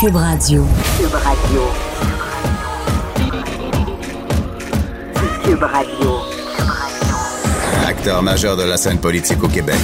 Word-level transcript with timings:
Cube 0.00 0.14
Radio. 0.14 0.64
Cube 0.96 1.14
Radio. 1.14 1.62
Cube 5.42 5.62
Radio. 5.64 6.10
Acteur 7.84 8.22
majeur 8.22 8.56
de 8.56 8.62
la 8.62 8.76
scène 8.76 8.98
politique 8.98 9.42
au 9.42 9.48
Québec. 9.48 9.74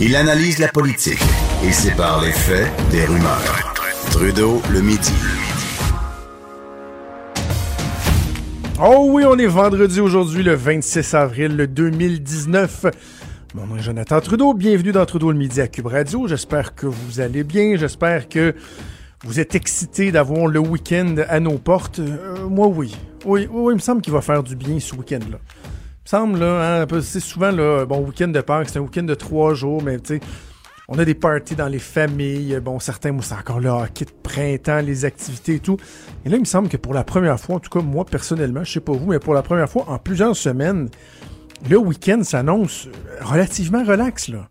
Il 0.00 0.16
analyse 0.16 0.58
la 0.58 0.66
politique 0.66 1.22
et 1.64 1.70
sépare 1.70 2.22
les 2.22 2.32
faits 2.32 2.72
des 2.90 3.04
rumeurs. 3.04 3.72
Trudeau 4.10 4.60
le 4.72 4.80
midi. 4.80 5.14
Oh 8.82 9.06
oui, 9.10 9.24
on 9.24 9.38
est 9.38 9.46
vendredi 9.46 10.00
aujourd'hui, 10.00 10.42
le 10.42 10.54
26 10.54 11.14
avril 11.14 11.56
2019. 11.56 12.86
Mon 13.54 13.66
nom 13.66 13.76
est 13.78 13.82
Jonathan 13.82 14.20
Trudeau. 14.20 14.52
Bienvenue 14.52 14.92
dans 14.92 15.06
Trudeau 15.06 15.32
le 15.32 15.38
midi 15.38 15.62
à 15.62 15.68
Cube 15.68 15.86
Radio. 15.86 16.28
J'espère 16.28 16.74
que 16.74 16.86
vous 16.86 17.20
allez 17.20 17.44
bien. 17.44 17.76
J'espère 17.76 18.28
que 18.28 18.54
vous 19.24 19.40
êtes 19.40 19.54
excités 19.54 20.12
d'avoir 20.12 20.48
le 20.48 20.58
week-end 20.58 21.14
à 21.26 21.40
nos 21.40 21.56
portes. 21.56 21.98
Euh, 21.98 22.46
moi, 22.46 22.66
oui. 22.66 22.94
oui. 23.24 23.48
Oui, 23.50 23.72
il 23.72 23.76
me 23.76 23.80
semble 23.80 24.02
qu'il 24.02 24.12
va 24.12 24.20
faire 24.20 24.42
du 24.42 24.54
bien 24.54 24.78
ce 24.78 24.94
week-end-là. 24.94 25.38
Il 25.38 25.38
me 25.38 25.38
semble, 26.04 26.38
là, 26.40 26.82
hein, 26.82 27.00
c'est 27.00 27.20
souvent, 27.20 27.50
là, 27.50 27.86
bon, 27.86 28.00
week-end 28.00 28.28
de 28.28 28.40
Pâques, 28.42 28.68
c'est 28.68 28.80
un 28.80 28.82
week-end 28.82 29.04
de 29.04 29.14
trois 29.14 29.54
jours, 29.54 29.82
mais 29.82 29.98
tu 29.98 30.18
sais, 30.18 30.20
on 30.86 30.98
a 30.98 31.06
des 31.06 31.14
parties 31.14 31.56
dans 31.56 31.68
les 31.68 31.78
familles. 31.78 32.60
Bon, 32.62 32.78
certains, 32.78 33.12
moi, 33.12 33.22
c'est 33.22 33.34
encore 33.34 33.60
le 33.60 33.70
hockey 33.70 34.04
de 34.04 34.10
printemps, 34.22 34.82
les 34.82 35.06
activités 35.06 35.54
et 35.54 35.60
tout. 35.60 35.78
Et 36.26 36.28
là, 36.28 36.36
il 36.36 36.40
me 36.40 36.44
semble 36.44 36.68
que 36.68 36.76
pour 36.76 36.92
la 36.92 37.02
première 37.02 37.40
fois, 37.40 37.56
en 37.56 37.60
tout 37.60 37.70
cas, 37.70 37.80
moi, 37.80 38.04
personnellement, 38.04 38.62
je 38.62 38.72
sais 38.72 38.80
pas 38.80 38.92
vous, 38.92 39.06
mais 39.06 39.18
pour 39.18 39.32
la 39.32 39.42
première 39.42 39.70
fois 39.70 39.86
en 39.88 39.98
plusieurs 39.98 40.36
semaines, 40.36 40.90
le 41.68 41.78
week-end 41.78 42.22
s'annonce 42.22 42.88
relativement 43.20 43.84
relax, 43.84 44.28
là. 44.28 44.48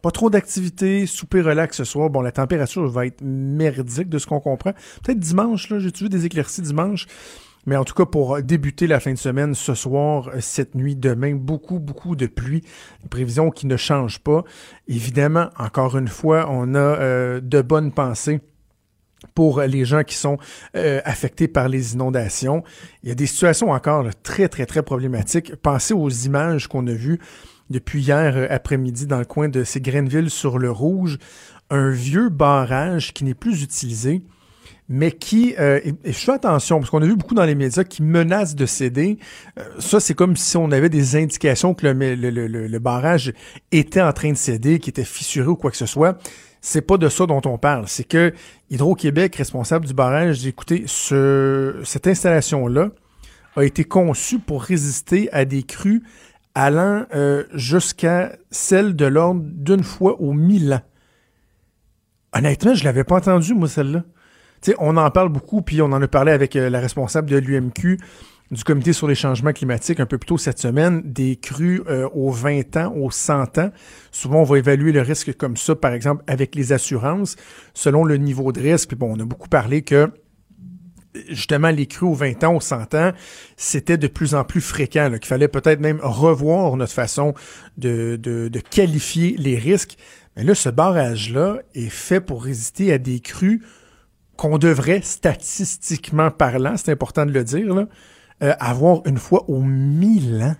Pas 0.00 0.12
trop 0.12 0.30
d'activités, 0.30 1.06
souper 1.06 1.40
relax 1.40 1.76
ce 1.76 1.84
soir. 1.84 2.08
Bon, 2.08 2.20
la 2.20 2.30
température 2.30 2.88
va 2.88 3.06
être 3.06 3.20
merdique 3.20 4.08
de 4.08 4.18
ce 4.18 4.26
qu'on 4.28 4.38
comprend. 4.38 4.72
Peut-être 5.02 5.18
dimanche, 5.18 5.70
là, 5.70 5.80
j'ai 5.80 5.90
vu 5.90 6.08
des 6.08 6.24
éclaircies 6.24 6.62
dimanche? 6.62 7.06
Mais 7.66 7.76
en 7.76 7.84
tout 7.84 7.94
cas, 7.94 8.06
pour 8.06 8.40
débuter 8.40 8.86
la 8.86 9.00
fin 9.00 9.12
de 9.12 9.18
semaine, 9.18 9.54
ce 9.54 9.74
soir, 9.74 10.30
cette 10.38 10.76
nuit, 10.76 10.94
demain, 10.94 11.34
beaucoup, 11.34 11.80
beaucoup 11.80 12.14
de 12.14 12.26
pluie. 12.26 12.62
Une 13.02 13.08
prévision 13.08 13.50
qui 13.50 13.66
ne 13.66 13.76
change 13.76 14.20
pas. 14.20 14.44
Évidemment, 14.86 15.50
encore 15.58 15.98
une 15.98 16.08
fois, 16.08 16.46
on 16.48 16.74
a 16.74 16.78
euh, 16.78 17.40
de 17.40 17.60
bonnes 17.60 17.92
pensées 17.92 18.40
pour 19.34 19.60
les 19.62 19.84
gens 19.84 20.04
qui 20.04 20.14
sont 20.14 20.38
euh, 20.76 21.00
affectés 21.04 21.48
par 21.48 21.68
les 21.68 21.94
inondations. 21.94 22.62
Il 23.02 23.08
y 23.08 23.12
a 23.12 23.14
des 23.14 23.26
situations 23.26 23.70
encore 23.70 24.06
très, 24.22 24.48
très, 24.48 24.66
très 24.66 24.82
problématiques. 24.82 25.56
Pensez 25.56 25.94
aux 25.94 26.08
images 26.08 26.68
qu'on 26.68 26.86
a 26.86 26.92
vues 26.92 27.18
depuis 27.70 28.02
hier 28.02 28.36
euh, 28.36 28.46
après-midi 28.50 29.06
dans 29.06 29.18
le 29.18 29.24
coin 29.24 29.48
de 29.48 29.64
ces 29.64 29.80
Grenville 29.80 30.30
sur 30.30 30.58
le 30.58 30.70
Rouge. 30.70 31.18
Un 31.70 31.90
vieux 31.90 32.28
barrage 32.28 33.12
qui 33.12 33.24
n'est 33.24 33.34
plus 33.34 33.62
utilisé 33.62 34.22
mais 34.88 35.12
qui, 35.12 35.54
euh, 35.58 35.80
et, 35.84 35.94
je 36.04 36.18
fais 36.18 36.32
attention, 36.32 36.78
parce 36.78 36.90
qu'on 36.90 37.02
a 37.02 37.06
vu 37.06 37.16
beaucoup 37.16 37.34
dans 37.34 37.44
les 37.44 37.54
médias 37.54 37.84
qui 37.84 38.02
menacent 38.02 38.54
de 38.54 38.64
céder. 38.64 39.18
Euh, 39.58 39.62
ça, 39.78 40.00
c'est 40.00 40.14
comme 40.14 40.36
si 40.36 40.56
on 40.56 40.70
avait 40.72 40.88
des 40.88 41.16
indications 41.16 41.74
que 41.74 41.86
le, 41.86 42.14
le, 42.14 42.30
le, 42.30 42.78
barrage 42.78 43.34
était 43.70 44.00
en 44.00 44.12
train 44.12 44.32
de 44.32 44.36
céder, 44.36 44.78
qui 44.78 44.88
était 44.88 45.04
fissuré 45.04 45.48
ou 45.48 45.56
quoi 45.56 45.70
que 45.70 45.76
ce 45.76 45.86
soit. 45.86 46.18
C'est 46.62 46.80
pas 46.80 46.96
de 46.96 47.08
ça 47.08 47.26
dont 47.26 47.42
on 47.44 47.58
parle. 47.58 47.86
C'est 47.86 48.04
que 48.04 48.32
Hydro-Québec, 48.70 49.36
responsable 49.36 49.86
du 49.86 49.94
barrage, 49.94 50.40
dit 50.40 50.48
écoutez, 50.48 50.84
ce, 50.86 51.80
cette 51.84 52.06
installation-là 52.06 52.88
a 53.56 53.64
été 53.64 53.84
conçue 53.84 54.38
pour 54.38 54.62
résister 54.62 55.28
à 55.32 55.44
des 55.44 55.62
crues 55.64 56.02
allant 56.54 57.04
euh, 57.14 57.44
jusqu'à 57.52 58.32
celle 58.50 58.96
de 58.96 59.04
l'ordre 59.04 59.42
d'une 59.44 59.84
fois 59.84 60.20
aux 60.20 60.32
mille 60.32 60.72
ans. 60.72 60.82
Honnêtement, 62.32 62.74
je 62.74 62.84
l'avais 62.84 63.04
pas 63.04 63.16
entendu, 63.16 63.54
moi, 63.54 63.68
celle-là 63.68 64.02
on 64.78 64.96
en 64.96 65.10
parle 65.10 65.28
beaucoup, 65.28 65.62
puis 65.62 65.82
on 65.82 65.86
en 65.86 66.00
a 66.00 66.08
parlé 66.08 66.32
avec 66.32 66.56
euh, 66.56 66.70
la 66.70 66.80
responsable 66.80 67.30
de 67.30 67.36
l'UMQ 67.36 67.98
du 68.50 68.64
comité 68.64 68.92
sur 68.92 69.06
les 69.06 69.14
changements 69.14 69.52
climatiques 69.52 70.00
un 70.00 70.06
peu 70.06 70.16
plus 70.16 70.26
tôt 70.26 70.38
cette 70.38 70.58
semaine, 70.58 71.02
des 71.04 71.36
crues 71.36 71.82
euh, 71.88 72.08
aux 72.14 72.30
20 72.30 72.76
ans, 72.78 72.94
aux 72.96 73.10
100 73.10 73.58
ans. 73.58 73.70
Souvent, 74.10 74.40
on 74.40 74.44
va 74.44 74.58
évaluer 74.58 74.92
le 74.92 75.02
risque 75.02 75.36
comme 75.36 75.56
ça, 75.56 75.74
par 75.74 75.92
exemple, 75.92 76.24
avec 76.26 76.54
les 76.54 76.72
assurances, 76.72 77.36
selon 77.74 78.04
le 78.04 78.16
niveau 78.16 78.52
de 78.52 78.60
risque. 78.60 78.88
Puis 78.88 78.96
bon, 78.96 79.14
on 79.14 79.20
a 79.20 79.24
beaucoup 79.24 79.48
parlé 79.48 79.82
que 79.82 80.10
justement, 81.28 81.70
les 81.70 81.86
crues 81.86 82.06
aux 82.06 82.14
20 82.14 82.44
ans, 82.44 82.56
aux 82.56 82.60
100 82.60 82.94
ans, 82.94 83.12
c'était 83.56 83.96
de 83.96 84.06
plus 84.06 84.34
en 84.34 84.44
plus 84.44 84.60
fréquent, 84.60 85.10
qu'il 85.10 85.26
fallait 85.26 85.48
peut-être 85.48 85.80
même 85.80 86.00
revoir 86.02 86.76
notre 86.76 86.92
façon 86.92 87.34
de, 87.76 88.16
de, 88.16 88.48
de, 88.48 88.60
qualifier 88.60 89.34
les 89.38 89.56
risques. 89.56 89.96
Mais 90.36 90.44
là, 90.44 90.54
ce 90.54 90.68
barrage-là 90.68 91.58
est 91.74 91.88
fait 91.88 92.20
pour 92.20 92.44
résister 92.44 92.92
à 92.92 92.98
des 92.98 93.20
crues 93.20 93.62
qu'on 94.38 94.56
devrait, 94.56 95.00
statistiquement 95.02 96.30
parlant, 96.30 96.76
c'est 96.76 96.92
important 96.92 97.26
de 97.26 97.32
le 97.32 97.42
dire, 97.42 97.86
euh, 98.42 98.54
avoir 98.60 99.02
une 99.04 99.18
fois 99.18 99.44
aux 99.50 99.60
mille 99.60 100.40
ans. 100.42 100.56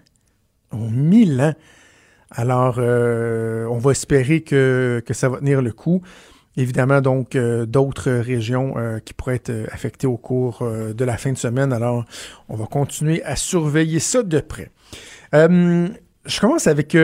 Aux 0.72 0.90
mille 0.90 1.40
ans. 1.40 1.54
Alors, 2.32 2.74
euh, 2.78 3.66
on 3.66 3.78
va 3.78 3.92
espérer 3.92 4.40
que, 4.42 5.00
que, 5.06 5.14
ça 5.14 5.28
va 5.28 5.38
tenir 5.38 5.62
le 5.62 5.70
coup. 5.70 6.02
Évidemment, 6.56 7.00
donc, 7.00 7.36
euh, 7.36 7.66
d'autres 7.66 8.10
régions 8.10 8.74
qui 9.04 9.14
pourraient 9.14 9.36
être 9.36 9.52
affectées 9.70 10.08
au 10.08 10.16
cours 10.16 10.68
de 10.68 11.04
la 11.04 11.16
fin 11.16 11.32
de 11.32 11.38
semaine. 11.38 11.72
Alors, 11.72 12.04
on 12.48 12.56
va 12.56 12.66
continuer 12.66 13.22
à 13.22 13.36
surveiller 13.36 14.00
ça 14.00 14.24
de 14.24 14.40
près. 14.40 14.72
je 15.32 16.40
commence 16.40 16.66
avec 16.66 16.96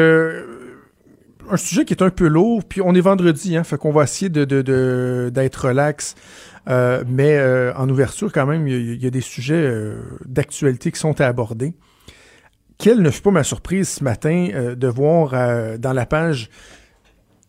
un 1.51 1.57
sujet 1.57 1.85
qui 1.85 1.95
est 1.95 2.03
un 2.03 2.11
peu 2.11 2.27
lourd, 2.27 2.63
puis 2.65 2.81
on 2.81 2.95
est 2.95 3.01
vendredi, 3.01 3.57
hein, 3.57 3.65
fait 3.65 3.77
qu'on 3.77 3.93
va 3.93 4.05
essayer 4.05 4.29
de, 4.29 4.45
d'être 5.31 5.69
relax. 5.69 6.15
Euh, 6.69 7.05
mais 7.07 7.37
euh, 7.37 7.75
en 7.75 7.89
ouverture, 7.89 8.33
quand 8.33 8.47
même, 8.47 8.67
il 8.67 9.03
y, 9.03 9.07
a 9.07 9.11
des 9.11 9.21
sujets 9.21 9.55
euh, 9.55 10.01
d'actualité 10.25 10.91
qui 10.91 10.99
sont 10.99 11.21
à 11.21 11.27
aborder. 11.27 11.75
Quelle 12.79 13.03
ne 13.03 13.11
fut 13.11 13.23
pas 13.23 13.31
ma 13.31 13.45
surprise 13.45 13.89
ce 13.89 14.05
matin 14.05 14.49
de 14.77 14.89
voir 14.89 15.79
dans 15.79 15.93
la 15.93 16.07
page 16.07 16.51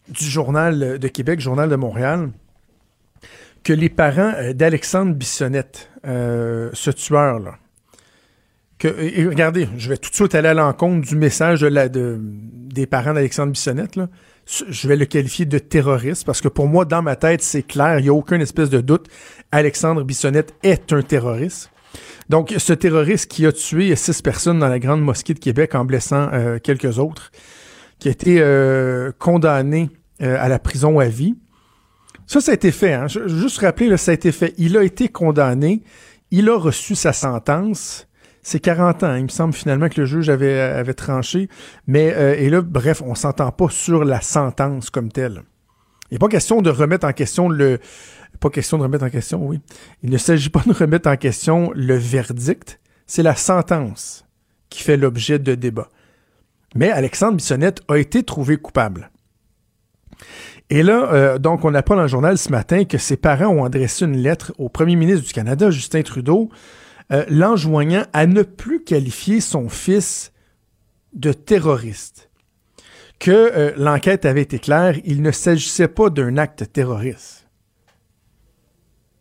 du 0.08 0.24
Journal 0.24 1.00
de 1.00 1.08
Québec, 1.08 1.40
Journal 1.40 1.68
de 1.68 1.76
Montréal, 1.76 2.30
que 3.64 3.74
les 3.74 3.90
parents 3.90 4.34
d'Alexandre 4.54 5.16
Bissonnette, 5.16 5.90
ce 6.04 6.92
tueur-là, 6.92 7.56
que, 8.78 8.88
et 8.88 9.26
regardez, 9.26 9.68
je 9.78 9.90
vais 9.90 9.98
tout 9.98 10.10
de 10.10 10.16
suite 10.16 10.36
aller 10.36 10.50
à 10.50 10.54
l'encontre 10.54 11.08
du 11.08 11.16
message 11.16 11.62
de 11.62 11.68
la, 11.68 11.90
de, 11.90 12.20
des 12.22 12.86
parents 12.86 13.14
d'Alexandre 13.14 13.52
Bissonnette, 13.52 13.96
là 13.96 14.08
je 14.46 14.88
vais 14.88 14.96
le 14.96 15.06
qualifier 15.06 15.46
de 15.46 15.58
terroriste 15.58 16.26
parce 16.26 16.42
que 16.42 16.48
pour 16.48 16.68
moi, 16.68 16.86
dans 16.86 17.02
ma 17.02 17.16
tête, 17.16 17.42
c'est 17.42 17.64
clair, 17.64 18.00
il 18.00 18.04
n'y 18.04 18.10
a 18.10 18.14
aucune 18.14 18.42
espèce 18.42 18.70
de 18.70 18.82
doute. 18.82 19.08
Alexandre 19.52 20.04
Bissonnette 20.04 20.54
est 20.64 20.94
un 20.94 21.02
terroriste. 21.02 21.72
Donc, 22.30 22.54
ce 22.58 22.74
terroriste 22.74 23.30
qui 23.30 23.46
a 23.46 23.52
tué 23.52 23.96
six 23.96 24.22
personnes 24.22 24.60
dans 24.60 24.68
la 24.68 24.80
grande 24.80 25.02
mosquée 25.02 25.34
de 25.34 25.40
Québec 25.40 25.76
en 25.76 25.86
blessant 25.86 26.30
euh, 26.34 26.60
quelques 26.60 27.00
autres, 27.00 27.32
qui 28.00 28.08
a 28.08 28.12
été 28.12 28.38
euh, 28.40 29.12
condamné 29.18 29.90
euh, 30.22 30.38
à 30.40 30.48
la 30.48 30.60
prison 30.60 31.00
à 31.00 31.06
vie. 31.06 31.36
Ça, 32.28 32.42
ça 32.42 32.52
a 32.52 32.56
été 32.56 32.72
fait. 32.72 32.94
Hein. 32.94 33.08
Je, 33.08 33.28
juste 33.28 33.60
rappeler, 33.60 33.88
là, 33.88 33.98
ça 33.98 34.12
a 34.12 34.14
été 34.14 34.32
fait. 34.32 34.54
Il 34.58 34.78
a 34.78 34.84
été 34.84 35.08
condamné. 35.08 35.84
Il 36.32 36.50
a 36.50 36.58
reçu 36.58 36.96
sa 36.96 37.14
sentence 37.14 38.08
c'est 38.46 38.60
40 38.60 39.02
ans. 39.02 39.16
Il 39.16 39.24
me 39.24 39.30
semble 39.30 39.56
finalement 39.56 39.90
que 39.90 40.00
le 40.00 40.06
juge 40.06 40.30
avait, 40.30 40.60
avait 40.60 40.94
tranché. 40.94 41.50
Mais, 41.88 42.14
euh, 42.14 42.36
et 42.38 42.52
là, 42.52 42.62
bref, 42.62 43.02
on 43.04 43.16
s'entend 43.16 43.52
pas 43.52 43.70
sur 43.70 44.06
la 44.06 44.22
sentence 44.22 44.92
comme 44.92 45.12
telle. 45.12 45.42
Il 46.12 46.14
n'est 46.14 46.20
pas 46.20 46.28
question 46.28 46.62
de 46.62 46.70
remettre 46.70 47.08
en 47.08 47.12
question 47.12 47.50
le. 47.50 47.80
Pas 48.40 48.52
question 48.52 48.78
de 48.78 48.84
remettre 48.84 49.04
en 49.04 49.10
question, 49.10 49.44
oui. 49.48 49.62
Il 50.04 50.12
ne 50.12 50.18
s'agit 50.20 50.52
pas 50.52 50.62
de 50.64 50.74
remettre 50.74 51.10
en 51.10 51.18
question 51.18 51.72
le 51.74 51.96
verdict. 51.96 52.80
C'est 53.08 53.24
la 53.24 53.36
sentence 53.36 54.26
qui 54.70 54.84
fait 54.84 54.98
l'objet 54.98 55.40
de 55.40 55.56
débat. 55.56 55.90
Mais 56.76 56.92
Alexandre 56.92 57.38
Bissonnette 57.38 57.82
a 57.88 57.96
été 57.96 58.22
trouvé 58.22 58.58
coupable. 58.58 59.10
Et 60.70 60.84
là, 60.84 61.12
euh, 61.14 61.40
donc, 61.40 61.66
on 61.66 61.74
apprend 61.74 61.96
dans 61.96 62.04
le 62.04 62.08
journal 62.08 62.38
ce 62.38 62.52
matin 62.52 62.86
que 62.86 63.00
ses 63.00 63.18
parents 63.18 63.48
ont 63.48 63.64
adressé 63.64 64.06
une 64.06 64.18
lettre 64.18 64.54
au 64.60 64.70
premier 64.70 64.96
ministre 64.96 65.26
du 65.26 65.34
Canada, 65.34 65.72
Justin 65.72 66.04
Trudeau, 66.04 66.52
euh, 67.12 67.24
l'enjoignant 67.30 68.06
à 68.14 68.26
ne 68.26 68.42
plus 68.42 68.84
qualifier 68.84 69.40
son 69.40 69.70
fils 69.70 70.32
de 71.14 71.34
terroriste. 71.34 72.32
Que 73.20 73.32
euh, 73.32 73.74
l'enquête 73.78 74.26
avait 74.26 74.42
été 74.42 74.60
claire, 74.60 75.00
il 75.06 75.22
ne 75.22 75.32
s'agissait 75.32 75.88
pas 75.88 76.10
d'un 76.10 76.38
acte 76.38 76.72
terroriste. 76.74 77.48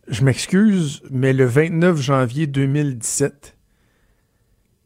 Je 0.07 0.23
m'excuse, 0.23 1.01
mais 1.09 1.33
le 1.33 1.45
29 1.45 1.99
janvier 1.99 2.47
2017, 2.47 3.55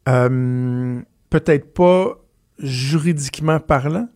euh, 0.08 1.02
peut-être 1.30 1.72
pas 1.72 2.22
juridiquement 2.58 3.60
parlant, 3.60 4.08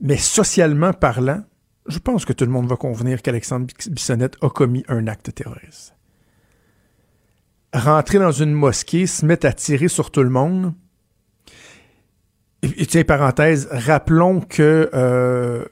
mais 0.00 0.16
socialement 0.16 0.92
parlant, 0.92 1.42
je 1.86 1.98
pense 1.98 2.24
que 2.24 2.32
tout 2.32 2.44
le 2.44 2.50
monde 2.50 2.68
va 2.68 2.76
convenir 2.76 3.22
qu'Alexandre 3.22 3.66
Bissonnette 3.90 4.36
a 4.40 4.48
commis 4.50 4.84
un 4.88 5.06
acte 5.08 5.34
terroriste 5.34 5.94
rentrer 7.72 8.18
dans 8.18 8.32
une 8.32 8.52
mosquée, 8.52 9.06
se 9.06 9.24
mettre 9.24 9.46
à 9.46 9.52
tirer 9.52 9.88
sur 9.88 10.10
tout 10.10 10.22
le 10.22 10.30
monde. 10.30 10.74
Et, 12.62 12.86
tiens, 12.86 13.02
parenthèse, 13.02 13.68
rappelons 13.72 14.40
que 14.40 14.88
euh, 14.94 15.64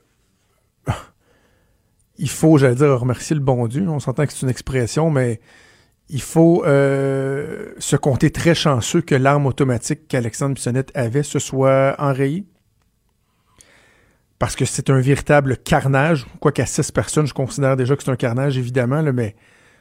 il 2.18 2.28
faut, 2.28 2.58
j'allais 2.58 2.74
dire, 2.74 2.98
remercier 2.98 3.34
le 3.36 3.42
bon 3.42 3.66
Dieu. 3.68 3.88
On 3.88 4.00
s'entend 4.00 4.26
que 4.26 4.32
c'est 4.32 4.42
une 4.42 4.50
expression, 4.50 5.08
mais 5.10 5.40
il 6.08 6.20
faut 6.20 6.64
euh, 6.64 7.72
se 7.78 7.94
compter 7.94 8.30
très 8.30 8.54
chanceux 8.54 9.00
que 9.02 9.14
l'arme 9.14 9.46
automatique 9.46 10.08
qu'Alexandre 10.08 10.54
Bissonnette 10.54 10.90
avait 10.94 11.22
se 11.22 11.38
soit 11.38 11.94
enrayée. 11.98 12.44
Parce 14.40 14.56
que 14.56 14.64
c'est 14.64 14.90
un 14.90 15.00
véritable 15.00 15.58
carnage. 15.58 16.26
Quoi 16.40 16.50
qu'à 16.50 16.66
six 16.66 16.90
personnes, 16.90 17.26
je 17.26 17.34
considère 17.34 17.76
déjà 17.76 17.94
que 17.94 18.02
c'est 18.02 18.10
un 18.10 18.16
carnage, 18.16 18.58
évidemment, 18.58 19.02
là, 19.02 19.12
mais 19.12 19.36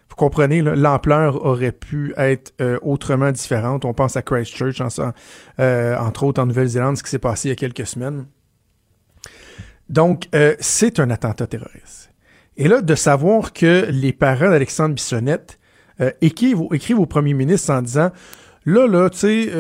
vous 0.09 0.15
comprenez, 0.15 0.61
l'ampleur 0.61 1.45
aurait 1.45 1.71
pu 1.71 2.13
être 2.17 2.53
euh, 2.61 2.79
autrement 2.81 3.31
différente. 3.31 3.85
On 3.85 3.93
pense 3.93 4.17
à 4.17 4.21
Christchurch, 4.21 4.81
en, 4.81 4.87
euh, 5.59 5.95
entre 5.97 6.23
autres 6.23 6.41
en 6.41 6.47
Nouvelle-Zélande, 6.47 6.97
ce 6.97 7.03
qui 7.03 7.09
s'est 7.09 7.19
passé 7.19 7.49
il 7.49 7.51
y 7.51 7.53
a 7.53 7.55
quelques 7.55 7.85
semaines. 7.85 8.25
Donc, 9.87 10.27
euh, 10.33 10.55
c'est 10.59 10.99
un 10.99 11.09
attentat 11.09 11.47
terroriste. 11.47 12.11
Et 12.57 12.67
là, 12.67 12.81
de 12.81 12.95
savoir 12.95 13.53
que 13.53 13.87
les 13.89 14.11
parents 14.11 14.49
d'Alexandre 14.49 14.95
Bissonnette 14.95 15.59
écrivent, 16.21 16.63
écrivent, 16.73 16.99
au 16.99 17.05
premier 17.05 17.33
ministre 17.33 17.71
en 17.71 17.81
disant, 17.81 18.11
là, 18.65 18.87
là, 18.87 19.09
tu 19.09 19.17
sais, 19.17 19.51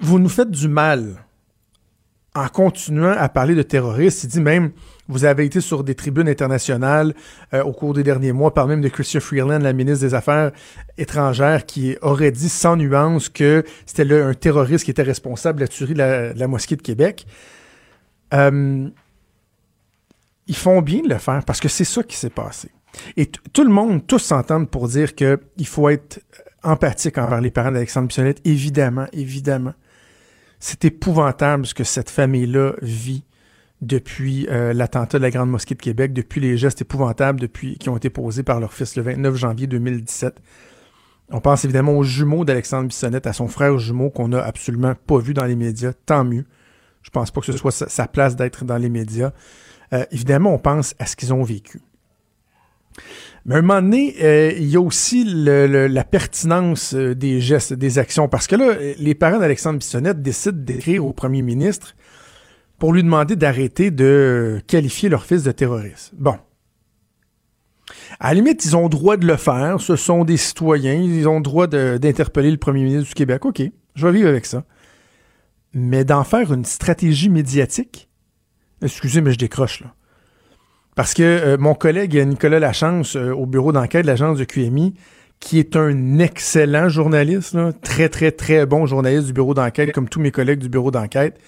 vous 0.00 0.18
nous 0.18 0.28
faites 0.28 0.50
du 0.50 0.68
mal 0.68 1.16
en 2.34 2.48
continuant 2.48 3.14
à 3.16 3.28
parler 3.28 3.54
de 3.54 3.62
terroristes. 3.62 4.24
Il 4.24 4.28
dit 4.28 4.40
même, 4.40 4.72
vous 5.08 5.24
avez 5.24 5.44
été 5.44 5.60
sur 5.60 5.84
des 5.84 5.94
tribunes 5.94 6.28
internationales 6.28 7.14
euh, 7.52 7.62
au 7.62 7.72
cours 7.72 7.94
des 7.94 8.02
derniers 8.02 8.32
mois, 8.32 8.54
par 8.54 8.66
même 8.66 8.80
de 8.80 8.88
Christian 8.88 9.20
Freeland, 9.20 9.58
la 9.58 9.72
ministre 9.72 10.04
des 10.06 10.14
Affaires 10.14 10.52
étrangères, 10.96 11.66
qui 11.66 11.96
aurait 12.00 12.30
dit 12.30 12.48
sans 12.48 12.76
nuance 12.76 13.28
que 13.28 13.64
c'était 13.86 14.10
un 14.20 14.34
terroriste 14.34 14.84
qui 14.84 14.90
était 14.90 15.02
responsable 15.02 15.58
de 15.58 15.64
la 15.64 15.68
tuerie 15.68 15.94
de 15.94 16.38
la, 16.38 16.48
mosquée 16.48 16.76
de 16.76 16.82
Québec. 16.82 17.26
Euh, 18.32 18.88
ils 20.46 20.56
font 20.56 20.82
bien 20.82 21.02
de 21.02 21.08
le 21.08 21.18
faire 21.18 21.44
parce 21.44 21.60
que 21.60 21.68
c'est 21.68 21.84
ça 21.84 22.02
qui 22.02 22.16
s'est 22.16 22.30
passé. 22.30 22.70
Et 23.16 23.26
tout 23.26 23.64
le 23.64 23.70
monde, 23.70 24.06
tous 24.06 24.18
s'entendent 24.18 24.70
pour 24.70 24.88
dire 24.88 25.14
qu'il 25.14 25.66
faut 25.66 25.88
être 25.88 26.20
empathique 26.62 27.18
envers 27.18 27.40
les 27.40 27.50
parents 27.50 27.72
d'Alexandre 27.72 28.08
Bissonnette. 28.08 28.40
Évidemment, 28.44 29.06
évidemment. 29.12 29.74
C'est 30.60 30.84
épouvantable 30.84 31.66
ce 31.66 31.74
que 31.74 31.84
cette 31.84 32.08
famille-là 32.08 32.72
vit 32.80 33.24
depuis 33.84 34.46
euh, 34.48 34.72
l'attentat 34.72 35.18
de 35.18 35.22
la 35.22 35.30
Grande 35.30 35.50
Mosquée 35.50 35.74
de 35.74 35.82
Québec, 35.82 36.12
depuis 36.12 36.40
les 36.40 36.56
gestes 36.56 36.82
épouvantables 36.82 37.40
depuis, 37.40 37.78
qui 37.78 37.88
ont 37.88 37.96
été 37.96 38.10
posés 38.10 38.42
par 38.42 38.60
leur 38.60 38.72
fils 38.72 38.96
le 38.96 39.02
29 39.02 39.36
janvier 39.36 39.66
2017. 39.66 40.40
On 41.30 41.40
pense 41.40 41.64
évidemment 41.64 41.92
aux 41.92 42.02
jumeaux 42.02 42.44
d'Alexandre 42.44 42.88
Bissonnette, 42.88 43.26
à 43.26 43.32
son 43.32 43.48
frère 43.48 43.78
jumeau 43.78 44.10
qu'on 44.10 44.28
n'a 44.28 44.42
absolument 44.42 44.94
pas 45.06 45.18
vu 45.18 45.34
dans 45.34 45.44
les 45.44 45.56
médias, 45.56 45.92
tant 46.06 46.24
mieux. 46.24 46.44
Je 47.02 47.10
pense 47.10 47.30
pas 47.30 47.40
que 47.40 47.46
ce 47.46 47.56
soit 47.56 47.70
sa, 47.70 48.08
place 48.08 48.36
d'être 48.36 48.64
dans 48.64 48.78
les 48.78 48.88
médias. 48.88 49.32
Euh, 49.92 50.04
évidemment, 50.10 50.54
on 50.54 50.58
pense 50.58 50.94
à 50.98 51.06
ce 51.06 51.16
qu'ils 51.16 51.32
ont 51.34 51.42
vécu. 51.42 51.80
Mais 53.44 53.56
à 53.56 53.58
un 53.58 53.62
moment 53.62 53.82
donné, 53.82 54.14
euh, 54.22 54.52
il 54.56 54.66
y 54.66 54.76
a 54.76 54.80
aussi 54.80 55.24
la 55.26 56.04
pertinence 56.04 56.94
des 56.94 57.40
gestes, 57.40 57.74
des 57.74 57.98
actions. 57.98 58.28
Parce 58.28 58.46
que 58.46 58.56
là, 58.56 58.74
les 58.98 59.14
parents 59.14 59.38
d'Alexandre 59.38 59.78
Bissonnette 59.78 60.22
décident 60.22 60.58
d'écrire 60.58 61.04
au 61.04 61.12
premier 61.12 61.42
ministre 61.42 61.94
pour 62.78 62.92
lui 62.92 63.02
demander 63.02 63.36
d'arrêter 63.36 63.90
de 63.90 64.60
qualifier 64.66 65.08
leur 65.08 65.24
fils 65.24 65.42
de 65.42 65.52
terroriste. 65.52 66.12
Bon. 66.14 66.36
À 68.20 68.28
la 68.28 68.34
limite, 68.34 68.64
ils 68.64 68.76
ont 68.76 68.88
droit 68.88 69.16
de 69.16 69.26
le 69.26 69.36
faire. 69.36 69.80
Ce 69.80 69.96
sont 69.96 70.24
des 70.24 70.36
citoyens. 70.36 70.94
Ils 70.94 71.28
ont 71.28 71.40
droit 71.40 71.66
d'interpeller 71.66 72.50
le 72.50 72.56
premier 72.56 72.84
ministre 72.84 73.08
du 73.08 73.14
Québec. 73.14 73.44
OK, 73.44 73.62
je 73.94 74.06
vais 74.06 74.12
vivre 74.12 74.28
avec 74.28 74.46
ça. 74.46 74.64
Mais 75.72 76.04
d'en 76.04 76.24
faire 76.24 76.52
une 76.52 76.64
stratégie 76.64 77.28
médiatique, 77.28 78.08
excusez, 78.82 79.20
mais 79.20 79.32
je 79.32 79.38
décroche 79.38 79.80
là. 79.80 79.94
Parce 80.94 81.12
que 81.12 81.22
euh, 81.22 81.56
mon 81.58 81.74
collègue 81.74 82.16
Nicolas 82.16 82.60
Lachance, 82.60 83.16
euh, 83.16 83.32
au 83.32 83.46
bureau 83.46 83.72
d'enquête 83.72 84.02
de 84.02 84.06
l'agence 84.06 84.38
de 84.38 84.44
QMI, 84.44 84.94
qui 85.40 85.58
est 85.58 85.74
un 85.74 86.20
excellent 86.20 86.88
journaliste, 86.88 87.56
très, 87.82 88.08
très, 88.08 88.30
très 88.30 88.64
bon 88.66 88.86
journaliste 88.86 89.26
du 89.26 89.32
bureau 89.32 89.54
d'enquête, 89.54 89.92
comme 89.92 90.08
tous 90.08 90.20
mes 90.20 90.30
collègues 90.30 90.60
du 90.60 90.68
bureau 90.68 90.92
d'enquête, 90.92 91.38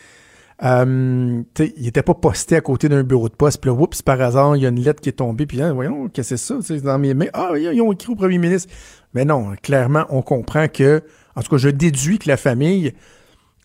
euh, 0.62 1.42
il 1.58 1.82
n'était 1.82 2.02
pas 2.02 2.14
posté 2.14 2.56
à 2.56 2.60
côté 2.60 2.88
d'un 2.88 3.02
bureau 3.02 3.28
de 3.28 3.34
poste. 3.34 3.60
Puis 3.60 3.70
là, 3.70 3.76
oups, 3.76 4.00
par 4.02 4.20
hasard, 4.20 4.56
il 4.56 4.62
y 4.62 4.66
a 4.66 4.70
une 4.70 4.80
lettre 4.80 5.00
qui 5.00 5.10
est 5.10 5.12
tombée. 5.12 5.46
Puis 5.46 5.58
là, 5.58 5.72
voyons, 5.72 6.08
qu'est-ce 6.08 6.30
que 6.30 6.36
c'est 6.36 6.54
ça? 6.54 6.58
C'est 6.62 6.80
dans 6.82 6.98
mes 6.98 7.14
mains? 7.14 7.26
Ah, 7.34 7.52
ils 7.56 7.80
ont 7.82 7.92
écrit 7.92 8.12
au 8.12 8.16
premier 8.16 8.38
ministre. 8.38 8.72
Mais 9.14 9.24
non, 9.24 9.54
clairement, 9.62 10.06
on 10.08 10.22
comprend 10.22 10.68
que, 10.68 11.02
en 11.34 11.42
tout 11.42 11.50
cas, 11.50 11.56
je 11.58 11.68
déduis 11.68 12.18
que 12.18 12.28
la 12.28 12.36
famille 12.36 12.94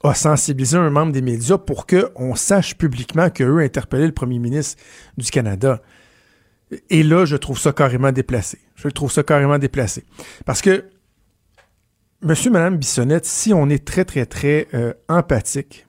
a 0.03 0.13
sensibilisé 0.13 0.77
un 0.77 0.89
membre 0.89 1.11
des 1.11 1.21
médias 1.21 1.57
pour 1.57 1.85
qu'on 1.85 2.35
sache 2.35 2.77
publiquement 2.77 3.29
qu'eux 3.29 3.59
interpellaient 3.59 4.07
le 4.07 4.13
premier 4.13 4.39
ministre 4.39 4.81
du 5.17 5.29
Canada. 5.29 5.81
Et 6.89 7.03
là, 7.03 7.25
je 7.25 7.35
trouve 7.35 7.59
ça 7.59 7.71
carrément 7.71 8.11
déplacé. 8.11 8.59
Je 8.75 8.87
trouve 8.87 9.11
ça 9.11 9.23
carrément 9.23 9.59
déplacé. 9.59 10.03
Parce 10.45 10.61
que, 10.61 10.85
monsieur, 12.21 12.49
madame 12.49 12.77
Bissonnette, 12.77 13.25
si 13.25 13.53
on 13.53 13.69
est 13.69 13.85
très, 13.85 14.05
très, 14.05 14.25
très 14.25 14.67
euh, 14.73 14.93
empathique 15.07 15.85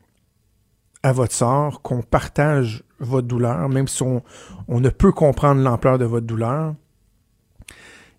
à 1.03 1.13
votre 1.13 1.35
sort, 1.35 1.83
qu'on 1.83 2.03
partage 2.03 2.85
votre 3.01 3.27
douleur, 3.27 3.69
même 3.69 3.89
si 3.89 4.03
on, 4.03 4.23
ne 4.69 4.89
peut 4.89 5.13
comprendre 5.13 5.61
l'ampleur 5.61 5.99
de 5.99 6.05
votre 6.05 6.27
douleur, 6.27 6.75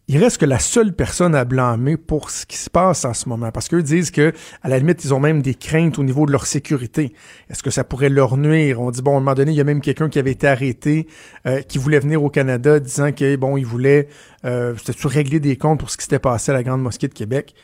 il 0.10 0.18
reste 0.18 0.38
que 0.38 0.46
la 0.46 0.60
seule 0.60 0.94
personne 0.94 1.34
à 1.34 1.46
blâmer 1.46 1.96
pour 1.96 2.30
ce 2.30 2.46
qui 2.46 2.58
se 2.58 2.70
passe 2.70 3.06
en 3.06 3.14
ce 3.14 3.30
moment. 3.30 3.54
Parce 3.54 3.70
qu'eux 3.70 3.82
disent 3.82 4.12
que, 4.12 4.34
à 4.62 4.68
la 4.68 4.78
limite, 4.78 5.06
ils 5.06 5.14
ont 5.14 5.20
même 5.22 5.42
des 5.42 5.56
craintes 5.56 5.98
au 5.98 6.04
niveau 6.04 6.26
de 6.26 6.34
leur 6.34 6.46
sécurité. 6.46 7.14
Est-ce 7.50 7.64
que 7.64 7.72
ça 7.72 7.86
pourrait 7.86 8.10
leur 8.10 8.36
nuire? 8.36 8.82
On 8.82 8.92
dit, 8.92 9.02
bon, 9.02 9.14
à 9.14 9.18
un 9.18 9.20
moment 9.22 9.34
donné, 9.34 9.54
il 9.54 9.58
y 9.58 9.62
a 9.62 9.64
même 9.64 9.80
quelqu'un 9.80 10.10
qui 10.10 10.20
avait 10.20 10.32
été 10.32 10.46
arrêté, 10.46 11.08
euh, 11.48 11.62
qui 11.62 11.78
voulait 11.78 12.00
venir 12.00 12.22
au 12.22 12.30
Canada, 12.30 12.82
disant 12.82 13.14
que, 13.14 13.38
bon, 13.38 13.56
il 13.56 13.66
voulait, 13.66 14.10
euh, 14.44 14.76
régler 15.06 15.40
des 15.40 15.56
comptes 15.56 15.80
pour 15.80 15.90
ce 15.90 15.96
qui 15.96 16.04
s'était 16.04 16.20
passé 16.20 16.52
à 16.52 16.54
la 16.54 16.64
Grande 16.64 16.82
Mosquée 16.82 17.08
de 17.08 17.14
Québec. 17.14 17.56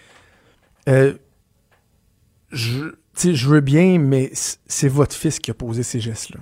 Euh, 0.87 1.15
je, 2.51 2.93
je 3.21 3.47
veux 3.47 3.61
bien, 3.61 3.99
mais 3.99 4.31
c'est 4.33 4.87
votre 4.87 5.15
fils 5.15 5.39
qui 5.39 5.51
a 5.51 5.53
posé 5.53 5.83
ces 5.83 5.99
gestes-là. 5.99 6.39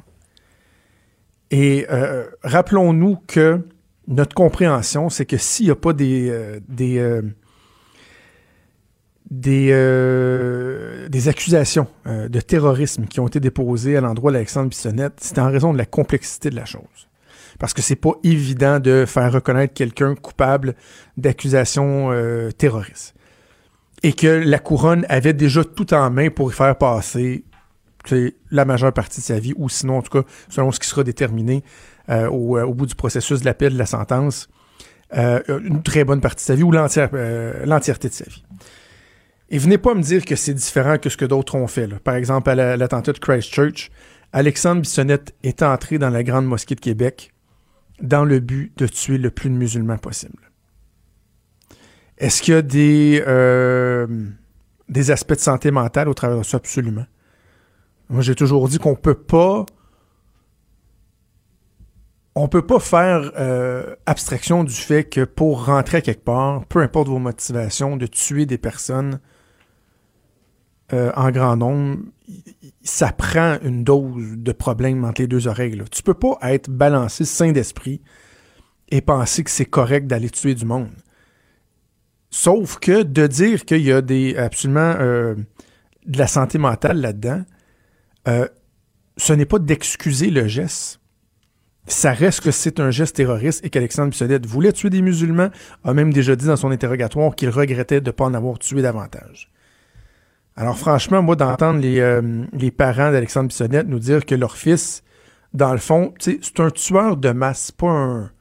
Et 1.51 1.85
euh, 1.89 2.25
rappelons-nous 2.43 3.17
que 3.27 3.61
notre 4.07 4.35
compréhension, 4.35 5.09
c'est 5.09 5.25
que 5.25 5.37
s'il 5.37 5.65
n'y 5.65 5.71
a 5.71 5.75
pas 5.75 5.93
des, 5.93 6.29
euh, 6.29 7.21
euh, 9.47 11.07
accusations 11.25 11.87
de 12.05 12.39
terrorisme 12.39 13.05
qui 13.05 13.19
ont 13.19 13.27
été 13.27 13.39
déposées 13.39 13.97
à 13.97 14.01
l'endroit 14.01 14.31
d'Alexandre 14.31 14.69
Bissonnette, 14.69 15.19
c'est 15.21 15.39
en 15.39 15.49
raison 15.49 15.73
de 15.73 15.77
la 15.77 15.85
complexité 15.85 16.49
de 16.49 16.55
la 16.55 16.65
chose. 16.65 16.81
Parce 17.59 17.73
que 17.73 17.81
c'est 17.81 17.95
pas 17.95 18.13
évident 18.23 18.79
de 18.79 19.05
faire 19.07 19.31
reconnaître 19.31 19.73
quelqu'un 19.73 20.15
coupable 20.15 20.75
d'accusations 21.17 22.11
terroristes 22.57 23.16
et 24.03 24.13
que 24.13 24.27
la 24.27 24.59
couronne 24.59 25.05
avait 25.09 25.33
déjà 25.33 25.63
tout 25.63 25.93
en 25.93 26.09
main 26.09 26.29
pour 26.29 26.51
y 26.51 26.53
faire 26.53 26.77
passer 26.77 27.43
la 28.51 28.65
majeure 28.65 28.93
partie 28.93 29.19
de 29.19 29.25
sa 29.25 29.39
vie, 29.39 29.53
ou 29.57 29.69
sinon, 29.69 29.97
en 29.97 30.01
tout 30.01 30.21
cas, 30.21 30.27
selon 30.49 30.71
ce 30.71 30.79
qui 30.79 30.87
sera 30.87 31.03
déterminé 31.03 31.63
euh, 32.09 32.29
euh, 32.29 32.65
au, 32.65 32.73
bout 32.73 32.85
du 32.85 32.95
processus 32.95 33.41
de 33.41 33.45
l'appel 33.45 33.73
de 33.73 33.77
la 33.77 33.85
sentence, 33.85 34.47
euh, 35.15 35.41
une 35.63 35.83
très 35.83 36.03
bonne 36.03 36.21
partie 36.21 36.43
de 36.43 36.47
sa 36.47 36.55
vie 36.55 36.63
ou 36.63 36.71
l'entièreté 36.71 38.09
de 38.09 38.13
sa 38.13 38.25
vie. 38.25 38.43
Et 39.49 39.57
venez 39.57 39.77
pas 39.77 39.93
me 39.93 40.01
dire 40.01 40.25
que 40.25 40.35
c'est 40.35 40.53
différent 40.53 40.97
que 40.97 41.09
ce 41.09 41.15
que 41.15 41.25
d'autres 41.25 41.55
ont 41.55 41.67
fait. 41.67 41.87
Par 41.99 42.15
exemple, 42.15 42.49
à 42.49 42.77
l'attentat 42.77 43.13
de 43.13 43.19
Christchurch, 43.19 43.91
Alexandre 44.33 44.81
Bissonnette 44.81 45.33
est 45.43 45.63
entré 45.63 45.97
dans 45.97 46.09
la 46.09 46.23
Grande 46.23 46.45
Mosquée 46.45 46.75
de 46.75 46.81
Québec 46.81 47.33
dans 48.01 48.25
le 48.25 48.39
but 48.39 48.77
de 48.77 48.87
tuer 48.87 49.17
le 49.17 49.31
plus 49.31 49.49
de 49.49 49.55
musulmans 49.55 49.97
possible. 49.97 50.46
Est-ce 52.17 52.41
qu'il 52.41 52.53
y 52.53 52.57
a 52.57 52.61
des, 52.61 53.23
euh, 53.27 54.07
des 54.89 55.11
aspects 55.11 55.33
de 55.33 55.39
santé 55.39 55.71
mentale 55.71 56.09
au 56.09 56.13
travers 56.13 56.39
de 56.39 56.43
ça? 56.43 56.57
Absolument? 56.57 57.05
Moi, 58.09 58.21
j'ai 58.21 58.35
toujours 58.35 58.67
dit 58.67 58.79
qu'on 58.79 58.95
peut 58.95 59.13
pas. 59.13 59.65
On 62.35 62.47
peut 62.47 62.65
pas 62.65 62.79
faire 62.79 63.31
euh, 63.37 63.95
abstraction 64.05 64.63
du 64.63 64.73
fait 64.73 65.05
que 65.05 65.23
pour 65.23 65.65
rentrer 65.65 66.03
quelque 66.03 66.23
part, 66.23 66.65
peu 66.67 66.81
importe 66.81 67.07
vos 67.07 67.17
motivations, 67.17 67.97
de 67.97 68.05
tuer 68.05 68.45
des 68.45 68.59
personnes 68.59 69.19
euh, 70.93 71.11
en 71.15 71.31
grand 71.31 71.57
nombre, 71.57 71.97
ça 72.83 73.11
prend 73.11 73.57
une 73.63 73.83
dose 73.83 74.37
de 74.37 74.51
problème 74.51 75.03
entre 75.03 75.21
les 75.21 75.27
deux 75.27 75.47
oreilles. 75.47 75.75
Là. 75.75 75.85
Tu 75.91 76.03
peux 76.03 76.13
pas 76.13 76.37
être 76.43 76.69
balancé 76.69 77.25
sain 77.25 77.51
d'esprit 77.51 78.01
et 78.89 79.01
penser 79.01 79.43
que 79.43 79.49
c'est 79.49 79.65
correct 79.65 80.05
d'aller 80.05 80.29
tuer 80.29 80.53
du 80.53 80.65
monde. 80.65 80.91
Sauf 82.29 82.79
que 82.79 83.03
de 83.03 83.27
dire 83.27 83.65
qu'il 83.65 83.81
y 83.81 83.91
a 83.91 84.01
des 84.01 84.35
absolument 84.35 84.95
euh, 84.99 85.35
de 86.05 86.17
la 86.17 86.27
santé 86.27 86.57
mentale 86.57 86.99
là-dedans, 86.99 87.43
euh, 88.27 88.47
ce 89.17 89.33
n'est 89.33 89.45
pas 89.45 89.59
d'excuser 89.59 90.29
le 90.29 90.47
geste. 90.47 90.99
Ça 91.87 92.11
reste 92.11 92.41
que 92.41 92.51
c'est 92.51 92.81
un 92.81 92.91
geste 92.91 93.15
terroriste 93.15 93.63
et 93.63 93.69
qu'Alexandre 93.69 94.09
Bissonnette 94.09 94.45
voulait 94.45 94.73
tuer 94.73 94.89
des 94.89 95.01
musulmans, 95.01 95.49
a 95.85 95.93
même 95.93 96.11
déjà 96.11 96.35
dit 96.35 96.45
dans 96.45 96.57
son 96.57 96.69
interrogatoire 96.71 97.33
qu'il 97.33 97.49
regrettait 97.49 98.01
de 98.01 98.07
ne 98.07 98.11
pas 98.11 98.25
en 98.25 98.33
avoir 98.33 98.59
tué 98.59 98.81
davantage. 98.81 99.49
Alors 100.57 100.77
franchement, 100.77 101.21
moi, 101.21 101.37
d'entendre 101.37 101.79
les, 101.79 101.99
euh, 101.99 102.43
les 102.51 102.71
parents 102.71 103.11
d'Alexandre 103.11 103.47
Bissonnette 103.47 103.87
nous 103.87 103.99
dire 103.99 104.25
que 104.25 104.35
leur 104.35 104.57
fils 104.57 105.03
dans 105.53 105.71
le 105.71 105.79
fond, 105.79 106.13
c'est 106.19 106.59
un 106.59 106.69
tueur 106.69 107.17
de 107.17 107.31
masse, 107.31 107.71
pas 107.71 107.89
un. 107.89 108.31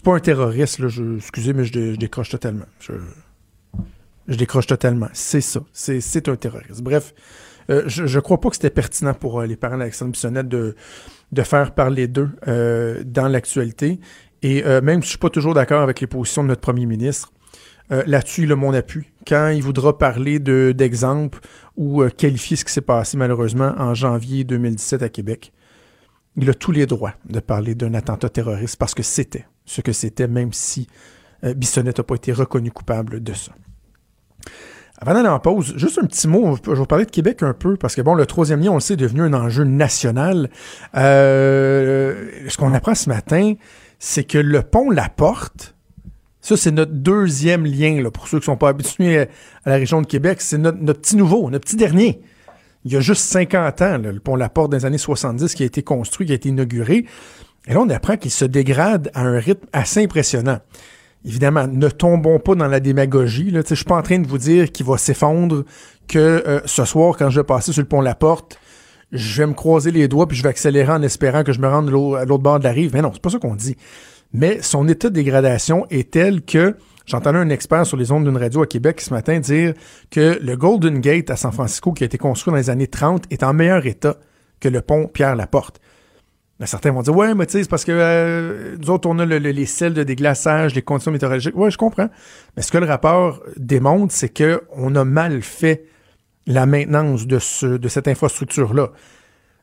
C'est 0.00 0.04
pas 0.06 0.14
un 0.14 0.20
terroriste, 0.20 0.78
là. 0.78 0.88
Je, 0.88 1.16
excusez, 1.16 1.52
mais 1.52 1.66
je, 1.66 1.94
décroche 1.94 2.30
totalement. 2.30 2.64
Je, 2.78 4.34
décroche 4.34 4.66
totalement. 4.66 5.10
C'est 5.12 5.42
ça. 5.42 5.60
C'est 5.74 6.26
un 6.26 6.36
terroriste. 6.36 6.80
Bref, 6.80 7.12
euh, 7.68 7.82
je, 7.84 8.06
je 8.06 8.18
crois 8.18 8.40
pas 8.40 8.48
que 8.48 8.56
c'était 8.56 8.70
pertinent 8.70 9.12
pour 9.12 9.40
euh, 9.40 9.46
les 9.46 9.56
parents 9.56 9.76
d'Alexandre 9.76 10.12
Bissonnette 10.12 10.48
de, 10.48 10.74
de 11.32 11.42
faire 11.42 11.74
parler 11.74 12.08
d'eux 12.08 12.30
euh, 12.48 13.02
dans 13.04 13.28
l'actualité. 13.28 14.00
Et 14.40 14.62
même 14.62 15.02
si 15.02 15.08
je 15.08 15.10
suis 15.10 15.18
pas 15.18 15.28
toujours 15.28 15.52
d'accord 15.52 15.82
avec 15.82 16.00
les 16.00 16.06
positions 16.06 16.42
de 16.42 16.48
notre 16.48 16.62
premier 16.62 16.86
ministre, 16.86 17.30
là-dessus, 17.90 18.44
il 18.44 18.52
a 18.52 18.56
mon 18.56 18.72
appui. 18.72 19.06
Quand 19.26 19.48
il 19.48 19.62
voudra 19.62 19.98
parler 19.98 20.38
d'exemples 20.38 21.40
ou 21.76 22.02
qualifier 22.16 22.56
ce 22.56 22.64
qui 22.64 22.72
s'est 22.72 22.80
passé 22.80 23.18
malheureusement 23.18 23.74
en 23.76 23.92
janvier 23.92 24.44
2017 24.44 25.02
à 25.02 25.10
Québec, 25.10 25.52
il 26.36 26.48
a 26.48 26.54
tous 26.54 26.72
les 26.72 26.86
droits 26.86 27.12
de 27.28 27.38
parler 27.40 27.74
d'un 27.74 27.92
attentat 27.92 28.30
terroriste 28.30 28.76
parce 28.76 28.94
que 28.94 29.02
c'était 29.02 29.44
ce 29.64 29.80
que 29.80 29.92
c'était, 29.92 30.28
même 30.28 30.52
si 30.52 30.88
Bissonnette 31.42 31.98
n'a 31.98 32.04
pas 32.04 32.16
été 32.16 32.32
reconnu 32.32 32.70
coupable 32.70 33.22
de 33.22 33.32
ça. 33.32 33.52
Avant 35.02 35.14
d'aller 35.14 35.28
en 35.28 35.40
pause, 35.40 35.72
juste 35.76 35.98
un 35.98 36.04
petit 36.04 36.28
mot, 36.28 36.58
je 36.62 36.70
vais 36.70 36.76
vous 36.76 36.84
parler 36.84 37.06
de 37.06 37.10
Québec 37.10 37.42
un 37.42 37.54
peu, 37.54 37.78
parce 37.78 37.94
que 37.94 38.02
bon, 38.02 38.14
le 38.14 38.26
troisième 38.26 38.60
lien, 38.60 38.70
on 38.70 38.74
le 38.74 38.80
sait, 38.80 38.94
est 38.94 38.98
devenu 38.98 39.22
un 39.22 39.32
enjeu 39.32 39.64
national. 39.64 40.50
Euh, 40.94 42.30
ce 42.46 42.58
qu'on 42.58 42.74
apprend 42.74 42.94
ce 42.94 43.08
matin, 43.08 43.54
c'est 43.98 44.24
que 44.24 44.36
le 44.36 44.60
pont 44.60 44.90
La 44.90 45.08
Porte, 45.08 45.74
ça 46.42 46.54
c'est 46.58 46.70
notre 46.70 46.92
deuxième 46.92 47.64
lien, 47.64 48.02
pour 48.10 48.28
ceux 48.28 48.38
qui 48.38 48.42
ne 48.42 48.52
sont 48.52 48.56
pas 48.58 48.68
habitués 48.68 49.20
à 49.20 49.26
la 49.70 49.76
région 49.76 50.02
de 50.02 50.06
Québec, 50.06 50.42
c'est 50.42 50.58
notre, 50.58 50.78
petit 50.78 51.16
nouveau, 51.16 51.48
notre 51.48 51.64
petit 51.64 51.76
dernier. 51.76 52.20
Il 52.84 52.92
y 52.92 52.96
a 52.96 53.00
juste 53.00 53.22
50 53.22 53.80
ans, 53.80 53.98
le 53.98 54.20
pont 54.20 54.36
La 54.36 54.50
Porte 54.50 54.70
des 54.70 54.84
années 54.84 54.98
70 54.98 55.54
qui 55.54 55.62
a 55.62 55.66
été 55.66 55.82
construit, 55.82 56.26
qui 56.26 56.32
a 56.32 56.36
été 56.36 56.50
inauguré. 56.50 57.06
Et 57.66 57.74
là, 57.74 57.80
on 57.80 57.88
apprend 57.90 58.16
qu'il 58.16 58.30
se 58.30 58.44
dégrade 58.44 59.10
à 59.14 59.22
un 59.22 59.38
rythme 59.38 59.66
assez 59.72 60.02
impressionnant 60.02 60.58
évidemment, 61.24 61.66
ne 61.66 61.88
tombons 61.88 62.38
pas 62.38 62.54
dans 62.54 62.66
la 62.66 62.80
démagogie. 62.80 63.52
Je 63.52 63.74
suis 63.74 63.84
pas 63.84 63.96
en 63.96 64.02
train 64.02 64.18
de 64.18 64.26
vous 64.26 64.38
dire 64.38 64.72
qu'il 64.72 64.86
va 64.86 64.98
s'effondrer, 64.98 65.64
que 66.08 66.18
euh, 66.18 66.60
ce 66.64 66.84
soir, 66.84 67.16
quand 67.16 67.30
je 67.30 67.40
vais 67.40 67.44
passer 67.44 67.72
sur 67.72 67.82
le 67.82 67.88
pont 67.88 68.00
La 68.00 68.14
Porte, 68.14 68.58
je 69.12 69.42
vais 69.42 69.46
me 69.46 69.54
croiser 69.54 69.90
les 69.90 70.08
doigts 70.08 70.26
puis 70.26 70.36
je 70.36 70.42
vais 70.42 70.48
accélérer 70.48 70.92
en 70.92 71.02
espérant 71.02 71.44
que 71.44 71.52
je 71.52 71.60
me 71.60 71.68
rende 71.68 71.88
à 71.88 72.24
l'autre 72.24 72.42
bord 72.42 72.58
de 72.58 72.64
la 72.64 72.72
rive. 72.72 72.92
Mais 72.94 73.02
non, 73.02 73.10
c'est 73.12 73.22
pas 73.22 73.30
ça 73.30 73.38
qu'on 73.38 73.54
dit. 73.54 73.76
Mais 74.32 74.62
son 74.62 74.88
état 74.88 75.08
de 75.08 75.14
dégradation 75.14 75.86
est 75.90 76.12
tel 76.12 76.42
que 76.42 76.76
j'entendais 77.06 77.38
un 77.38 77.50
expert 77.50 77.84
sur 77.86 77.96
les 77.96 78.12
ondes 78.12 78.24
d'une 78.24 78.36
radio 78.36 78.62
à 78.62 78.66
Québec 78.66 79.00
ce 79.00 79.12
matin 79.12 79.40
dire 79.40 79.74
que 80.10 80.38
le 80.40 80.56
Golden 80.56 81.00
Gate 81.00 81.30
à 81.30 81.36
San 81.36 81.52
Francisco, 81.52 81.92
qui 81.92 82.04
a 82.04 82.06
été 82.06 82.18
construit 82.18 82.52
dans 82.52 82.56
les 82.56 82.70
années 82.70 82.86
30, 82.86 83.24
est 83.30 83.42
en 83.42 83.52
meilleur 83.52 83.84
état 83.86 84.16
que 84.60 84.68
le 84.68 84.80
pont 84.80 85.08
Pierre-Laporte 85.08 85.80
certains 86.66 86.92
vont 86.92 87.02
dire 87.02 87.16
Ouais, 87.16 87.34
mais 87.34 87.46
tu 87.46 87.62
c'est 87.62 87.68
parce 87.68 87.84
que 87.84 87.92
euh, 87.92 88.76
nous 88.78 88.90
autres, 88.90 89.08
on 89.08 89.18
a 89.18 89.24
les 89.24 89.66
selles 89.66 89.94
de 89.94 90.02
déglaçage, 90.02 90.74
les 90.74 90.82
conditions 90.82 91.10
météorologiques. 91.10 91.56
Ouais, 91.56 91.70
je 91.70 91.78
comprends. 91.78 92.08
Mais 92.56 92.62
ce 92.62 92.70
que 92.70 92.78
le 92.78 92.86
rapport 92.86 93.42
démontre, 93.56 94.12
c'est 94.12 94.28
qu'on 94.28 94.94
a 94.94 95.04
mal 95.04 95.42
fait 95.42 95.84
la 96.46 96.66
maintenance 96.66 97.26
de, 97.26 97.38
ce, 97.38 97.66
de 97.66 97.88
cette 97.88 98.08
infrastructure-là. 98.08 98.90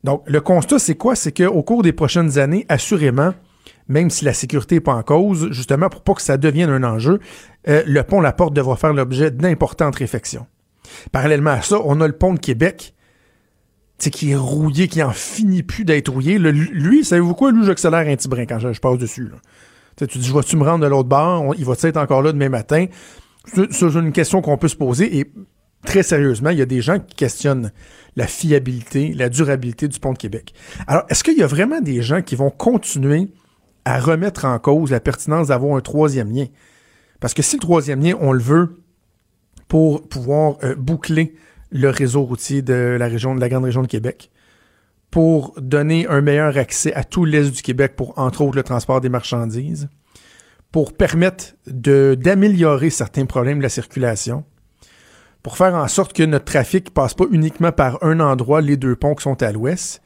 Donc, 0.04 0.24
le 0.26 0.42
constat, 0.42 0.80
c'est 0.80 0.96
quoi? 0.96 1.16
C'est 1.16 1.32
qu'au 1.36 1.64
cours 1.64 1.84
des 1.84 1.94
prochaines 1.94 2.40
années, 2.40 2.66
assurément, 2.70 3.34
même 3.88 4.10
si 4.10 4.26
la 4.26 4.34
sécurité 4.34 4.76
n'est 4.76 4.82
pas 4.82 4.94
en 4.94 5.04
cause, 5.04 5.52
justement, 5.52 5.90
pour 5.90 6.02
pas 6.02 6.14
que 6.14 6.22
ça 6.22 6.38
devienne 6.38 6.70
un 6.70 6.84
enjeu, 6.84 7.20
euh, 7.68 7.84
le 7.86 8.04
pont 8.04 8.22
La 8.22 8.34
Porte 8.34 8.54
devra 8.54 8.76
faire 8.76 8.94
l'objet 8.94 9.32
d'importantes 9.32 9.96
réflexions. 9.96 10.48
Parallèlement 11.12 11.52
à 11.52 11.62
ça, 11.62 11.78
on 11.84 12.00
a 12.02 12.08
le 12.08 12.14
pont 12.14 12.34
de 12.34 12.40
Québec 12.40 12.94
sais, 13.98 14.12
qui 14.12 14.32
est 14.32 14.36
rouillé, 14.36 14.88
qui 14.88 15.02
en 15.02 15.12
finit 15.12 15.64
plus 15.64 15.86
d'être 15.86 16.10
rouillé. 16.10 16.38
lui, 16.38 17.04
savez-vous 17.04 17.34
quoi? 17.34 17.52
Lui, 17.52 17.66
j'accélère 17.66 18.08
un 18.08 18.16
petit 18.16 18.28
brin 18.28 18.46
quand 18.46 18.60
je, 18.60 18.80
passe 18.80 18.98
dessus. 18.98 19.30
Là. 19.30 20.08
Tu 20.08 20.18
dis, 20.18 20.30
vas-tu 20.30 20.58
me 20.58 20.64
rendre 20.64 20.84
de 20.84 20.90
l'autre 20.90 21.10
bord? 21.10 21.56
il 21.58 21.66
va 21.66 21.74
être 21.82 21.98
encore 21.98 22.22
là 22.22 22.32
demain 22.32 22.50
matin? 22.50 22.86
C'est 23.46 23.82
une 23.82 24.12
question 24.12 24.42
qu'on 24.42 24.58
peut 24.58 24.68
se 24.68 24.76
poser. 24.76 25.18
Et 25.18 25.32
très 25.86 26.04
sérieusement, 26.04 26.50
il 26.52 26.60
y 26.60 26.62
a 26.62 26.66
des 26.66 26.82
gens 26.82 27.00
qui 27.00 27.16
questionnent 27.16 27.72
la 28.16 28.28
fiabilité, 28.28 29.14
la 29.14 29.30
durabilité 29.30 29.88
du 29.88 30.00
pont 30.00 30.14
de 30.14 30.18
Québec. 30.18 30.54
Alors, 30.86 31.04
est-ce 31.10 31.24
qu'il 31.24 31.38
y 31.38 31.44
a 31.44 31.48
vraiment 31.48 31.82
des 31.82 32.02
gens 32.02 32.22
qui 32.22 32.36
vont 32.36 32.50
continuer 32.50 33.30
à 33.86 34.00
remettre 34.00 34.46
en 34.46 34.60
cause 34.60 34.92
la 34.92 35.00
pertinence 35.00 35.48
d'avoir 35.48 35.78
un 35.78 35.82
troisième 35.82 36.32
lien? 36.32 36.46
Parce 37.20 37.34
que 37.34 37.42
si 37.42 37.56
le 37.56 37.62
troisième 37.62 38.02
lien, 38.02 38.14
on 38.20 38.32
le 38.32 38.42
veut 38.42 38.84
pour 39.68 40.08
pouvoir 40.08 40.58
euh, 40.64 40.76
boucler 40.76 41.36
le 41.72 41.90
réseau 41.90 42.24
routier 42.24 42.62
de 42.62 42.96
la 43.00 43.08
région, 43.08 43.36
de 43.36 43.42
la 43.42 43.50
grande 43.50 43.66
région 43.66 43.82
de 43.82 43.88
Québec, 43.88 44.32
pour 45.12 45.54
donner 45.60 46.08
un 46.08 46.22
meilleur 46.22 46.58
accès 46.58 46.94
à 46.94 47.04
tout 47.04 47.26
l'est 47.26 47.50
du 47.52 47.62
Québec 47.62 47.96
pour, 47.96 48.18
entre 48.18 48.42
autres, 48.42 48.56
le 48.56 48.64
transport 48.64 49.02
des 49.02 49.10
marchandises, 49.10 49.90
pour 50.72 50.94
permettre 50.94 51.56
d'améliorer 51.66 52.90
certains 52.90 53.26
problèmes 53.26 53.60
de 53.60 53.64
la 53.64 53.70
circulation, 53.70 54.44
pour 55.44 55.58
faire 55.58 55.76
en 55.76 55.88
sorte 55.88 56.14
que 56.14 56.24
notre 56.24 56.46
trafic 56.46 56.94
passe 56.94 57.14
pas 57.14 57.26
uniquement 57.32 57.72
par 57.72 58.04
un 58.04 58.20
endroit, 58.20 58.62
les 58.62 58.76
deux 58.76 58.96
ponts 58.96 59.16
qui 59.16 59.24
sont 59.24 59.42
à 59.42 59.52
l'ouest. 59.52 60.02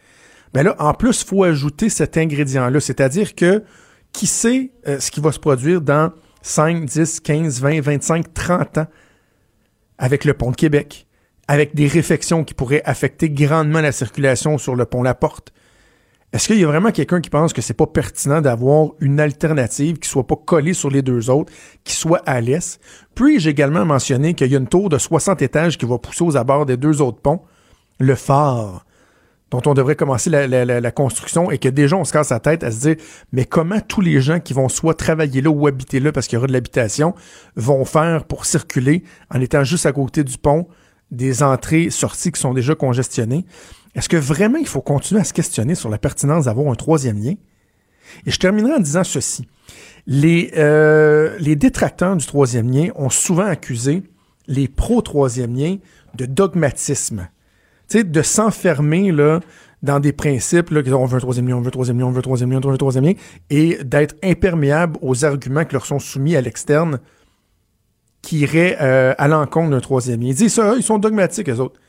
Ben 0.53 0.63
là, 0.63 0.75
en 0.79 0.93
plus, 0.93 1.21
il 1.21 1.27
faut 1.27 1.43
ajouter 1.43 1.89
cet 1.89 2.17
ingrédient-là, 2.17 2.79
c'est-à-dire 2.79 3.35
que 3.35 3.63
qui 4.11 4.27
sait 4.27 4.71
euh, 4.87 4.99
ce 4.99 5.09
qui 5.09 5.21
va 5.21 5.31
se 5.31 5.39
produire 5.39 5.81
dans 5.81 6.11
5, 6.41 6.85
10, 6.85 7.21
15, 7.21 7.61
20, 7.61 7.81
25, 7.81 8.33
30 8.33 8.77
ans 8.79 8.87
avec 9.97 10.25
le 10.25 10.33
pont 10.33 10.51
de 10.51 10.55
Québec, 10.55 11.07
avec 11.47 11.75
des 11.75 11.87
réfections 11.87 12.43
qui 12.43 12.53
pourraient 12.53 12.83
affecter 12.85 13.29
grandement 13.29 13.81
la 13.81 13.91
circulation 13.91 14.57
sur 14.57 14.75
le 14.75 14.85
pont 14.85 15.03
La 15.03 15.13
Porte. 15.13 15.51
Est-ce 16.33 16.47
qu'il 16.47 16.59
y 16.59 16.63
a 16.63 16.67
vraiment 16.67 16.91
quelqu'un 16.91 17.19
qui 17.19 17.29
pense 17.29 17.51
que 17.51 17.61
c'est 17.61 17.73
pas 17.73 17.87
pertinent 17.87 18.39
d'avoir 18.39 18.91
une 19.01 19.19
alternative 19.19 19.99
qui 19.99 20.07
soit 20.07 20.25
pas 20.25 20.37
collée 20.37 20.73
sur 20.73 20.89
les 20.89 21.01
deux 21.01 21.29
autres, 21.29 21.51
qui 21.83 21.93
soit 21.93 22.21
à 22.25 22.39
l'est? 22.39 22.79
Puis 23.15 23.41
j'ai 23.41 23.49
également 23.49 23.85
mentionné 23.85 24.33
qu'il 24.33 24.49
y 24.49 24.55
a 24.55 24.59
une 24.59 24.67
tour 24.67 24.87
de 24.87 24.97
60 24.97 25.41
étages 25.41 25.77
qui 25.77 25.85
va 25.85 25.97
pousser 25.97 26.23
aux 26.23 26.37
abords 26.37 26.65
des 26.65 26.77
deux 26.77 27.01
autres 27.01 27.19
ponts, 27.19 27.41
le 27.99 28.15
phare, 28.15 28.85
dont 29.51 29.61
on 29.65 29.73
devrait 29.73 29.97
commencer 29.97 30.29
la, 30.29 30.91
construction 30.91 31.51
et 31.51 31.57
que 31.57 31.67
déjà 31.67 31.97
on 31.97 32.05
se 32.05 32.13
casse 32.13 32.29
la 32.29 32.39
tête 32.39 32.63
à 32.63 32.71
se 32.71 32.79
dire 32.79 32.95
mais 33.33 33.43
comment 33.43 33.81
tous 33.81 34.01
les 34.01 34.21
gens 34.21 34.39
qui 34.39 34.53
vont 34.53 34.69
soit 34.69 34.93
travailler 34.93 35.41
là 35.41 35.49
ou 35.49 35.67
habiter 35.67 35.99
là 35.99 36.13
parce 36.13 36.27
qu'il 36.27 36.37
y 36.37 36.37
aura 36.37 36.47
de 36.47 36.53
l'habitation 36.53 37.13
vont 37.57 37.83
faire 37.83 38.23
pour 38.23 38.45
circuler 38.45 39.03
en 39.29 39.41
étant 39.41 39.65
juste 39.65 39.85
à 39.85 39.91
côté 39.91 40.23
du 40.23 40.37
pont 40.37 40.67
des 41.11 41.43
entrées-sorties 41.43 42.31
qui 42.31 42.39
sont 42.39 42.53
déjà 42.53 42.75
congestionnées, 42.75 43.45
est-ce 43.95 44.09
que 44.09 44.17
vraiment 44.17 44.57
il 44.57 44.67
faut 44.67 44.81
continuer 44.81 45.21
à 45.21 45.23
se 45.23 45.33
questionner 45.33 45.75
sur 45.75 45.89
la 45.89 45.97
pertinence 45.97 46.45
d'avoir 46.45 46.71
un 46.71 46.75
troisième 46.75 47.21
lien? 47.21 47.33
Et 48.25 48.31
je 48.31 48.39
terminerai 48.39 48.73
en 48.73 48.79
disant 48.79 49.03
ceci. 49.03 49.47
Les, 50.07 50.51
euh, 50.57 51.37
les 51.39 51.55
détracteurs 51.55 52.15
du 52.15 52.25
troisième 52.25 52.71
lien 52.71 52.89
ont 52.95 53.09
souvent 53.09 53.45
accusé 53.45 54.03
les 54.47 54.67
pro-troisième 54.67 55.55
lien 55.55 55.77
de 56.15 56.25
dogmatisme. 56.25 57.29
Tu 57.87 57.99
sais, 57.99 58.03
de 58.03 58.21
s'enfermer 58.21 59.13
dans 59.83 59.99
des 59.99 60.13
principes, 60.13 60.69
là, 60.71 60.81
on 60.95 61.05
veut 61.05 61.17
un 61.17 61.19
troisième 61.19 61.47
lien, 61.47 61.55
on 61.55 61.61
veut 61.61 61.67
un 61.67 61.71
troisième 61.71 61.99
lien, 61.99 62.05
on 62.05 62.11
veut 62.11 62.19
un 62.19 62.21
troisième 62.21 62.51
lien, 62.51 62.59
on 62.63 62.67
veut 62.67 62.73
un 62.73 62.77
troisième 62.77 63.05
lien, 63.05 63.13
et 63.49 63.83
d'être 63.83 64.15
imperméable 64.23 64.97
aux 65.01 65.25
arguments 65.25 65.65
qui 65.65 65.73
leur 65.73 65.85
sont 65.85 65.99
soumis 65.99 66.35
à 66.35 66.41
l'externe 66.41 66.99
qui 68.21 68.39
irait 68.39 68.77
euh, 68.81 69.13
à 69.17 69.27
l'encontre 69.27 69.71
d'un 69.71 69.79
troisième 69.79 70.21
lien. 70.21 70.27
Ils 70.27 70.35
disent 70.35 70.53
ça, 70.53 70.75
ils 70.75 70.83
sont 70.83 70.99
dogmatiques, 70.99 71.49
eux 71.49 71.59
autres. 71.59 71.79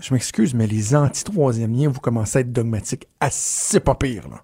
Je 0.00 0.14
m'excuse, 0.14 0.54
mais 0.54 0.66
les 0.66 0.94
anti-troisième 0.94 1.74
liens, 1.74 1.88
vous 1.88 2.00
commencez 2.00 2.38
à 2.38 2.40
être 2.42 2.52
dogmatiques 2.52 3.08
assez 3.20 3.80
pas 3.80 3.94
pire, 3.94 4.28
là. 4.28 4.42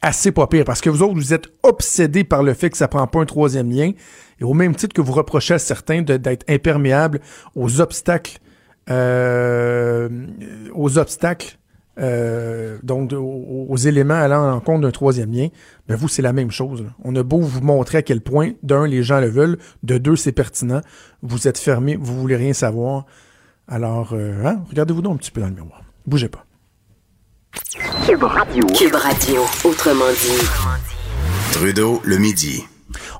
Assez 0.00 0.32
pas 0.32 0.46
pire, 0.46 0.64
parce 0.64 0.80
que 0.80 0.90
vous 0.90 1.02
autres, 1.02 1.14
vous 1.14 1.32
êtes 1.32 1.48
obsédés 1.62 2.24
par 2.24 2.42
le 2.42 2.52
fait 2.52 2.68
que 2.68 2.76
ça 2.76 2.88
prend 2.88 3.06
pas 3.06 3.20
un 3.20 3.24
troisième 3.24 3.70
lien, 3.70 3.92
et 4.40 4.44
au 4.44 4.52
même 4.52 4.74
titre 4.74 4.94
que 4.94 5.00
vous 5.00 5.12
reprochez 5.12 5.54
à 5.54 5.58
certains 5.58 6.02
d'être 6.02 6.44
imperméables 6.48 7.20
aux 7.54 7.80
obstacles, 7.80 8.38
euh, 8.90 10.08
aux 10.74 10.98
obstacles 10.98 11.58
euh, 11.98 12.78
donc 12.82 13.12
aux, 13.12 13.76
éléments 13.76 14.14
allant 14.14 14.52
en 14.52 14.60
compte 14.60 14.82
d'un 14.82 14.90
troisième 14.90 15.32
lien, 15.32 15.48
ben 15.88 15.96
vous, 15.96 16.08
c'est 16.08 16.22
la 16.22 16.32
même 16.32 16.50
chose. 16.50 16.84
On 17.04 17.14
a 17.16 17.22
beau 17.22 17.40
vous 17.40 17.60
montrer 17.60 17.98
à 17.98 18.02
quel 18.02 18.20
point, 18.20 18.52
d'un, 18.62 18.86
les 18.86 19.02
gens 19.02 19.20
le 19.20 19.28
veulent, 19.28 19.58
de 19.82 19.98
deux, 19.98 20.16
c'est 20.16 20.32
pertinent, 20.32 20.80
vous 21.22 21.48
êtes 21.48 21.58
fermé, 21.58 21.96
vous 21.96 22.20
voulez 22.20 22.36
rien 22.36 22.52
savoir. 22.52 23.06
Alors, 23.68 24.12
euh, 24.12 24.44
hein, 24.44 24.62
regardez-vous 24.68 25.02
donc 25.02 25.14
un 25.14 25.18
petit 25.18 25.30
peu 25.30 25.40
dans 25.40 25.48
le 25.48 25.54
miroir. 25.54 25.82
Bougez 26.06 26.28
pas. 26.28 26.44
Cube 28.06 28.22
Radio. 28.22 28.66
Cube 28.66 28.94
Radio, 28.94 29.42
autrement 29.64 30.10
dit. 30.10 31.52
Trudeau, 31.52 32.02
le 32.04 32.18
midi. 32.18 32.64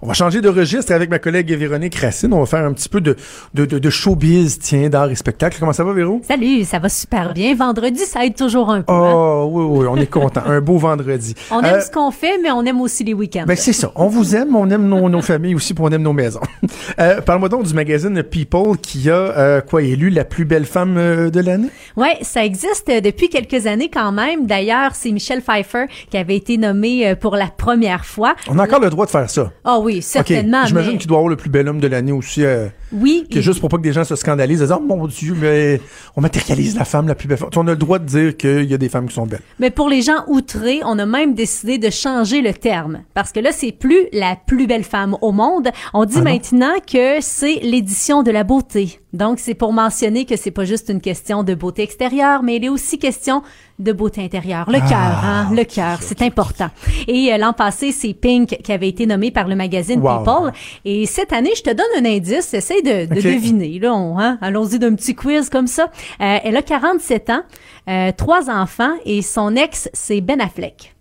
On 0.04 0.08
va 0.08 0.12
changer 0.12 0.42
de 0.42 0.50
registre 0.50 0.92
avec 0.92 1.08
ma 1.08 1.18
collègue 1.18 1.50
Véronique 1.54 1.94
Racine. 1.94 2.34
On 2.34 2.40
va 2.40 2.44
faire 2.44 2.62
un 2.66 2.74
petit 2.74 2.90
peu 2.90 3.00
de, 3.00 3.16
de, 3.54 3.64
de, 3.64 3.78
de 3.78 3.88
showbiz, 3.90 4.58
tiens, 4.58 4.90
d'art 4.90 5.10
et 5.10 5.14
spectacle. 5.14 5.56
Comment 5.58 5.72
ça 5.72 5.82
va, 5.82 5.94
Véro? 5.94 6.20
Salut, 6.28 6.64
ça 6.64 6.78
va 6.78 6.90
super 6.90 7.32
bien. 7.32 7.54
Vendredi, 7.54 8.00
ça 8.00 8.22
aide 8.26 8.34
toujours 8.36 8.68
un 8.68 8.82
peu. 8.82 8.92
hein? 8.92 9.12
Oh, 9.14 9.48
oui, 9.50 9.64
oui, 9.64 9.86
on 9.90 9.96
est 9.96 10.04
content. 10.10 10.42
un 10.44 10.60
beau 10.60 10.76
vendredi. 10.76 11.34
On 11.50 11.60
aime 11.62 11.76
Euh, 11.76 11.80
ce 11.80 11.90
qu'on 11.90 12.10
fait, 12.10 12.36
mais 12.42 12.50
on 12.50 12.62
aime 12.66 12.82
aussi 12.82 13.02
les 13.02 13.14
week-ends. 13.14 13.44
Ben 13.46 13.56
c'est 13.56 13.72
ça. 13.72 13.92
On 13.94 14.08
vous 14.08 14.36
aime, 14.36 14.54
on 14.54 14.68
aime 14.68 14.86
nos, 14.86 15.08
nos 15.08 15.22
familles 15.22 15.54
aussi, 15.54 15.72
puis 15.72 15.82
on 15.82 15.88
aime 15.90 16.02
nos 16.02 16.12
maisons. 16.12 16.40
Euh, 17.00 17.20
Parle-moi 17.22 17.48
donc 17.48 17.64
du 17.64 17.72
magazine 17.74 18.22
People 18.22 18.76
qui 18.80 19.08
a 19.10 19.14
euh, 19.14 19.60
quoi 19.62 19.82
élu 19.82 20.10
la 20.10 20.24
plus 20.24 20.44
belle 20.44 20.64
femme 20.66 20.96
euh, 20.98 21.30
de 21.30 21.40
l'année? 21.40 21.70
Ouais, 21.96 22.18
ça 22.22 22.44
existe 22.44 22.88
depuis 22.88 23.28
quelques 23.30 23.66
années 23.66 23.88
quand 23.92 24.12
même. 24.12 24.46
D'ailleurs, 24.46 24.94
c'est 24.94 25.10
Michelle 25.10 25.40
Pfeiffer 25.40 25.86
qui 26.10 26.16
avait 26.18 26.36
été 26.36 26.56
nommée 26.58 27.14
pour 27.16 27.36
la 27.36 27.46
première 27.46 28.04
fois. 28.04 28.34
On 28.48 28.58
a 28.58 28.64
encore 28.64 28.80
le 28.80 28.90
droit 28.90 29.06
de 29.06 29.10
faire 29.10 29.28
ça. 29.30 29.50
Ah 29.64 29.78
oui, 29.80 29.93
Certainement. 30.02 30.64
J'imagine 30.66 30.92
mais- 30.92 30.98
qu'il 30.98 31.08
doit 31.08 31.18
avoir 31.18 31.28
le 31.28 31.36
plus 31.36 31.50
bel 31.50 31.68
homme 31.68 31.80
de 31.80 31.86
l'année 31.88 32.12
aussi. 32.12 32.44
euh, 32.44 32.68
Oui, 32.94 33.26
que 33.30 33.40
juste 33.40 33.60
pour 33.60 33.68
pas 33.68 33.76
que 33.76 33.82
des 33.82 33.92
gens 33.92 34.04
se 34.04 34.16
scandalisent, 34.16 34.60
en 34.62 34.64
disant 34.64 34.80
oh 34.82 34.96
mon 34.96 35.06
Dieu, 35.06 35.34
mais 35.38 35.80
on 36.16 36.20
matérialise 36.20 36.76
la 36.76 36.84
femme 36.84 37.08
la 37.08 37.14
plus 37.14 37.28
belle. 37.28 37.38
femme. 37.38 37.50
On 37.56 37.66
a 37.66 37.72
le 37.72 37.76
droit 37.76 37.98
de 37.98 38.04
dire 38.06 38.36
qu'il 38.36 38.64
y 38.64 38.74
a 38.74 38.78
des 38.78 38.88
femmes 38.88 39.08
qui 39.08 39.14
sont 39.14 39.26
belles. 39.26 39.40
Mais 39.58 39.70
pour 39.70 39.88
les 39.88 40.02
gens 40.02 40.24
outrés, 40.28 40.80
on 40.84 40.98
a 40.98 41.06
même 41.06 41.34
décidé 41.34 41.78
de 41.78 41.90
changer 41.90 42.40
le 42.40 42.52
terme. 42.54 43.02
Parce 43.14 43.32
que 43.32 43.40
là, 43.40 43.50
c'est 43.52 43.72
plus 43.72 44.06
la 44.12 44.36
plus 44.36 44.66
belle 44.66 44.84
femme 44.84 45.16
au 45.20 45.32
monde. 45.32 45.68
On 45.92 46.04
dit 46.04 46.16
Ah 46.18 46.22
maintenant 46.22 46.74
que 46.86 47.18
c'est 47.20 47.60
l'édition 47.62 48.22
de 48.22 48.30
la 48.30 48.44
beauté. 48.44 49.00
Donc, 49.12 49.38
c'est 49.38 49.54
pour 49.54 49.72
mentionner 49.72 50.24
que 50.24 50.36
c'est 50.36 50.50
pas 50.50 50.64
juste 50.64 50.88
une 50.88 51.00
question 51.00 51.44
de 51.44 51.54
beauté 51.54 51.82
extérieure, 51.82 52.42
mais 52.42 52.56
il 52.56 52.64
est 52.64 52.68
aussi 52.68 52.98
question 52.98 53.42
de 53.78 53.92
beauté 53.92 54.22
intérieure. 54.24 54.68
Le 54.68 54.78
Ah, 54.82 54.88
cœur, 54.88 54.98
hein? 55.24 55.48
Le 55.54 55.62
cœur, 55.64 55.98
c'est 56.00 56.20
important. 56.22 56.68
Et 57.06 57.32
euh, 57.32 57.38
l'an 57.38 57.52
passé, 57.52 57.92
c'est 57.92 58.12
Pink 58.12 58.58
qui 58.62 58.72
avait 58.72 58.88
été 58.88 59.06
nommé 59.06 59.30
par 59.30 59.46
le 59.46 59.54
magazine 59.54 60.00
Wow. 60.00 60.18
People. 60.24 60.52
Et 60.84 61.06
cette 61.06 61.32
année, 61.32 61.52
je 61.56 61.62
te 61.62 61.70
donne 61.70 61.86
un 62.04 62.04
indice. 62.08 62.52
Essaye 62.54 62.82
de, 62.84 63.06
deviner. 63.06 63.78
Là, 63.80 63.94
on, 63.94 64.18
hein? 64.18 64.38
Allons-y 64.40 64.78
d'un 64.78 64.94
petit 64.94 65.14
quiz 65.14 65.48
comme 65.50 65.66
ça. 65.66 65.90
Euh, 66.20 66.38
elle 66.44 66.56
a 66.56 66.62
47 66.62 67.30
ans, 67.30 67.42
euh, 67.88 68.12
trois 68.16 68.48
enfants 68.50 68.94
et 69.04 69.22
son 69.22 69.56
ex, 69.56 69.88
c'est 69.92 70.20
Ben 70.20 70.40
Affleck. 70.40 70.92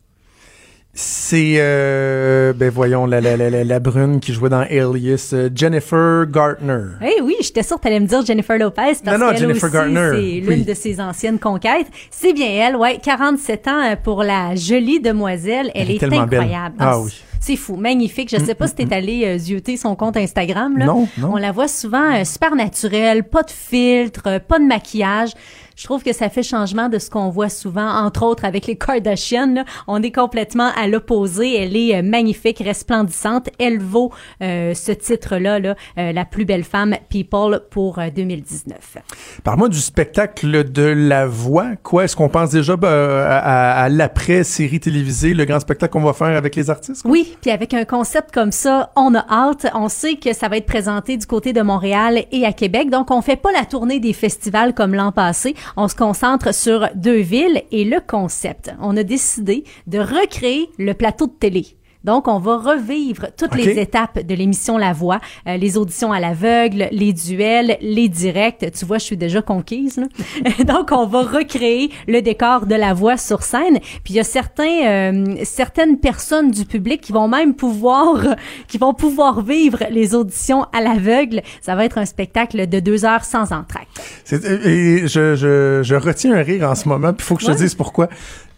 C'est, 0.95 1.55
euh, 1.57 2.53
ben 2.53 2.69
voyons, 2.69 3.07
la, 3.07 3.19
la, 3.19 3.35
la, 3.35 3.49
la, 3.49 3.63
la 3.63 3.79
brune 3.79 4.19
qui 4.19 4.31
jouait 4.31 4.49
dans 4.49 4.59
Alias, 4.59 5.33
Jennifer 5.55 6.27
Gartner. 6.27 6.83
Eh 7.01 7.19
oui, 7.23 7.35
j'étais 7.41 7.63
sûre 7.63 7.77
que 7.77 7.81
t'allais 7.81 7.99
me 7.99 8.05
dire 8.05 8.23
Jennifer 8.23 8.59
Lopez 8.59 8.81
parce 9.03 9.17
Non, 9.19 9.25
non, 9.25 9.33
qu'elle 9.33 9.49
aussi, 9.49 9.59
c'est 9.59 9.85
l'une 9.87 10.47
Oui. 10.47 10.63
de 10.63 10.73
ses 10.75 11.01
anciennes 11.01 11.39
conquêtes. 11.39 11.87
C'est 12.11 12.31
bien 12.33 12.45
elle, 12.47 12.75
ouais, 12.75 12.99
47 13.01 13.67
ans 13.69 13.95
pour 14.03 14.21
la 14.21 14.53
jolie 14.53 14.99
demoiselle. 14.99 15.71
Elle, 15.73 15.81
Elle 15.81 15.91
est 15.91 15.95
est, 15.95 15.99
tellement 15.99 16.27
belle. 16.27 16.41
incroyable. 16.41 16.75
Ah 16.77 16.99
oui. 16.99 17.11
C'est- 17.45 17.55
fou, 17.55 17.75
magnifique. 17.75 18.29
Je 18.29 18.37
sais 18.43 18.55
pas 18.55 18.67
si 18.67 18.75
t'es 18.75 18.93
allé 18.93 19.25
euh, 19.25 19.37
zioter 19.37 19.77
son 19.77 19.95
compte 19.95 20.17
Instagram. 20.17 20.77
Là. 20.77 20.85
Non, 20.85 21.07
non. 21.17 21.33
On 21.33 21.37
la 21.37 21.51
voit 21.51 21.67
souvent 21.67 22.13
euh, 22.15 22.23
super 22.23 22.55
naturelle, 22.55 23.23
pas 23.23 23.43
de 23.43 23.51
filtre, 23.51 24.23
euh, 24.27 24.39
pas 24.39 24.59
de 24.59 24.65
maquillage. 24.65 25.31
Je 25.75 25.83
trouve 25.85 26.03
que 26.03 26.13
ça 26.13 26.29
fait 26.29 26.43
changement 26.43 26.89
de 26.89 26.99
ce 26.99 27.09
qu'on 27.09 27.29
voit 27.29 27.49
souvent, 27.49 27.87
entre 27.89 28.23
autres 28.23 28.45
avec 28.45 28.67
les 28.67 28.75
Kardashians. 28.77 29.53
là. 29.55 29.65
On 29.87 30.01
est 30.03 30.11
complètement 30.11 30.69
à 30.75 30.87
l'opposé. 30.87 31.55
Elle 31.55 31.75
est 31.75 31.95
euh, 31.97 32.01
magnifique, 32.03 32.59
resplendissante. 32.63 33.49
Elle 33.59 33.79
vaut 33.79 34.11
euh, 34.41 34.73
ce 34.73 34.91
titre-là, 34.91 35.59
là, 35.59 35.75
euh, 35.97 36.11
la 36.11 36.25
plus 36.25 36.45
belle 36.45 36.63
femme 36.63 36.95
People 37.09 37.61
pour 37.71 37.99
euh, 37.99 38.09
2019. 38.15 38.97
Parle-moi 39.43 39.69
du 39.69 39.79
spectacle 39.79 40.71
de 40.71 40.83
la 40.83 41.25
voix. 41.25 41.75
Quoi, 41.81 42.05
est-ce 42.05 42.15
qu'on 42.15 42.29
pense 42.29 42.51
déjà 42.51 42.75
ben, 42.75 42.87
à, 42.89 43.37
à- 43.37 43.83
à 43.83 43.89
l'après-série 43.89 44.79
télévisée, 44.79 45.33
le 45.33 45.45
grand 45.45 45.59
spectacle 45.59 45.93
qu'on 45.93 46.01
va 46.01 46.13
faire 46.13 46.35
avec 46.37 46.55
les 46.55 46.69
artistes? 46.69 47.01
quoi? 47.01 47.11
Oui, 47.11 47.35
puis 47.41 47.51
avec 47.51 47.73
un 47.73 47.85
concept 47.85 48.31
comme 48.33 48.51
ça, 48.51 48.91
on 48.95 49.13
a 49.15 49.25
hâte. 49.29 49.67
On 49.73 49.89
sait 49.89 50.15
que 50.15 50.33
ça 50.33 50.47
va 50.49 50.57
être 50.57 50.65
présenté 50.65 51.17
du 51.17 51.25
côté 51.25 51.53
de 51.53 51.61
Montréal 51.61 52.23
et 52.31 52.45
à 52.45 52.53
Québec. 52.53 52.89
Donc, 52.89 53.11
on 53.11 53.21
fait 53.21 53.35
pas 53.35 53.51
la 53.51 53.65
tournée 53.65 53.99
des 53.99 54.13
festivals 54.13 54.73
comme 54.73 54.93
l'an 54.93 55.11
passé. 55.11 55.55
On 55.77 55.87
se 55.87 55.95
concentre 55.95 56.53
sur 56.53 56.87
deux 56.95 57.19
villes 57.19 57.63
et 57.71 57.85
le 57.85 57.99
concept. 57.99 58.71
On 58.81 58.95
a 58.97 59.03
décidé 59.03 59.63
de 59.87 59.99
recréer 59.99 60.69
le 60.77 60.93
plateau 60.93 61.27
de 61.27 61.31
télé. 61.31 61.77
Donc, 62.03 62.27
on 62.27 62.39
va 62.39 62.57
revivre 62.57 63.27
toutes 63.37 63.55
les 63.55 63.79
étapes 63.79 64.19
de 64.19 64.35
l'émission 64.35 64.77
La 64.77 64.93
Voix, 64.93 65.19
euh, 65.47 65.57
les 65.57 65.77
auditions 65.77 66.11
à 66.11 66.19
l'aveugle, 66.19 66.87
les 66.91 67.13
duels, 67.13 67.77
les 67.81 68.09
directs. 68.09 68.65
Tu 68.73 68.85
vois, 68.85 68.97
je 68.97 69.05
suis 69.05 69.17
déjà 69.17 69.41
conquise. 69.41 69.97
là. 69.97 70.63
Donc, 70.65 70.91
on 70.91 71.05
va 71.05 71.21
recréer 71.21 71.91
le 72.07 72.21
décor 72.21 72.65
de 72.65 72.75
La 72.75 72.93
Voix 72.93 73.17
sur 73.17 73.43
scène. 73.43 73.79
Puis, 74.03 74.13
il 74.13 74.15
y 74.15 74.19
a 74.19 74.23
certains, 74.23 74.85
euh, 74.85 75.35
certaines 75.43 75.97
personnes 75.97 76.51
du 76.51 76.65
public 76.65 77.01
qui 77.01 77.11
vont 77.11 77.27
même 77.27 77.53
pouvoir, 77.55 78.35
qui 78.67 78.77
vont 78.77 78.93
pouvoir 78.93 79.41
vivre 79.41 79.79
les 79.89 80.15
auditions 80.15 80.65
à 80.73 80.81
l'aveugle. 80.81 81.41
Ça 81.61 81.75
va 81.75 81.85
être 81.85 81.97
un 81.97 82.05
spectacle 82.05 82.67
de 82.67 82.79
deux 82.79 83.05
heures 83.05 83.23
sans 83.23 83.51
entracte. 83.53 84.01
Et 84.31 85.07
je, 85.07 85.35
je, 85.35 85.81
je 85.83 85.95
retiens 85.95 86.33
un 86.33 86.43
rire 86.43 86.69
en 86.69 86.75
ce 86.75 86.87
moment, 86.87 87.13
puis 87.13 87.23
il 87.23 87.27
faut 87.27 87.35
que 87.35 87.43
je 87.43 87.51
te 87.51 87.57
dise 87.57 87.75
pourquoi. 87.75 88.09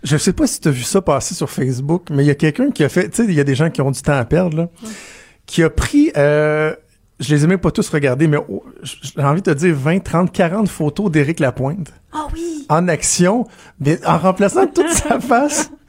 Je 0.05 0.17
sais 0.17 0.33
pas 0.33 0.47
si 0.47 0.61
tu 0.61 0.67
as 0.67 0.71
vu 0.71 0.83
ça 0.83 1.01
passer 1.01 1.35
sur 1.35 1.49
Facebook, 1.49 2.07
mais 2.11 2.23
il 2.23 2.27
y 2.27 2.31
a 2.31 2.35
quelqu'un 2.35 2.71
qui 2.71 2.83
a 2.83 2.89
fait, 2.89 3.09
tu 3.09 3.17
sais, 3.17 3.25
il 3.25 3.33
y 3.33 3.39
a 3.39 3.43
des 3.43 3.55
gens 3.55 3.69
qui 3.69 3.81
ont 3.81 3.91
du 3.91 4.01
temps 4.01 4.13
à 4.13 4.23
perdre, 4.23 4.55
là, 4.55 4.69
qui 5.45 5.63
a 5.63 5.69
pris, 5.69 6.11
euh, 6.15 6.73
je 7.19 7.33
les 7.33 7.43
ai 7.43 7.47
même 7.47 7.59
pas 7.59 7.71
tous 7.71 7.89
regardés, 7.89 8.27
mais 8.27 8.37
oh, 8.47 8.63
j'ai 8.83 9.21
envie 9.21 9.41
de 9.41 9.51
te 9.51 9.57
dire 9.57 9.75
20, 9.75 9.99
30, 9.99 10.31
40 10.31 10.69
photos 10.69 11.11
d'Éric 11.11 11.39
Lapointe. 11.39 11.91
Ah 12.13 12.27
oui! 12.33 12.55
en 12.69 12.87
action, 12.87 13.45
mais 13.79 14.03
en 14.05 14.17
remplaçant 14.17 14.67
toute 14.67 14.89
sa 14.89 15.19
face 15.19 15.71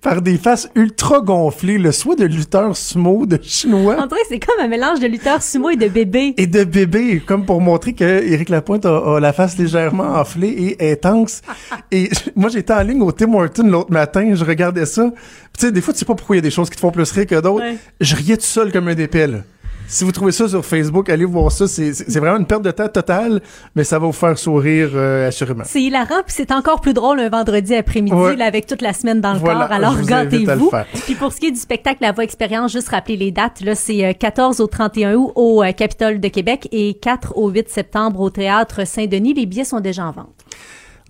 par 0.00 0.22
des 0.22 0.38
faces 0.38 0.68
ultra 0.74 1.20
gonflées, 1.20 1.78
le 1.78 1.92
soit 1.92 2.16
de 2.16 2.24
lutteur 2.24 2.76
sumo, 2.76 3.26
de 3.26 3.38
chinois. 3.42 3.94
Dirait 3.94 4.20
que 4.22 4.26
c'est 4.28 4.38
comme 4.38 4.60
un 4.60 4.68
mélange 4.68 5.00
de 5.00 5.06
lutteur 5.06 5.42
sumo 5.42 5.70
et 5.70 5.76
de 5.76 5.88
bébé. 5.88 6.34
et 6.36 6.46
de 6.46 6.64
bébé, 6.64 7.22
comme 7.24 7.44
pour 7.44 7.60
montrer 7.60 7.92
que 7.92 8.04
Éric 8.04 8.48
Lapointe 8.48 8.86
a, 8.86 9.16
a 9.16 9.20
la 9.20 9.32
face 9.32 9.58
légèrement 9.58 10.16
enflée 10.16 10.76
et 10.78 10.92
intense. 10.92 11.42
et 11.90 12.08
moi, 12.34 12.48
j'étais 12.48 12.72
en 12.72 12.82
ligne 12.82 13.02
au 13.02 13.12
Tim 13.12 13.32
Horton 13.34 13.66
l'autre 13.66 13.92
matin, 13.92 14.34
je 14.34 14.44
regardais 14.44 14.86
ça. 14.86 15.10
Tu 15.58 15.66
sais, 15.66 15.72
des 15.72 15.80
fois, 15.80 15.92
tu 15.92 16.00
sais 16.00 16.04
pas 16.04 16.14
pourquoi 16.14 16.36
il 16.36 16.38
y 16.38 16.40
a 16.40 16.42
des 16.42 16.50
choses 16.50 16.70
qui 16.70 16.76
te 16.76 16.80
font 16.80 16.90
plus 16.90 17.10
rire 17.10 17.26
que 17.26 17.40
d'autres. 17.40 17.64
Ouais. 17.64 17.76
Je 18.00 18.16
riais 18.16 18.36
tout 18.36 18.44
seul 18.44 18.72
comme 18.72 18.88
un 18.88 18.94
là. 18.94 19.38
Si 19.90 20.04
vous 20.04 20.12
trouvez 20.12 20.32
ça 20.32 20.46
sur 20.46 20.62
Facebook, 20.66 21.08
allez 21.08 21.24
voir 21.24 21.50
ça. 21.50 21.66
C'est 21.66 22.18
vraiment 22.18 22.36
une 22.36 22.44
perte 22.46 22.60
de 22.62 22.70
temps 22.70 22.88
totale, 22.88 23.40
mais 23.74 23.84
ça 23.84 23.98
va 23.98 24.04
vous 24.06 24.12
faire 24.12 24.36
sourire 24.38 24.90
euh, 24.94 25.28
assurément. 25.28 25.64
C'est 25.64 25.80
hilarant, 25.82 26.22
puis 26.26 26.34
c'est 26.36 26.52
encore 26.52 26.82
plus 26.82 26.92
drôle 26.92 27.20
un 27.20 27.30
vendredi 27.30 27.74
après-midi, 27.74 28.14
Ouais. 28.14 28.40
avec 28.42 28.66
toute 28.66 28.82
la 28.82 28.92
semaine 28.92 29.22
dans 29.22 29.32
le 29.32 29.38
Voilà, 29.38 29.60
corps. 29.66 29.72
Alors, 29.72 30.00
gâtez-vous. 30.02 30.70
Puis 31.06 31.14
pour 31.14 31.32
ce 31.32 31.40
qui 31.40 31.46
est 31.46 31.52
du 31.52 31.58
spectacle 31.58 31.98
La 32.02 32.12
Voix 32.12 32.24
Expérience, 32.24 32.70
juste 32.70 32.90
rappeler 32.90 33.16
les 33.16 33.30
dates. 33.32 33.62
Là, 33.62 33.74
c'est 33.74 34.04
euh, 34.04 34.12
14 34.12 34.60
au 34.60 34.66
31 34.66 35.14
août 35.14 35.32
au 35.36 35.62
euh, 35.62 35.72
Capitole 35.72 36.20
de 36.20 36.28
Québec 36.28 36.68
et 36.70 36.92
4 36.94 37.38
au 37.38 37.48
8 37.48 37.70
septembre 37.70 38.20
au 38.20 38.28
Théâtre 38.28 38.86
Saint-Denis. 38.86 39.32
Les 39.32 39.46
billets 39.46 39.64
sont 39.64 39.80
déjà 39.80 40.04
en 40.04 40.12
vente. 40.12 40.34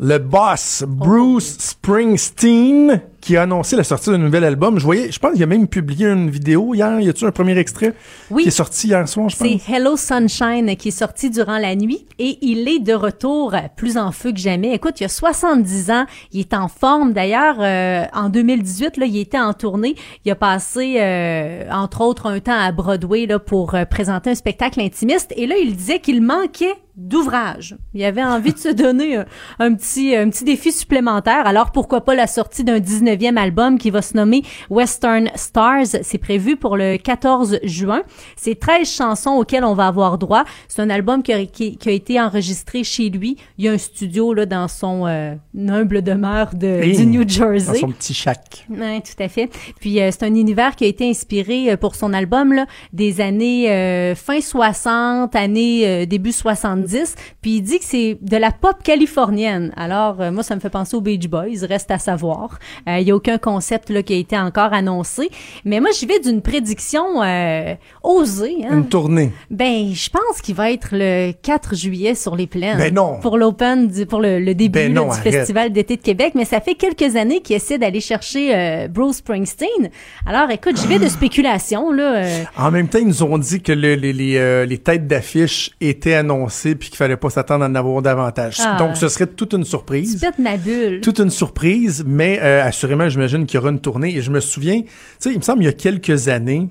Le 0.00 0.18
boss, 0.18 0.84
Bruce 0.86 1.56
Springsteen, 1.58 3.00
qui 3.20 3.36
a 3.36 3.42
annoncé 3.42 3.76
la 3.76 3.84
sortie 3.84 4.10
d'un 4.10 4.18
nouvel 4.18 4.44
album. 4.44 4.78
Je 4.78 4.84
voyais, 4.84 5.10
je 5.10 5.18
pense 5.18 5.32
qu'il 5.32 5.42
a 5.42 5.46
même 5.46 5.66
publié 5.68 6.06
une 6.06 6.30
vidéo 6.30 6.74
hier. 6.74 7.00
Y 7.00 7.08
a-tu 7.08 7.24
un 7.24 7.30
premier 7.32 7.56
extrait 7.58 7.94
Oui. 8.30 8.42
qui 8.42 8.48
est 8.48 8.52
sorti 8.52 8.88
hier 8.88 9.08
soir, 9.08 9.28
je 9.28 9.36
pense? 9.36 9.48
C'est 9.48 9.72
Hello 9.72 9.96
Sunshine 9.96 10.76
qui 10.76 10.88
est 10.88 10.92
sorti 10.92 11.30
durant 11.30 11.58
la 11.58 11.74
nuit 11.74 12.06
et 12.18 12.38
il 12.42 12.68
est 12.68 12.78
de 12.78 12.92
retour 12.94 13.54
plus 13.76 13.96
en 13.98 14.12
feu 14.12 14.32
que 14.32 14.38
jamais. 14.38 14.72
Écoute, 14.74 15.00
il 15.00 15.04
a 15.04 15.08
70 15.08 15.90
ans, 15.90 16.06
il 16.32 16.40
est 16.40 16.54
en 16.54 16.68
forme. 16.68 17.12
D'ailleurs, 17.12 17.56
euh, 17.60 18.04
en 18.14 18.28
2018, 18.28 18.96
là, 18.96 19.06
il 19.06 19.16
était 19.18 19.38
en 19.38 19.52
tournée. 19.52 19.96
Il 20.24 20.30
a 20.30 20.34
passé, 20.36 20.96
euh, 20.98 21.64
entre 21.72 22.00
autres, 22.02 22.26
un 22.26 22.40
temps 22.40 22.58
à 22.58 22.70
Broadway 22.72 23.26
là, 23.26 23.38
pour 23.38 23.74
euh, 23.74 23.84
présenter 23.84 24.30
un 24.30 24.34
spectacle 24.34 24.80
intimiste. 24.80 25.32
Et 25.36 25.46
là, 25.46 25.56
il 25.60 25.74
disait 25.76 25.98
qu'il 25.98 26.22
manquait 26.22 26.74
d'ouvrage. 26.96 27.76
Il 27.94 28.02
avait 28.04 28.24
envie 28.24 28.52
de 28.52 28.58
se 28.58 28.68
donner 28.72 29.16
un, 29.16 29.24
un 29.60 29.74
petit 29.74 30.16
un 30.16 30.28
petit 30.30 30.42
défi 30.44 30.72
supplémentaire. 30.72 31.46
Alors 31.46 31.70
pourquoi 31.70 32.00
pas 32.04 32.16
la 32.16 32.26
sortie 32.26 32.64
d'un 32.64 32.80
19e 33.16 33.36
album 33.36 33.78
qui 33.78 33.90
va 33.90 34.02
se 34.02 34.16
nommer 34.16 34.42
Western 34.70 35.28
Stars. 35.34 35.86
C'est 36.02 36.18
prévu 36.18 36.56
pour 36.56 36.76
le 36.76 36.96
14 36.96 37.58
juin. 37.62 38.02
C'est 38.36 38.58
13 38.58 38.88
chansons 38.90 39.30
auxquelles 39.32 39.64
on 39.64 39.74
va 39.74 39.86
avoir 39.86 40.18
droit. 40.18 40.44
C'est 40.68 40.82
un 40.82 40.90
album 40.90 41.22
qui 41.22 41.32
a, 41.32 41.44
qui- 41.46 41.76
qui 41.76 41.88
a 41.88 41.92
été 41.92 42.20
enregistré 42.20 42.84
chez 42.84 43.08
lui. 43.10 43.36
Il 43.58 43.64
y 43.64 43.68
a 43.68 43.72
un 43.72 43.78
studio 43.78 44.34
là 44.34 44.46
dans 44.46 44.68
son 44.68 45.06
euh, 45.06 45.34
humble 45.56 46.02
demeure 46.02 46.54
de, 46.54 46.66
Hey, 46.66 46.96
du 46.96 47.06
New 47.06 47.24
Dans 47.24 47.28
Jersey. 47.28 47.78
son 47.80 47.88
petit 47.90 48.14
shack. 48.14 48.66
Oui, 48.70 49.00
tout 49.02 49.22
à 49.22 49.28
fait. 49.28 49.48
Puis 49.80 50.00
euh, 50.00 50.10
c'est 50.10 50.24
un 50.24 50.34
univers 50.34 50.76
qui 50.76 50.84
a 50.84 50.86
été 50.88 51.08
inspiré 51.08 51.72
euh, 51.72 51.76
pour 51.76 51.94
son 51.94 52.12
album 52.12 52.52
là, 52.52 52.66
des 52.92 53.20
années 53.20 53.70
euh, 53.70 54.14
fin 54.14 54.40
60, 54.40 55.34
années 55.34 55.86
euh, 55.86 56.06
début 56.06 56.32
70. 56.32 57.14
Puis 57.40 57.56
il 57.56 57.62
dit 57.62 57.78
que 57.78 57.84
c'est 57.84 58.18
de 58.20 58.36
la 58.36 58.50
pop 58.50 58.82
californienne. 58.82 59.72
Alors 59.76 60.16
moi 60.32 60.42
ça 60.42 60.54
me 60.54 60.60
fait 60.60 60.70
penser 60.70 60.96
aux 60.96 61.00
Beach 61.00 61.28
Boys, 61.28 61.66
reste 61.68 61.90
à 61.90 61.98
savoir. 61.98 62.58
Euh, 62.98 63.00
il 63.00 63.02
y 63.02 63.04
n'y 63.06 63.10
a 63.12 63.16
aucun 63.16 63.38
concept 63.38 63.90
là, 63.90 64.02
qui 64.02 64.12
a 64.14 64.16
été 64.16 64.36
encore 64.38 64.72
annoncé. 64.72 65.30
Mais 65.64 65.80
moi, 65.80 65.90
j'y 65.98 66.06
vais 66.06 66.18
d'une 66.20 66.42
prédiction 66.42 67.22
euh, 67.22 67.74
osée. 68.02 68.56
Hein? 68.64 68.78
Une 68.78 68.88
tournée. 68.88 69.32
Ben, 69.50 69.92
je 69.94 70.10
pense 70.10 70.40
qu'il 70.42 70.54
va 70.54 70.70
être 70.72 70.88
le 70.92 71.32
4 71.42 71.74
juillet 71.74 72.14
sur 72.14 72.36
les 72.36 72.46
plaines. 72.46 72.78
Ben 72.78 72.92
non. 72.92 73.18
Pour 73.20 73.38
l'open, 73.38 73.88
du- 73.88 74.06
pour 74.06 74.20
le, 74.20 74.40
le 74.40 74.54
début 74.54 74.78
Ben 74.78 74.94
là, 74.94 75.02
du 75.04 75.08
arrête. 75.10 75.32
Festival 75.32 75.72
d'été 75.72 75.96
de 75.96 76.02
Québec. 76.02 76.32
Mais 76.34 76.44
ça 76.44 76.60
fait 76.60 76.74
quelques 76.74 77.16
années 77.16 77.40
qu'il 77.40 77.56
essaie 77.56 77.78
d'aller 77.78 78.00
chercher 78.00 78.54
euh, 78.54 78.88
Bruce 78.88 79.16
Springsteen. 79.16 79.90
Alors, 80.26 80.50
écoute, 80.50 80.76
j'y 80.80 80.86
vais 80.86 80.98
de 80.98 81.08
spéculation, 81.08 81.90
là. 81.92 82.16
euh, 82.16 82.42
En 82.56 82.70
même 82.70 82.88
temps, 82.88 82.98
ils 82.98 83.06
nous 83.06 83.22
ont 83.22 83.38
dit 83.38 83.60
que 83.62 83.72
le- 83.72 83.94
les, 83.94 84.12
les, 84.12 84.36
euh, 84.36 84.66
les 84.66 84.78
têtes 84.78 85.06
d'affiche 85.06 85.70
étaient 85.80 86.14
annoncées 86.14 86.74
puis 86.74 86.88
qu'il 86.88 86.96
fallait 86.96 87.16
pas 87.16 87.30
s'attendre 87.30 87.64
à 87.64 87.68
en 87.68 87.74
avoir 87.74 88.02
davantage. 88.02 88.56
Ah. 88.64 88.76
Donc, 88.78 88.96
ce 88.96 89.08
serait 89.08 89.26
toute 89.26 89.52
une 89.54 89.64
tu 89.64 89.70
surprise. 89.70 90.20
pètes 90.20 90.38
ma 90.38 90.56
bulle. 90.56 91.00
Toute 91.00 91.18
une 91.20 91.30
surprise, 91.30 92.04
mais 92.06 92.38
euh, 92.42 92.64
assurément, 92.88 93.08
j'imagine 93.08 93.46
qu'il 93.46 93.56
y 93.56 93.60
aura 93.60 93.70
une 93.70 93.80
tournée. 93.80 94.16
Et 94.16 94.22
je 94.22 94.30
me 94.30 94.40
souviens, 94.40 94.80
tu 94.82 94.88
sais, 95.18 95.32
il 95.32 95.38
me 95.38 95.42
semble, 95.42 95.62
il 95.62 95.66
y 95.66 95.68
a 95.68 95.72
quelques 95.72 96.28
années, 96.28 96.68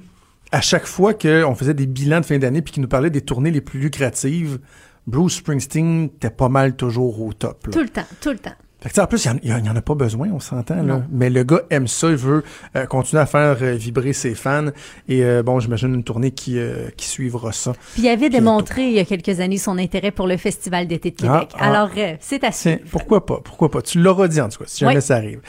à 0.52 0.62
chaque 0.62 0.86
fois 0.86 1.14
qu'on 1.14 1.56
faisait 1.56 1.74
des 1.74 1.86
bilans 1.86 2.22
de 2.22 2.26
fin 2.26 2.38
d'année 2.38 2.62
puis 2.62 2.74
qu'ils 2.74 2.82
nous 2.82 2.90
parlaient 2.90 3.10
des 3.10 3.22
tournées 3.22 3.52
les 3.52 3.62
plus 3.62 3.80
lucratives, 3.80 4.60
Bruce 5.06 5.36
Springsteen 5.36 6.06
était 6.06 6.30
pas 6.30 6.50
mal 6.50 6.76
toujours 6.76 7.22
au 7.22 7.34
top. 7.34 7.70
Tout 7.72 7.80
le 7.80 7.90
temps, 7.90 8.08
tout 8.22 8.30
le 8.30 8.40
temps. 8.40 8.56
Fait 8.80 8.90
que, 8.92 9.02
en 9.02 9.08
plus, 9.08 9.26
il 9.44 9.50
y 9.50 9.54
en- 9.54 9.76
a 9.76 9.82
pas 9.82 9.96
besoin, 9.96 10.30
on 10.32 10.40
s'entend. 10.40 10.84
là. 10.84 11.02
Mais 11.12 11.32
le 11.32 11.44
gars 11.44 11.62
aime 11.72 11.88
ça, 11.88 12.10
il 12.10 12.16
veut 12.16 12.44
euh, 12.76 12.86
continuer 12.86 13.22
à 13.22 13.26
faire 13.26 13.58
euh, 13.62 13.74
vibrer 13.74 14.14
ses 14.14 14.36
fans. 14.36 14.68
Et 15.10 15.24
euh, 15.24 15.42
bon, 15.42 15.60
j'imagine 15.60 15.96
une 15.96 16.04
tournée 16.04 16.30
qui, 16.30 16.60
euh, 16.60 16.90
qui 16.96 17.08
suivra 17.08 17.52
ça. 17.52 17.74
Puis 17.94 18.04
il 18.04 18.08
avait 18.10 18.30
démontré 18.30 18.84
il 18.88 18.94
y 18.94 19.00
a 19.00 19.06
quelques 19.06 19.40
années 19.40 19.58
son 19.58 19.80
intérêt 19.80 20.12
pour 20.12 20.28
le 20.28 20.38
Festival 20.38 20.86
d'été 20.88 21.10
de 21.10 21.16
Québec. 21.16 21.50
Ah, 21.54 21.58
ah. 21.60 21.66
Alors, 21.72 21.90
euh, 21.98 22.16
c'est 22.20 22.44
à 22.44 22.52
suivre. 22.52 22.80
pourquoi 22.92 23.26
pas, 23.26 23.40
pourquoi 23.44 23.72
pas? 23.72 23.82
Tu 23.82 24.00
l'auras 24.00 24.28
dit 24.28 24.40
en 24.40 24.50
tout 24.50 24.60
cas, 24.60 24.66
si 24.68 24.82
jamais 24.82 24.98
Oui. 24.98 25.02
ça 25.02 25.16
arrive. 25.16 25.42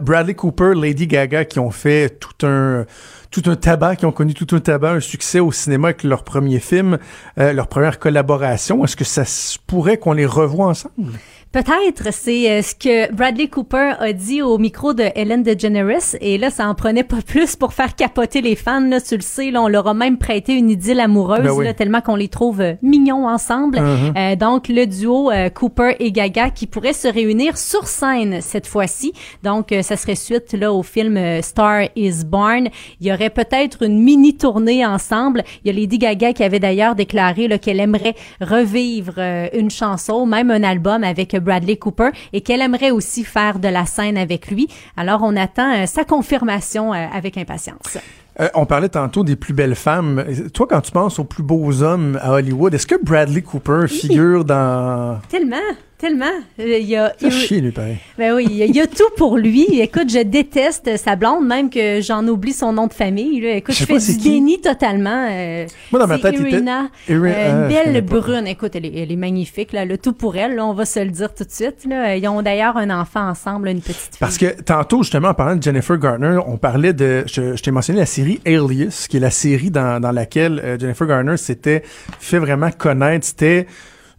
Bradley 0.00 0.34
Cooper, 0.34 0.72
Lady 0.74 1.06
Gaga, 1.06 1.44
qui 1.44 1.60
ont 1.60 1.70
fait 1.70 2.18
tout 2.18 2.44
un 2.46 2.86
tout 3.30 3.42
un 3.50 3.56
tabac, 3.56 3.96
qui 3.96 4.06
ont 4.06 4.12
connu 4.12 4.32
tout 4.32 4.54
un 4.54 4.60
tabac, 4.60 4.92
un 4.92 5.00
succès 5.00 5.40
au 5.40 5.50
cinéma 5.50 5.88
avec 5.88 6.04
leur 6.04 6.22
premier 6.22 6.60
film, 6.60 6.98
euh, 7.38 7.52
leur 7.52 7.66
première 7.66 7.98
collaboration. 7.98 8.84
Est-ce 8.84 8.94
que 8.94 9.02
ça 9.02 9.24
se 9.24 9.58
pourrait 9.66 9.96
qu'on 9.98 10.12
les 10.12 10.24
revoie 10.26 10.66
ensemble? 10.68 11.12
Peut-être, 11.54 12.12
c'est 12.12 12.50
euh, 12.50 12.62
ce 12.62 12.74
que 12.74 13.12
Bradley 13.12 13.46
Cooper 13.46 13.92
a 14.00 14.12
dit 14.12 14.42
au 14.42 14.58
micro 14.58 14.92
de 14.92 15.04
Ellen 15.14 15.44
DeGeneres, 15.44 16.16
et 16.20 16.36
là, 16.36 16.50
ça 16.50 16.68
en 16.68 16.74
prenait 16.74 17.04
pas 17.04 17.22
plus 17.24 17.54
pour 17.54 17.74
faire 17.74 17.94
capoter 17.94 18.40
les 18.40 18.56
fans, 18.56 18.80
là, 18.80 19.00
tu 19.00 19.14
le 19.14 19.22
sais, 19.22 19.52
là, 19.52 19.62
on 19.62 19.68
leur 19.68 19.86
a 19.86 19.94
même 19.94 20.18
prêté 20.18 20.54
une 20.54 20.68
idylle 20.68 20.98
amoureuse, 20.98 21.44
Ben 21.44 21.52
oui. 21.52 21.64
là, 21.64 21.72
tellement 21.72 22.00
qu'on 22.00 22.16
les 22.16 22.26
trouve 22.26 22.60
euh, 22.60 22.74
mignons 22.82 23.28
ensemble. 23.28 23.78
Mhm. 23.78 24.14
Euh, 24.16 24.34
donc, 24.34 24.66
le 24.66 24.84
duo 24.86 25.30
euh, 25.30 25.48
Cooper 25.48 25.94
et 26.00 26.10
Gaga 26.10 26.50
qui 26.50 26.66
pourrait 26.66 26.92
se 26.92 27.06
réunir 27.06 27.56
sur 27.56 27.86
scène 27.86 28.40
cette 28.40 28.66
fois-ci. 28.66 29.12
Donc, 29.44 29.70
euh, 29.70 29.82
ça 29.82 29.96
serait 29.96 30.16
suite 30.16 30.54
là 30.54 30.72
au 30.72 30.82
film 30.82 31.16
euh, 31.16 31.40
Star 31.40 31.82
is 31.94 32.24
Born. 32.26 32.68
Il 33.00 33.06
y 33.06 33.12
aurait 33.12 33.30
peut-être 33.30 33.84
une 33.84 34.02
mini 34.02 34.36
tournée 34.36 34.84
ensemble. 34.84 35.44
Il 35.64 35.68
y 35.68 35.70
a 35.70 35.78
Lady 35.80 35.98
Gaga 35.98 36.32
qui 36.32 36.42
avait 36.42 36.58
d'ailleurs 36.58 36.96
déclaré 36.96 37.46
là, 37.46 37.58
qu'elle 37.58 37.78
aimerait 37.78 38.16
revivre 38.40 39.20
une 39.52 39.70
chanson, 39.70 40.26
même 40.26 40.50
un 40.50 40.64
album 40.64 41.04
avec 41.04 41.36
Bradley 41.44 41.76
Cooper, 41.76 42.10
et 42.32 42.40
qu'elle 42.40 42.60
aimerait 42.60 42.90
aussi 42.90 43.24
faire 43.24 43.58
de 43.58 43.68
la 43.68 43.86
scène 43.86 44.16
avec 44.16 44.50
lui. 44.50 44.68
Alors, 44.96 45.20
on 45.22 45.36
attend 45.36 45.72
euh, 45.74 45.86
sa 45.86 46.04
confirmation 46.04 46.92
euh, 46.92 47.06
avec 47.12 47.38
impatience. 47.38 47.98
Euh, 48.40 48.48
on 48.54 48.66
parlait 48.66 48.88
tantôt 48.88 49.22
des 49.22 49.36
plus 49.36 49.54
belles 49.54 49.76
femmes. 49.76 50.24
Toi, 50.52 50.66
quand 50.68 50.80
tu 50.80 50.90
penses 50.90 51.18
aux 51.20 51.24
plus 51.24 51.44
beaux 51.44 51.82
hommes 51.82 52.18
à 52.20 52.32
Hollywood, 52.32 52.74
est-ce 52.74 52.86
que 52.86 52.96
Bradley 53.00 53.42
Cooper 53.42 53.86
figure 53.86 54.44
dans... 54.44 55.20
Tellement, 55.28 55.56
tellement. 56.04 56.24
Euh, 56.60 56.78
Il 56.78 56.86
y 56.86 56.96
a, 56.96 57.12
chier, 57.30 57.60
lui, 57.60 57.70
pareil. 57.72 57.96
Ben 58.18 58.34
oui, 58.34 58.46
il 58.50 58.56
y, 58.56 58.62
a- 58.62 58.66
il 58.66 58.76
y 58.76 58.80
a 58.80 58.86
tout 58.86 59.08
pour 59.16 59.38
lui. 59.38 59.64
Écoute, 59.80 60.10
je 60.10 60.22
déteste 60.22 60.96
sa 60.98 61.16
blonde, 61.16 61.46
même 61.46 61.70
que 61.70 62.00
j'en 62.02 62.26
oublie 62.28 62.52
son 62.52 62.72
nom 62.72 62.86
de 62.86 62.92
famille. 62.92 63.40
Là. 63.40 63.52
Écoute, 63.56 63.74
Je 63.74 63.84
fais 63.84 63.98
du 63.98 64.18
qui. 64.18 64.30
déni 64.30 64.60
totalement. 64.60 65.26
euh, 65.30 65.66
Moi, 65.90 66.00
dans 66.00 66.06
ma 66.06 66.18
tête, 66.18 66.34
il 66.38 66.40
était- 66.46 66.56
Irina, 66.56 66.88
Iri- 67.08 67.32
euh, 67.34 67.62
une 67.62 67.68
belle 67.92 68.00
brune. 68.02 68.46
Écoute, 68.46 68.72
elle 68.76 68.86
est, 68.86 68.94
elle 69.02 69.10
est 69.12 69.16
magnifique. 69.16 69.72
Là, 69.72 69.84
le 69.84 69.96
tout 69.98 70.12
pour 70.12 70.36
elle. 70.36 70.56
Là, 70.56 70.66
on 70.66 70.74
va 70.74 70.84
se 70.84 71.00
le 71.00 71.10
dire 71.10 71.32
tout 71.34 71.44
de 71.44 71.50
suite. 71.50 71.86
Là. 71.88 72.16
Ils 72.16 72.28
ont 72.28 72.42
d'ailleurs 72.42 72.76
un 72.76 72.90
enfant 72.90 73.28
ensemble, 73.28 73.68
une 73.68 73.80
petite 73.80 73.96
fille. 73.96 74.18
Parce 74.20 74.36
que 74.38 74.60
tantôt, 74.62 75.02
justement, 75.02 75.28
en 75.28 75.34
parlant 75.34 75.56
de 75.56 75.62
Jennifer 75.62 75.96
Garner, 75.98 76.38
on 76.46 76.56
parlait 76.58 76.92
de. 76.92 77.24
Je, 77.26 77.56
je 77.56 77.62
t'ai 77.62 77.70
mentionné 77.70 78.00
la 78.00 78.06
série 78.06 78.40
Alias, 78.46 79.06
qui 79.08 79.16
est 79.16 79.20
la 79.20 79.30
série 79.30 79.70
dans, 79.70 80.00
dans 80.00 80.12
laquelle 80.12 80.60
euh, 80.62 80.78
Jennifer 80.78 81.06
Garner 81.06 81.36
s'était 81.36 81.82
fait 82.20 82.38
vraiment 82.38 82.70
connaître. 82.70 83.24
C'était. 83.26 83.66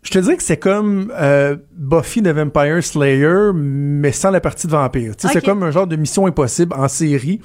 Je 0.06 0.12
te 0.12 0.20
dirais 0.20 0.38
que 0.38 0.44
c'est 0.44 0.58
comme 0.58 1.12
euh, 1.20 1.58
Buffy 1.76 2.22
the 2.22 2.28
Vampire 2.28 2.84
Slayer, 2.84 3.52
mais 3.56 4.12
sans 4.12 4.30
la 4.30 4.40
partie 4.40 4.68
de 4.68 4.72
vampire. 4.72 5.14
C'est 5.18 5.44
comme 5.44 5.64
un 5.64 5.72
genre 5.72 5.88
de 5.88 5.96
mission 5.96 6.28
impossible 6.28 6.74
en 6.76 6.88
série. 6.88 7.42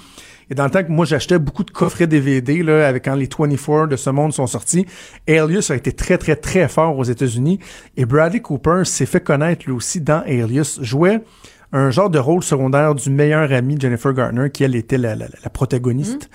Et 0.50 0.54
dans 0.54 0.64
le 0.64 0.70
temps 0.70 0.82
que 0.84 0.90
moi 0.90 1.06
j'achetais 1.06 1.38
beaucoup 1.38 1.64
de 1.64 1.70
coffrets 1.70 2.06
DVD 2.08 2.62
là, 2.62 2.86
avec 2.86 3.04
quand 3.06 3.14
les 3.14 3.28
24 3.38 3.86
de 3.86 3.96
ce 3.96 4.10
monde 4.10 4.32
sont 4.32 4.46
sortis, 4.48 4.84
Alias 5.28 5.68
a 5.70 5.76
été 5.76 5.92
très 5.92 6.18
très 6.18 6.36
très 6.36 6.68
fort 6.68 6.98
aux 6.98 7.04
États-Unis 7.04 7.60
et 7.96 8.04
Bradley 8.04 8.40
Cooper 8.40 8.82
s'est 8.84 9.06
fait 9.06 9.20
connaître 9.22 9.64
lui 9.66 9.72
aussi 9.72 10.00
dans 10.00 10.22
Alias, 10.26 10.80
jouait 10.82 11.22
un 11.72 11.90
genre 11.90 12.10
de 12.10 12.18
rôle 12.18 12.42
secondaire 12.42 12.96
du 12.96 13.10
meilleur 13.10 13.52
ami 13.52 13.76
Jennifer 13.80 14.12
Garner 14.12 14.50
qui 14.50 14.64
elle 14.64 14.74
était 14.74 14.98
la, 14.98 15.14
la- 15.14 15.28
la 15.42 15.50
protagoniste 15.50 16.28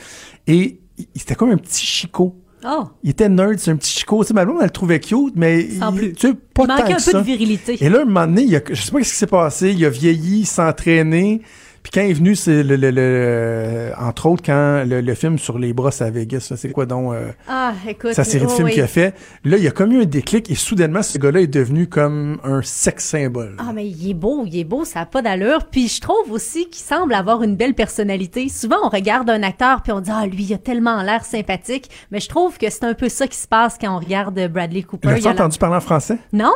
et 0.48 0.80
il- 0.98 1.08
c'était 1.18 1.36
comme 1.36 1.52
un 1.52 1.58
petit 1.58 1.86
chicot. 1.86 2.42
Oh, 2.68 2.86
Il 3.04 3.12
était 3.12 3.30
nerd, 3.30 3.60
c'est 3.60 3.72
un 3.72 3.76
petit 3.76 3.92
chicot. 4.00 4.24
Tu 4.24 4.30
sais, 4.30 4.34
ma 4.34 4.44
blonde, 4.46 4.58
elle 4.60 4.66
le 4.66 4.72
trouvait 4.72 5.00
cute, 5.00 5.34
mais 5.36 5.70
Sans 5.70 5.92
il, 5.94 5.98
plus. 6.00 6.14
tu 6.14 6.28
sais, 6.30 6.34
pas 6.34 6.64
il 6.64 6.68
tant 6.68 6.74
manquait 6.78 6.84
que 6.88 6.92
un 6.94 6.96
peu 6.96 7.00
ça. 7.02 7.20
de 7.20 7.24
virilité. 7.26 7.78
Et 7.84 7.90
là, 7.90 8.02
un 8.02 8.06
moment 8.06 8.26
donné, 8.26 8.44
il 8.44 8.56
a, 8.56 8.62
je 8.68 8.82
sais 8.82 8.92
pas 8.92 9.04
ce 9.04 9.10
qui 9.12 9.16
s'est 9.16 9.28
passé, 9.28 9.72
il 9.72 9.86
a 9.86 9.90
vieilli, 9.90 10.40
il 10.40 10.46
s'est 10.46 10.62
entraîné. 10.62 11.42
Puis 11.86 11.92
quand 11.94 12.02
il 12.02 12.10
est 12.10 12.14
venu, 12.14 12.36
c'est 12.36 12.64
le, 12.64 12.78
le- 12.78 12.90
le- 12.90 13.92
entre 14.00 14.26
autres, 14.26 14.42
quand 14.44 14.84
le, 14.88 15.02
le 15.02 15.14
film 15.14 15.38
sur 15.38 15.60
les 15.60 15.72
brosses 15.72 16.02
à 16.02 16.10
Vegas, 16.10 16.52
c'est 16.56 16.72
quoi 16.72 16.88
donc 16.88 17.14
euh, 17.14 17.32
Ah, 17.48 17.74
écoute. 17.88 18.14
sa 18.14 18.24
série 18.24 18.46
de 18.46 18.50
oh, 18.50 18.56
films 18.56 18.66
oui. 18.70 18.74
qu'il 18.74 18.82
a 18.82 18.88
fait, 18.88 19.14
là, 19.44 19.58
il 19.58 19.64
y 19.64 19.68
a 19.68 19.72
comme 19.72 19.92
eu 19.92 20.02
un 20.02 20.06
déclic 20.06 20.50
et 20.50 20.56
soudainement, 20.56 21.04
ce 21.04 21.20
gars-là 21.20 21.42
est 21.42 21.48
devenu 21.48 21.86
comme 21.88 22.40
un 22.44 22.64
sex 22.64 23.06
symbole. 23.06 23.56
Ah, 23.60 23.72
mais 23.72 23.88
il 23.88 24.10
est 24.10 24.14
beau, 24.16 24.46
il 24.48 24.58
est 24.58 24.64
beau, 24.64 24.84
ça 24.84 25.02
n'a 25.02 25.06
pas 25.06 25.22
d'allure. 25.22 25.66
Puis 25.70 25.88
je 25.88 26.02
trouve 26.02 26.32
aussi 26.32 26.68
qu'il 26.72 26.84
semble 26.84 27.14
avoir 27.14 27.44
une 27.44 27.56
belle 27.56 27.76
personnalité. 27.76 28.50
Souvent, 28.50 28.78
on 28.84 28.90
regarde 28.90 29.30
un 29.30 29.44
acteur 29.44 29.84
puis 29.84 29.92
on 29.92 30.02
dit, 30.02 30.10
ah, 30.12 30.26
lui, 30.26 30.44
il 30.44 30.54
a 30.56 30.58
tellement 30.58 31.04
l'air 31.04 31.24
sympathique. 31.24 31.92
Mais 32.10 32.20
je 32.20 32.30
trouve 32.30 32.58
que 32.58 32.68
c'est 32.72 32.86
un 32.86 32.96
peu 32.96 33.10
ça 33.10 33.28
qui 33.28 33.38
se 33.38 33.48
passe 33.48 33.78
quand 33.80 33.96
on 33.96 34.00
regarde 34.00 34.40
Bradley 34.52 34.82
Cooper. 34.82 35.10
L'as-tu 35.10 35.28
entendu 35.28 35.60
parler 35.60 35.76
en 35.76 35.82
français? 35.82 36.18
Non? 36.34 36.52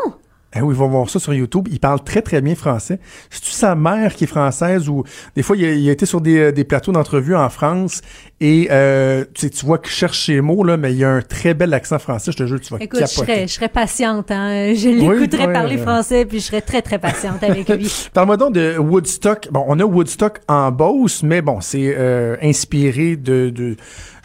Eh 0.55 0.61
oui, 0.61 0.73
va 0.75 0.87
voir 0.87 1.07
ça 1.09 1.19
sur 1.19 1.33
YouTube. 1.33 1.67
Il 1.71 1.79
parle 1.79 2.03
très, 2.03 2.23
très 2.23 2.41
bien 2.41 2.55
français. 2.55 2.99
C'est-tu 3.29 3.51
sa 3.51 3.75
mère 3.75 4.15
qui 4.15 4.23
est 4.23 4.27
française 4.27 4.89
ou 4.89 5.03
des 5.35 5.43
fois, 5.43 5.55
il 5.55 5.65
a, 5.65 5.71
il 5.73 5.87
a 5.89 5.91
été 5.91 6.07
sur 6.07 6.21
des, 6.21 6.37
euh, 6.39 6.51
des 6.51 6.63
plateaux 6.63 6.91
d'entrevue 6.91 7.35
en 7.35 7.49
France 7.49 8.01
et 8.41 8.67
euh, 8.71 9.25
tu, 9.35 9.41
sais, 9.41 9.49
tu 9.51 9.65
vois 9.65 9.77
qu'il 9.77 9.91
cherche 9.91 10.25
ses 10.25 10.41
mots, 10.41 10.63
là, 10.63 10.75
mais 10.75 10.93
il 10.93 11.03
a 11.03 11.09
un 11.11 11.21
très 11.21 11.53
bel 11.53 11.71
accent 11.73 11.99
français. 11.99 12.31
Je 12.31 12.37
te 12.37 12.47
jure, 12.47 12.59
tu 12.59 12.73
vas 12.73 12.79
Écoute, 12.81 12.99
je 13.01 13.05
serais, 13.05 13.47
je 13.47 13.53
serais 13.53 13.69
patiente. 13.69 14.31
Hein? 14.31 14.73
Je 14.73 14.89
l'écouterais 14.89 15.53
parler 15.53 15.77
français 15.77 16.25
puis 16.25 16.39
je 16.39 16.45
serais 16.45 16.61
très, 16.61 16.81
très 16.81 16.97
patiente 16.97 17.43
avec 17.43 17.69
lui. 17.69 17.91
Parle-moi 18.13 18.37
donc 18.37 18.53
de 18.53 18.77
Woodstock. 18.77 19.49
Bon, 19.51 19.65
on 19.67 19.79
a 19.79 19.83
Woodstock 19.83 20.39
en 20.47 20.71
Beauce, 20.71 21.21
mais 21.21 21.41
bon, 21.43 21.61
c'est 21.61 21.93
euh, 21.95 22.37
inspiré 22.41 23.15
de, 23.17 23.49
de- 23.49 23.75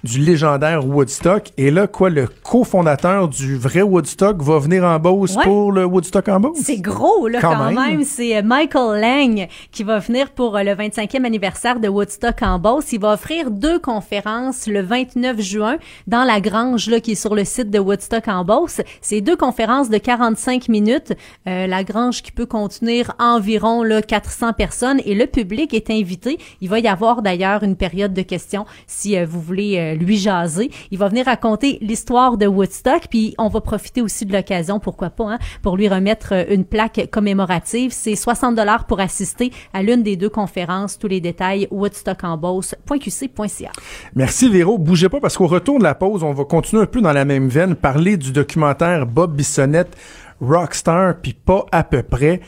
du 0.04 0.20
légendaire 0.20 0.86
Woodstock. 0.86 1.48
Et 1.56 1.70
là, 1.70 1.86
quoi, 1.86 2.10
le 2.10 2.28
cofondateur 2.42 3.28
du 3.28 3.56
vrai 3.56 3.82
Woodstock 3.82 4.40
va 4.42 4.58
venir 4.58 4.84
en 4.84 4.98
Beauce 4.98 5.34
Ouais. 5.36 5.44
pour 5.44 5.72
le 5.72 5.84
Woodstock 5.84 6.28
en 6.28 6.38
Beauce? 6.40 6.58
C'est 6.62 6.76
gros, 6.78 7.26
là, 7.26 7.40
Quand 7.40 7.56
quand, 7.56 7.64
même. 7.72 7.74
même. 7.74 8.04
C'est 8.04 8.36
euh, 8.36 8.42
Michael 8.44 9.00
Lang 9.00 9.48
qui 9.72 9.82
va 9.82 9.98
venir 9.98 10.30
pour 10.30 10.56
euh, 10.56 10.62
le 10.62 10.72
25e 10.72 11.24
anniversaire 11.24 11.80
de 11.80 11.88
Woodstock 11.88 12.42
en 12.42 12.58
Beauce. 12.58 12.92
Il 12.92 13.00
va 13.00 13.14
offrir 13.14 13.50
deux 13.50 13.78
conférences 13.78 14.66
le 14.66 14.82
29 14.82 15.40
juin 15.40 15.76
dans 16.06 16.24
la 16.24 16.40
grange, 16.40 16.88
là, 16.90 17.00
qui 17.00 17.12
est 17.12 17.14
sur 17.14 17.34
le 17.34 17.44
site 17.44 17.70
de 17.70 17.78
Woodstock 17.78 18.28
en 18.28 18.44
Beauce. 18.44 18.82
C'est 19.00 19.20
deux 19.22 19.36
conférences 19.36 19.88
de 19.90 19.98
45 19.98 20.68
minutes. 20.68 21.12
Euh, 21.48 21.66
la 21.66 21.82
grange 21.82 22.22
qui 22.22 22.30
peut 22.30 22.46
contenir 22.46 23.12
environ, 23.18 23.82
là, 23.82 24.02
400 24.02 24.52
personnes 24.52 25.00
et 25.06 25.14
le 25.14 25.26
public 25.26 25.72
est 25.72 25.90
invité. 25.90 26.38
Il 26.60 26.68
va 26.68 26.78
y 26.78 26.88
avoir 26.88 27.22
d'ailleurs 27.22 27.62
une 27.62 27.76
période 27.76 28.12
de 28.12 28.22
questions 28.22 28.66
si 28.86 29.16
euh, 29.16 29.24
vous 29.26 29.40
voulez 29.40 29.78
euh, 29.78 29.93
lui 29.94 30.16
jaser. 30.16 30.70
Il 30.90 30.98
va 30.98 31.08
venir 31.08 31.26
raconter 31.26 31.78
l'histoire 31.80 32.36
de 32.36 32.46
Woodstock, 32.46 33.06
puis 33.08 33.34
on 33.38 33.48
va 33.48 33.60
profiter 33.60 34.02
aussi 34.02 34.26
de 34.26 34.32
l'occasion, 34.32 34.80
pourquoi 34.80 35.10
pas, 35.10 35.32
hein, 35.32 35.38
pour 35.62 35.76
lui 35.76 35.88
remettre 35.88 36.34
euh, 36.34 36.44
une 36.50 36.64
plaque 36.64 37.08
commémorative. 37.10 37.92
C'est 37.92 38.16
60 38.16 38.54
dollars 38.54 38.86
pour 38.86 39.00
assister 39.00 39.52
à 39.72 39.82
l'une 39.82 40.02
des 40.02 40.16
deux 40.16 40.28
conférences. 40.28 40.98
Tous 40.98 41.08
les 41.08 41.20
détails 41.20 41.68
woodstockenboss.qc.ca. 41.70 43.70
Merci 44.14 44.48
Véro. 44.48 44.78
Bougez 44.78 45.08
pas 45.08 45.20
parce 45.20 45.36
qu'au 45.36 45.46
retour 45.46 45.78
de 45.78 45.84
la 45.84 45.94
pause, 45.94 46.22
on 46.22 46.32
va 46.32 46.44
continuer 46.44 46.82
un 46.82 46.86
peu 46.86 47.00
dans 47.00 47.12
la 47.12 47.24
même 47.24 47.48
veine, 47.48 47.74
parler 47.74 48.16
du 48.16 48.32
documentaire 48.32 49.06
Bob 49.06 49.34
Bissonnette, 49.34 49.96
Rockstar, 50.40 51.14
puis 51.22 51.34
pas 51.34 51.66
à 51.72 51.84
peu 51.84 52.02
près. 52.02 52.40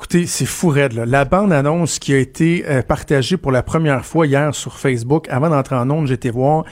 Écoutez, 0.00 0.26
c'est 0.26 0.46
fou 0.46 0.68
raide, 0.68 0.94
là. 0.94 1.04
La 1.04 1.26
bande-annonce 1.26 1.98
qui 1.98 2.14
a 2.14 2.16
été 2.16 2.64
euh, 2.66 2.80
partagée 2.80 3.36
pour 3.36 3.52
la 3.52 3.62
première 3.62 4.06
fois 4.06 4.26
hier 4.26 4.54
sur 4.54 4.78
Facebook, 4.78 5.28
avant 5.28 5.50
d'entrer 5.50 5.76
en 5.76 5.90
ondes, 5.90 6.06
j'étais 6.06 6.30
voir. 6.30 6.64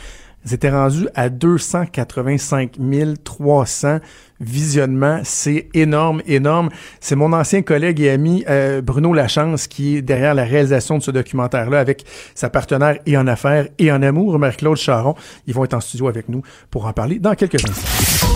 C'était 0.47 0.71
rendu 0.71 1.09
à 1.14 1.29
285 1.29 2.79
300 3.23 3.99
visionnements. 4.41 5.21
C'est 5.25 5.69
énorme, 5.75 6.23
énorme. 6.27 6.71
C'est 7.01 7.17
mon 7.17 7.35
ancien 7.35 7.61
collègue 7.61 8.01
et 8.01 8.09
ami 8.09 8.45
euh, 8.49 8.81
Bruno 8.81 9.12
Lachance 9.12 9.67
qui 9.67 9.97
est 9.97 10.03
derrière 10.03 10.33
la 10.33 10.45
réalisation 10.45 10.97
de 10.97 11.03
ce 11.03 11.11
documentaire-là 11.11 11.81
avec 11.81 12.07
sa 12.35 12.49
partenaire 12.49 12.99
et 13.05 13.19
en 13.19 13.27
affaires 13.27 13.69
et 13.79 13.93
en 13.93 14.01
amour, 14.01 14.38
Marie-Claude 14.38 14.79
Charon. 14.79 15.17
Ils 15.47 15.53
vont 15.53 15.64
être 15.64 15.75
en 15.75 15.81
studio 15.81 16.09
avec 16.09 16.31
nous 16.31 16.41
pour 16.71 16.87
en 16.87 16.95
parler 16.95 17.19
dans 17.19 17.35
quelques 17.35 17.62
instants. 17.69 18.28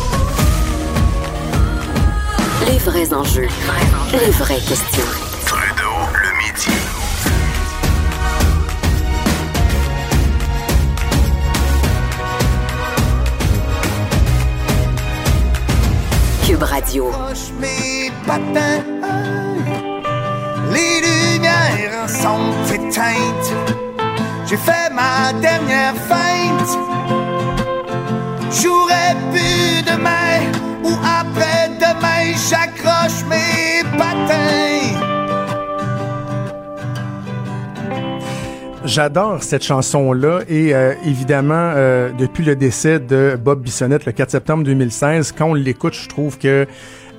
Les 2.67 2.79
vrais 2.79 3.13
enjeux. 3.13 3.49
Les 4.13 4.31
vraies 4.31 4.61
questions. 4.61 5.05
Trudeau, 5.47 5.97
le 6.23 6.31
midi. 6.39 6.71
Cube 16.47 16.63
Radio. 16.63 17.11
Proche 17.11 17.51
mes 17.59 18.13
patins. 18.27 18.85
Les 20.73 21.01
lumières 21.01 22.09
sont 22.09 22.53
éteintes. 22.73 23.53
J'ai 24.47 24.57
fait 24.57 24.91
ma 24.93 25.33
dernière 25.41 25.95
feinte. 26.09 26.79
J'aurais 28.51 29.17
pu 29.33 29.83
demain 29.83 30.53
ou 30.85 30.93
J'accroche 32.35 33.25
mes 33.29 33.83
patins. 33.99 34.73
J'adore 38.85 39.43
cette 39.43 39.63
chanson-là 39.63 40.41
et 40.49 40.75
euh, 40.75 40.95
évidemment, 41.05 41.73
euh, 41.77 42.11
depuis 42.19 42.45
le 42.45 42.57
décès 42.57 42.99
de 42.99 43.39
Bob 43.43 43.63
Bissonnette 43.63 44.07
le 44.07 44.13
4 44.13 44.31
septembre 44.31 44.65
2016, 44.65 45.33
quand 45.33 45.51
on 45.51 45.55
l'écoute, 45.55 45.95
je 45.95 46.09
trouve 46.09 46.39
que 46.39 46.67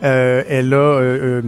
euh, 0.04 0.44
elle 0.50 0.74
a, 0.74 1.42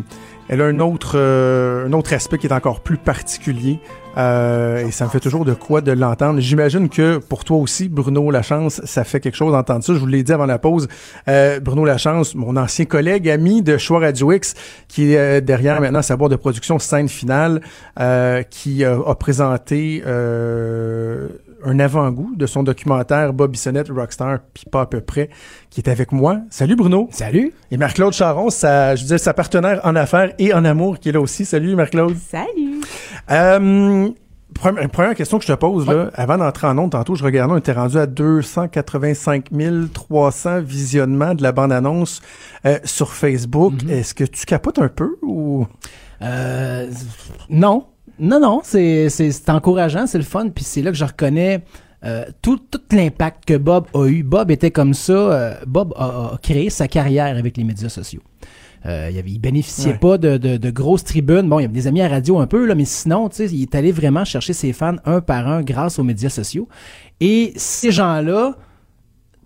elle 0.48 0.62
a 0.62 0.66
un 0.66 0.80
autre, 0.80 1.14
euh, 1.16 1.88
un 1.88 1.94
autre 1.94 2.14
aspect 2.14 2.38
qui 2.38 2.48
est 2.48 2.54
encore 2.54 2.82
plus 2.82 2.98
particulier. 2.98 3.80
Euh, 4.18 4.86
et 4.86 4.92
ça 4.92 5.06
me 5.06 5.10
fait 5.10 5.20
toujours 5.20 5.44
de 5.46 5.54
quoi 5.54 5.82
de 5.82 5.92
l'entendre. 5.92 6.40
J'imagine 6.40 6.90
que 6.90 7.18
pour 7.18 7.44
toi 7.44 7.58
aussi, 7.58 7.90
Bruno 7.90 8.32
Lachance, 8.32 8.82
ça 8.86 9.04
fait 9.04 9.20
quelque 9.20 9.36
chose 9.36 9.52
d'entendre 9.52 9.84
ça. 9.84 9.94
Je 9.94 10.00
vous 10.00 10.08
l'ai 10.08 10.24
dit 10.24 10.32
avant 10.32 10.46
la 10.46 10.58
pause. 10.60 10.88
Euh, 11.28 11.60
Bruno 11.60 11.86
Lachance, 11.86 12.36
mon 12.36 12.56
ancien 12.56 12.86
collègue, 12.86 13.30
ami 13.30 13.62
de 13.62 13.78
Choix 13.78 14.00
Radio 14.00 14.32
qui 14.88 15.14
est 15.14 15.18
euh, 15.18 15.42
derrière 15.42 15.80
maintenant 15.82 16.02
sa 16.02 16.16
boîte 16.16 16.32
de 16.32 16.38
production 16.38 16.80
Scène 16.80 17.10
Finale, 17.10 17.62
euh, 18.00 18.42
qui 18.44 18.84
euh, 18.84 19.04
a 19.06 19.16
présenté 19.16 20.02
un 21.66 21.80
avant-goût 21.80 22.34
de 22.36 22.46
son 22.46 22.64
documentaire 22.64 23.34
Bob 23.34 23.52
Bissonnette, 23.52 23.90
Rockstar, 23.90 24.40
puis 24.54 24.66
pas 24.72 24.82
à 24.82 24.86
peu 24.86 25.02
près, 25.02 25.30
qui 25.70 25.82
est 25.82 25.90
avec 25.90 26.12
moi. 26.12 26.40
Salut 26.50 26.76
Bruno. 26.76 27.10
Salut. 27.12 27.54
Et 27.72 27.78
Marc-Claude 27.78 28.14
Charon, 28.14 28.50
sa, 28.50 28.96
je 28.96 29.04
disais, 29.04 29.18
sa 29.18 29.34
partenaire 29.34 29.82
en 29.84 29.96
affaires 29.96 30.34
et 30.40 30.54
en 30.54 30.64
amour, 30.64 31.00
qui 31.00 31.10
est 31.10 31.12
là 31.12 31.20
aussi. 31.20 31.44
Salut 31.44 31.76
Marc-Claude. 31.76 32.16
Salut! 32.18 32.82
Euh, 33.32 34.10
première, 34.54 34.90
première 34.90 35.16
question 35.16 35.40
que 35.40 35.46
je 35.46 35.52
te 35.52 35.58
pose, 35.58 35.88
là, 35.88 36.12
avant 36.14 36.38
d'entrer 36.38 36.68
en 36.68 36.78
ondes, 36.78 36.92
tantôt, 36.92 37.16
je 37.16 37.24
regardais, 37.24 37.54
on 37.54 37.58
était 37.58 37.74
rendu 37.74 37.98
à 37.98 38.06
285 38.06 39.50
300 39.94 40.62
visionnements 40.62 41.34
de 41.34 41.42
la 41.44 41.52
bande-annonce 41.52 42.22
euh, 42.66 42.78
sur 42.84 43.14
Facebook. 43.14 43.74
Est-ce 43.90 44.14
que 44.14 44.24
tu 44.24 44.46
capotes 44.46 44.80
un 44.80 44.90
peu 44.90 45.18
ou... 45.22 45.66
Euh, 46.22 46.90
non. 47.50 47.86
Non, 48.20 48.40
non, 48.40 48.62
c'est, 48.64 49.10
c'est, 49.10 49.50
encourageant, 49.50 50.08
c'est 50.08 50.18
le 50.18 50.24
fun, 50.24 50.50
puis 50.50 50.64
c'est 50.64 50.82
là 50.82 50.92
que 50.92 50.98
je 50.98 51.04
reconnais 51.06 51.64
euh, 52.06 52.26
tout, 52.42 52.58
tout 52.58 52.82
l'impact 52.92 53.46
que 53.46 53.58
Bob 53.58 53.88
a 53.94 54.06
eu. 54.08 54.24
Bob 54.24 54.52
était 54.52 54.72
comme 54.72 54.94
ça. 54.94 55.14
euh, 55.14 55.54
Bob 55.68 55.94
a, 55.98 56.34
a 56.34 56.38
créé 56.42 56.70
sa 56.70 56.88
carrière 56.88 57.36
avec 57.38 57.58
les 57.58 57.64
médias 57.64 57.90
sociaux. 57.90 58.22
Euh, 58.86 59.10
il, 59.12 59.18
avait, 59.18 59.32
il 59.32 59.40
bénéficiait 59.40 59.94
Ouais. 59.94 59.98
pas 59.98 60.18
de, 60.20 60.38
de, 60.38 60.58
de 60.58 60.70
grosses 60.70 61.04
tribunes. 61.04 61.50
Bon, 61.50 61.58
il 61.60 61.64
y 61.64 61.66
avait 61.66 61.74
des 61.74 61.88
amis 61.88 62.02
à 62.04 62.08
radio 62.08 62.38
un 62.40 62.46
peu, 62.46 62.66
là, 62.68 62.76
mais 62.76 62.86
sinon, 62.86 63.28
tu 63.30 63.38
sais, 63.38 63.46
il 63.48 63.64
est 63.64 63.74
allé 63.76 63.92
vraiment 63.92 64.24
chercher 64.24 64.54
ses 64.54 64.72
fans 64.74 64.98
un 65.06 65.22
par 65.22 65.48
un 65.48 65.62
grâce 65.64 65.98
aux 65.98 66.04
médias 66.04 66.30
sociaux. 66.30 66.68
Et 67.20 67.52
ces 67.56 67.92
gens-là 67.92 68.56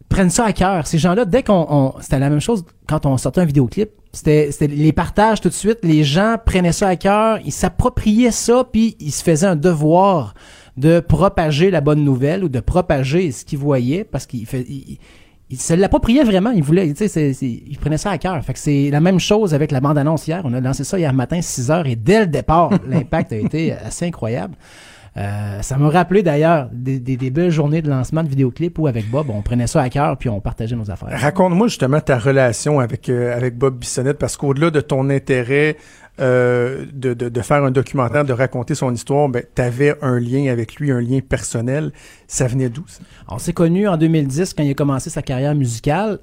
prennent 0.09 0.29
ça 0.29 0.43
à 0.45 0.51
cœur. 0.51 0.85
Ces 0.87 0.97
gens-là, 0.97 1.23
dès 1.23 1.41
qu'on... 1.43 1.65
on- 1.69 1.93
c'était 2.01 2.19
la 2.19 2.29
même 2.29 2.41
chose 2.41 2.65
quand 2.87 3.05
on 3.05 3.15
sortait 3.17 3.39
un 3.41 3.45
vidéoclip. 3.45 3.89
C'était, 4.11 4.49
les 4.61 4.91
partages 4.91 5.39
tout 5.39 5.49
de 5.49 5.53
suite. 5.53 5.79
Les 5.83 6.03
gens 6.03 6.37
prenaient 6.43 6.71
ça 6.71 6.87
à 6.87 6.95
cœur. 6.95 7.39
Ils 7.45 7.51
s'appropriaient 7.51 8.31
ça, 8.31 8.63
puis 8.69 8.95
ils 8.99 9.11
se 9.11 9.23
faisaient 9.23 9.47
un 9.47 9.55
devoir 9.55 10.33
de 10.77 10.99
propager 10.99 11.71
la 11.71 11.81
bonne 11.81 12.03
nouvelle 12.03 12.43
ou 12.43 12.49
de 12.49 12.59
propager 12.59 13.31
ce 13.31 13.45
qu'ils 13.45 13.59
voyaient 13.59 14.03
parce 14.03 14.25
qu'ils 14.25 14.47
se 14.47 15.73
l'appropriaient 15.73 16.23
vraiment. 16.23 16.51
Ils 16.51 16.63
voulaient, 16.63 16.91
tu 16.93 17.07
sais, 17.07 17.31
ils 17.31 17.77
prenaient 17.77 17.97
ça 17.97 18.11
à 18.11 18.17
cœur. 18.17 18.41
C'est 18.55 18.89
la 18.89 18.99
même 18.99 19.19
chose 19.19 19.53
avec 19.53 19.71
la 19.71 19.81
bande-annonce 19.81 20.27
hier. 20.27 20.41
On 20.43 20.53
a 20.53 20.61
lancé 20.61 20.83
ça 20.83 20.97
hier 20.97 21.13
matin, 21.13 21.41
6 21.41 21.69
heures, 21.69 21.85
et 21.85 21.95
dès 21.95 22.21
le 22.21 22.27
départ, 22.27 22.71
l'impact 22.87 23.33
a 23.33 23.37
été 23.37 23.73
assez 23.73 24.05
incroyable. 24.05 24.55
Euh, 25.19 25.61
ça 25.61 25.77
m'a 25.77 25.89
rappelé 25.89 26.23
d'ailleurs 26.23 26.69
des, 26.71 26.99
des- 26.99 27.17
des 27.17 27.29
belles 27.29 27.51
journées 27.51 27.81
de 27.81 27.89
lancement 27.89 28.23
de 28.23 28.29
vidéoclips 28.29 28.79
où 28.79 28.87
avec 28.87 29.09
Bob, 29.11 29.29
on 29.29 29.41
prenait 29.41 29.67
ça 29.67 29.81
à 29.81 29.89
cœur 29.89 30.17
puis 30.17 30.29
on 30.29 30.39
partageait 30.39 30.77
nos 30.77 30.89
affaires. 30.89 31.09
Raconte-moi 31.11 31.67
justement 31.67 31.99
ta 31.99 32.17
relation 32.17 32.79
avec, 32.79 33.09
euh, 33.09 33.35
avec 33.35 33.57
Bob 33.57 33.77
Bissonnette, 33.79 34.17
parce 34.17 34.37
qu'au-delà 34.37 34.71
de 34.71 34.79
ton 34.79 35.09
intérêt 35.09 35.75
euh, 36.21 36.85
de, 36.93 37.13
de, 37.13 37.27
de 37.29 37.41
faire 37.41 37.63
un 37.63 37.71
documentaire, 37.71 38.23
de 38.25 38.33
raconter 38.33 38.75
son 38.75 38.93
histoire, 38.93 39.27
ben, 39.29 39.43
tu 39.55 39.61
avais 39.61 39.95
un 40.01 40.19
lien 40.19 40.51
avec 40.51 40.75
lui, 40.75 40.91
un 40.91 41.01
lien 41.01 41.19
personnel. 41.19 41.91
Ça 42.27 42.47
venait 42.47 42.69
d'où, 42.69 42.83
ça? 42.87 42.99
On 43.27 43.39
s'est 43.39 43.53
connus 43.53 43.87
en 43.87 43.97
2010 43.97 44.53
quand 44.53 44.63
il 44.63 44.71
a 44.71 44.73
commencé 44.73 45.09
sa 45.09 45.21
carrière 45.21 45.55
musicale. 45.55 46.19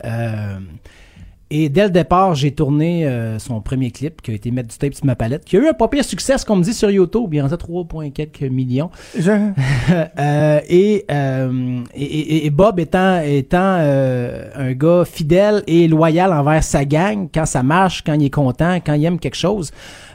Et 1.50 1.68
dès 1.68 1.85
le 1.85 1.90
départ, 1.90 2.35
j'ai 2.35 2.50
tourné 2.50 3.06
euh, 3.06 3.38
son 3.38 3.61
premier 3.61 3.90
clip 3.90 4.20
qui 4.20 4.32
a 4.32 4.35
été 4.35 4.50
mettre 4.50 4.68
du 4.68 4.76
tape 4.76 4.94
sur 4.94 5.06
ma 5.06 5.14
palette, 5.14 5.44
qui 5.44 5.56
a 5.56 5.61
eu 5.61 5.68
un 5.68 5.72
pas 5.74 5.87
pire 5.88 6.04
succès, 6.04 6.37
ce 6.38 6.44
qu'on 6.44 6.56
me 6.56 6.62
dit 6.64 6.74
sur 6.74 6.90
YouTube. 6.90 7.32
Il 7.32 7.40
en 7.42 7.46
a 7.52 7.56
3, 7.56 7.85
points 7.85 8.11
quelques 8.11 8.42
millions. 8.42 8.90
Je- 9.18 9.30
Euh, 10.18 10.61
et, 10.68 11.04
euh, 11.11 11.80
et, 11.94 12.02
et- 12.04 12.46
et 12.46 12.50
Bob 12.50 12.80
étant, 12.80 13.20
étant 13.20 13.76
euh, 13.80 14.48
un 14.56 14.72
gars 14.72 15.04
fidèle 15.04 15.62
et 15.66 15.87
loyal 15.88 16.32
envers 16.32 16.64
sa 16.64 16.85
gang, 16.85 17.28
quand 17.32 17.46
ça 17.46 17.62
marche, 17.62 18.02
quand 18.04 18.14
il 18.14 18.24
est 18.24 18.30
content, 18.30 18.76
quand 18.85 18.94
il 18.94 19.04
aime 19.04 19.18
quelque 19.18 19.37
chose, 19.37 19.70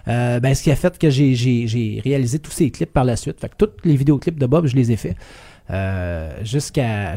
euh, 0.07 0.39
ben, 0.39 0.53
ce 0.55 0.63
qui 0.63 0.71
a 0.71 0.75
fait 0.75 0.97
que 0.97 1.09
j'ai, 1.09 2.01
réalisé 2.03 2.39
tous 2.39 2.51
ces 2.51 2.69
clips 2.71 2.91
par 2.91 3.05
la 3.05 3.15
suite. 3.15 3.39
Fait 3.39 3.49
que 3.49 3.55
tous 3.65 3.69
les 3.85 3.95
vidéoclips 3.95 4.39
de 4.39 4.45
Bob, 4.45 4.65
je 4.67 4.75
les 4.75 4.91
ai 4.91 4.95
faits. 4.97 5.15
Euh, 5.69 6.31
jusqu'à 6.43 7.15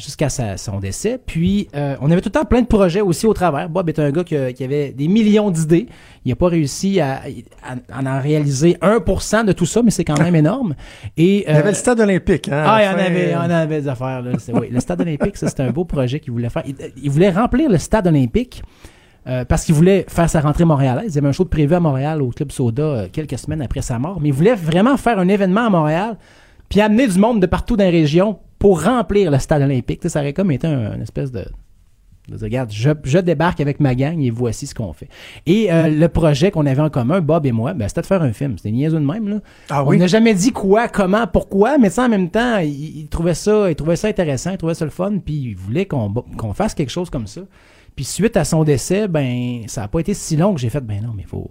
son 0.57 0.79
décès. 0.79 1.19
Puis, 1.25 1.69
euh, 1.75 1.97
on 2.01 2.11
avait 2.11 2.21
tout 2.21 2.29
le 2.29 2.39
temps 2.41 2.45
plein 2.45 2.63
de 2.63 2.67
projets 2.67 3.01
aussi 3.01 3.27
au 3.27 3.35
travers. 3.35 3.69
Bob 3.69 3.89
est 3.89 3.99
un 3.99 4.11
gars 4.11 4.25
qui, 4.25 4.37
avait 4.37 4.91
des 4.93 5.09
millions 5.09 5.51
d'idées. 5.51 5.87
Il 6.25 6.29
n'a 6.29 6.37
pas 6.37 6.49
réussi 6.49 7.01
à, 7.01 7.23
à- 7.63 7.99
à 7.99 8.19
en 8.19 8.21
réaliser 8.21 8.77
1% 8.81 9.45
de 9.45 9.53
tout 9.53 9.67
ça, 9.67 9.83
mais 9.83 9.91
c'est 9.91 10.05
quand 10.05 10.21
même 10.21 10.35
énorme. 10.37 10.75
Et, 11.17 11.49
Il 11.49 11.53
y 11.53 11.57
avait 11.57 11.71
le 11.71 11.75
stade 11.75 12.01
olympique. 12.01 12.49
Hein, 12.49 12.65
ah, 12.67 12.83
il 12.83 12.87
y 12.87 12.89
en 12.89 12.99
avait, 13.07 13.35
en 13.35 13.51
avait 13.51 13.81
des 13.81 13.89
affaires. 13.89 14.23
Là. 14.23 14.33
Oui, 14.53 14.69
le 14.71 14.81
stade 14.81 15.01
olympique, 15.01 15.37
c'était 15.37 15.63
un 15.63 15.71
beau 15.71 15.85
projet 15.85 16.21
qu'il 16.21 16.33
voulait 16.33 16.51
faire. 16.51 16.63
Il, 16.67 16.77
il 17.03 17.11
voulait 17.11 17.31
remplir 17.31 17.69
le 17.69 17.79
stade 17.79 18.07
olympique 18.07 18.63
euh, 19.27 19.45
parce 19.47 19.65
qu'il 19.65 19.75
voulait 19.75 20.05
faire 20.09 20.29
sa 20.29 20.41
rentrée 20.41 20.67
montréalaise. 20.67 21.07
Il 21.13 21.15
y 21.15 21.19
avait 21.19 21.29
un 21.29 21.33
show 21.33 21.45
de 21.45 21.49
prévu 21.49 21.75
à 21.75 21.81
Montréal 21.81 22.21
au 22.21 22.29
Club 22.29 22.53
Soda 22.53 22.83
euh, 22.83 23.09
quelques 23.11 23.39
semaines 23.39 23.63
après 23.63 23.81
sa 23.81 23.99
mort. 23.99 24.19
Mais 24.21 24.29
il 24.29 24.35
voulait 24.35 24.55
vraiment 24.55 24.97
faire 24.99 25.19
un 25.19 25.29
événement 25.29 25.67
à 25.67 25.71
Montréal 25.71 26.17
puis 26.69 26.81
amener 26.81 27.07
du 27.07 27.19
monde 27.19 27.41
de 27.41 27.47
partout 27.47 27.77
dans 27.77 27.85
la 27.85 27.91
région 27.91 28.39
pour 28.59 28.83
remplir 28.83 29.31
le 29.31 29.39
stade 29.39 29.63
olympique. 29.63 30.01
Ça 30.09 30.21
aurait 30.21 30.33
comme 30.33 30.51
été 30.51 30.67
un, 30.67 30.95
une 30.95 31.03
espèce 31.03 31.31
de... 31.31 31.45
de 32.29 32.43
regarde, 32.43 32.73
je, 32.73 32.91
je 33.05 33.19
débarque 33.19 33.61
avec 33.61 33.79
ma 33.81 33.95
gang 33.95 34.19
et 34.21 34.31
voici 34.31 34.67
ce 34.67 34.75
qu'on 34.75 34.93
fait. 34.95 35.09
Et 35.45 35.71
euh, 35.71 35.89
le 35.89 36.09
projet 36.09 36.51
qu'on 36.51 36.65
avait 36.65 36.81
en 36.81 36.89
commun, 36.89 37.21
Bob 37.21 37.45
et 37.45 37.53
moi, 37.53 37.75
ben, 37.75 37.87
c'était 37.89 38.01
de 38.01 38.07
faire 38.07 38.23
un 38.23 38.33
film. 38.33 38.57
C'était 38.57 38.71
niaiseux 38.71 38.99
de 38.99 39.05
même. 39.05 39.29
Là. 39.29 39.41
Ah 39.69 39.85
On 39.85 39.93
n'a 39.95 40.07
jamais 40.07 40.33
dit 40.33 40.53
quoi, 40.53 40.89
comment, 40.89 41.27
pourquoi, 41.27 41.77
mais 41.77 41.91
ça, 41.91 42.05
en 42.05 42.09
même 42.09 42.31
temps, 42.31 42.59
il, 42.59 43.01
il 43.01 43.09
trouvait 43.09 43.35
ça, 43.35 43.69
il 43.71 43.77
trouvait 43.77 43.97
ça 43.97 44.09
intéressant, 44.09 44.53
il 44.53 44.57
trouvait 44.57 44.75
ça 44.75 44.87
le 44.87 44.91
fun, 44.91 45.19
puis 45.19 45.35
il 45.35 45.55
voulait 45.55 45.85
qu'on 45.85 46.13
qu'on 46.13 46.55
fasse 46.55 46.75
quelque 46.75 46.91
chose 46.91 47.11
comme 47.11 47.27
ça. 47.27 47.43
Puis 47.95 48.05
suite 48.07 48.37
à 48.37 48.45
son 48.45 48.65
décès, 48.65 49.07
ben 49.07 49.61
ça 49.67 49.83
n'a 49.83 49.89
pas 49.89 50.01
été 50.01 50.15
si 50.15 50.37
long 50.37 50.55
que 50.55 50.61
j'ai 50.61 50.71
fait, 50.71 50.81
ben 50.81 51.03
non, 51.03 51.13
mais 51.15 51.23
faut, 51.25 51.49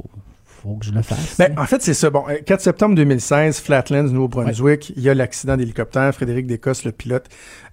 faut 0.64 0.76
que 0.76 0.86
je 0.86 0.92
le 0.92 1.02
fasse. 1.02 1.38
Ben, 1.38 1.54
en 1.58 1.66
fait, 1.66 1.82
c'est 1.82 1.94
ça. 1.94 2.10
Bon, 2.10 2.24
euh, 2.30 2.38
4 2.46 2.62
septembre 2.62 2.96
2016, 2.96 3.60
Flatlands, 3.60 4.04
Nouveau-Brunswick, 4.04 4.94
il 4.96 5.04
y 5.04 5.10
a 5.10 5.14
l'accident 5.14 5.58
d'hélicoptère. 5.58 6.14
Frédéric 6.16 6.48
Descosses, 6.48 6.86
le 6.86 6.92
pilote, 6.92 7.28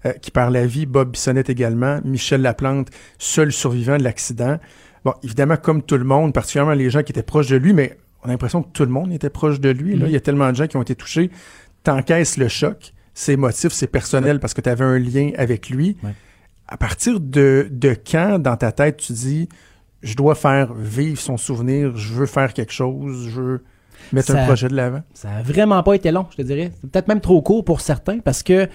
euh, 0.05 0.11
qui 0.13 0.29
perd 0.29 0.51
la 0.51 0.65
vie. 0.65 0.85
Bob 0.85 1.11
Bissonnette 1.11 1.49
également. 1.49 2.01
Michel 2.03 2.41
Laplante, 2.41 2.89
seul 3.17 3.51
survivant 3.51 3.97
de 3.97 4.03
l'accident. 4.03 4.59
Bon, 5.05 5.13
évidemment, 5.23 5.57
comme 5.57 5.81
tout 5.81 5.97
le 5.97 6.03
monde, 6.03 6.33
particulièrement 6.33 6.73
les 6.73 6.89
gens 6.89 7.01
qui 7.01 7.11
étaient 7.11 7.23
proches 7.23 7.47
de 7.47 7.55
lui, 7.55 7.73
mais 7.73 7.97
on 8.23 8.27
a 8.27 8.31
l'impression 8.31 8.61
que 8.61 8.71
tout 8.71 8.83
le 8.83 8.91
monde 8.91 9.11
était 9.13 9.29
proche 9.29 9.59
de 9.59 9.69
lui. 9.69 9.95
Là. 9.95 10.05
Mhm. 10.05 10.07
Il 10.07 10.13
y 10.13 10.17
a 10.17 10.19
tellement 10.19 10.51
de 10.51 10.55
gens 10.55 10.67
qui 10.67 10.77
ont 10.77 10.81
été 10.81 10.95
touchés. 10.95 11.31
T'encaisses 11.83 12.37
le 12.37 12.49
choc. 12.49 12.93
C'est 13.13 13.33
émotif, 13.33 13.71
c'est 13.71 13.87
personnel 13.87 14.39
parce 14.39 14.53
que 14.53 14.61
tu 14.61 14.69
avais 14.69 14.85
un 14.85 14.99
lien 14.99 15.31
avec 15.37 15.69
lui. 15.69 15.97
Ouais. 16.03 16.11
À 16.67 16.77
partir 16.77 17.19
de, 17.19 17.67
de 17.69 17.95
quand, 18.09 18.39
dans 18.39 18.55
ta 18.55 18.71
tête, 18.71 18.97
tu 18.97 19.13
dis 19.13 19.49
je 20.03 20.15
dois 20.15 20.35
faire 20.35 20.73
vivre 20.73 21.19
son 21.19 21.37
souvenir, 21.37 21.95
je 21.95 22.13
veux 22.13 22.25
faire 22.25 22.53
quelque 22.53 22.73
chose, 22.73 23.27
je 23.29 23.41
veux 23.41 23.63
mettre 24.13 24.27
Ça- 24.31 24.41
un 24.41 24.45
projet 24.45 24.67
de 24.67 24.75
l'avant. 24.75 25.01
Ça 25.13 25.29
a 25.31 25.41
vraiment 25.41 25.81
pas 25.83 25.93
été 25.95 26.11
long, 26.11 26.25
je 26.31 26.37
te 26.37 26.41
dirais. 26.41 26.71
C'est 26.81 26.89
peut-être 26.89 27.07
même 27.07 27.21
trop 27.21 27.41
court 27.41 27.63
pour 27.63 27.81
certains 27.81 28.19
parce 28.19 28.43
que 28.43 28.67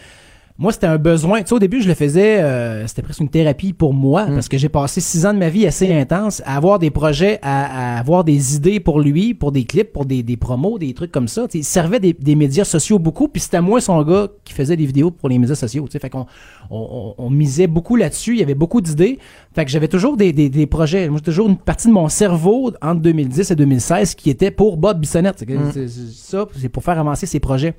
moi, 0.59 0.73
c'était 0.73 0.87
un 0.87 0.97
besoin. 0.97 1.41
Tu 1.43 1.49
sais, 1.49 1.55
au 1.55 1.59
début, 1.59 1.83
je 1.83 1.89
le 1.89 1.95
faisais, 1.95 2.41
euh, 2.41 2.87
c'était 2.87 3.03
presque 3.03 3.21
une 3.21 3.29
thérapie 3.29 3.73
pour 3.75 3.93
moi, 3.93 4.25
Mm. 4.27 4.35
parce 4.35 4.49
que 4.49 4.57
j'ai 4.57 4.69
passé 4.71 5.01
six 5.03 5.27
ans 5.27 5.35
de 5.35 5.39
ma 5.39 5.51
vie 5.51 5.67
assez 5.67 5.93
intense 5.93 6.43
à 6.47 6.57
avoir 6.57 6.79
des 6.79 6.91
projets, 6.91 7.39
à, 7.43 7.97
à 7.97 7.99
avoir 7.99 8.25
des 8.25 8.57
idées 8.57 8.81
pour 8.81 9.01
lui, 9.01 9.35
pour 9.35 9.53
des 9.53 9.65
clips, 9.65 9.93
pour 9.93 10.07
des, 10.07 10.23
des 10.23 10.37
promos, 10.39 10.79
des 10.79 10.95
trucs 10.95 11.13
comme 11.13 11.29
ça. 11.29 11.43
Tu 11.47 11.53
sais, 11.53 11.59
il 11.59 11.65
servait 11.65 12.01
des, 12.01 12.15
des 12.15 12.35
médias 12.35 12.65
sociaux 12.65 12.99
beaucoup, 12.99 13.29
puis 13.29 13.41
c'était 13.43 13.61
moi 13.61 13.81
son 13.83 14.03
gars 14.03 14.29
qui 14.45 14.55
faisait 14.55 14.77
des 14.77 14.87
vidéos 14.87 15.11
pour 15.11 15.29
les 15.29 15.39
médias 15.39 15.55
sociaux. 15.57 15.85
Tu 15.87 15.93
sais, 15.93 15.99
fait 15.99 16.09
qu'on 16.11 16.27
on, 16.71 17.15
on- 17.19 17.27
on 17.27 17.31
misait 17.31 17.67
beaucoup 17.67 17.97
là-dessus. 17.97 18.33
Il 18.33 18.39
y 18.39 18.43
avait 18.43 18.55
beaucoup 18.55 18.81
d'idées. 18.81 19.19
Fait 19.55 19.65
que 19.65 19.71
j'avais 19.71 19.89
toujours 19.89 20.17
des, 20.17 20.33
des, 20.33 20.49
des 20.49 20.67
projets. 20.67 21.09
Moi, 21.09 21.19
j'ai 21.19 21.25
toujours 21.25 21.49
une 21.49 21.57
partie 21.59 21.89
de 21.89 21.93
mon 21.93 22.09
cerveau 22.09 22.73
entre 22.81 23.01
2010 23.03 23.51
et 23.51 23.57
2016 23.57 24.15
qui 24.15 24.31
était 24.31 24.51
pour 24.51 24.77
Bob 24.79 25.01
Bissonnette. 25.01 25.45
C'est 25.73 25.89
ça, 25.89 26.47
c'est 26.59 26.69
pour 26.71 26.83
faire 26.83 26.99
avancer 26.99 27.27
ses 27.27 27.41
projets. 27.41 27.75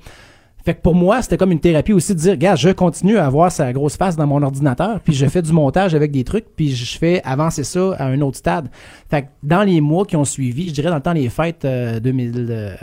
Fait 0.68 0.74
que 0.74 0.82
pour 0.82 0.94
moi, 0.94 1.22
c'était 1.22 1.38
comme 1.38 1.50
une 1.50 1.60
thérapie 1.60 1.94
aussi 1.94 2.14
de 2.14 2.18
dire, 2.20 2.36
gars, 2.36 2.54
je 2.54 2.68
continue 2.68 3.16
à 3.16 3.24
avoir 3.24 3.50
sa 3.50 3.72
grosse 3.72 3.96
face 3.96 4.16
dans 4.16 4.26
mon 4.26 4.42
ordinateur, 4.42 5.00
puis 5.00 5.14
je 5.14 5.24
fais 5.24 5.40
du 5.40 5.50
montage 5.50 5.94
avec 5.94 6.10
des 6.10 6.24
trucs, 6.24 6.44
puis 6.54 6.68
je 6.76 6.98
fais 6.98 7.22
avancer 7.24 7.64
ça 7.64 7.94
à 7.98 8.04
un 8.04 8.20
autre 8.20 8.36
stade. 8.36 8.68
Fait 9.10 9.22
que 9.22 9.26
dans 9.42 9.62
les 9.62 9.80
mois 9.80 10.04
qui 10.04 10.16
ont 10.16 10.26
suivi, 10.26 10.68
je 10.68 10.74
dirais 10.74 10.90
dans 10.90 10.96
le 10.96 11.00
temps 11.00 11.14
des 11.14 11.30
fêtes 11.30 11.64
euh, 11.64 12.00
2000, 12.00 12.46
euh, 12.50 12.74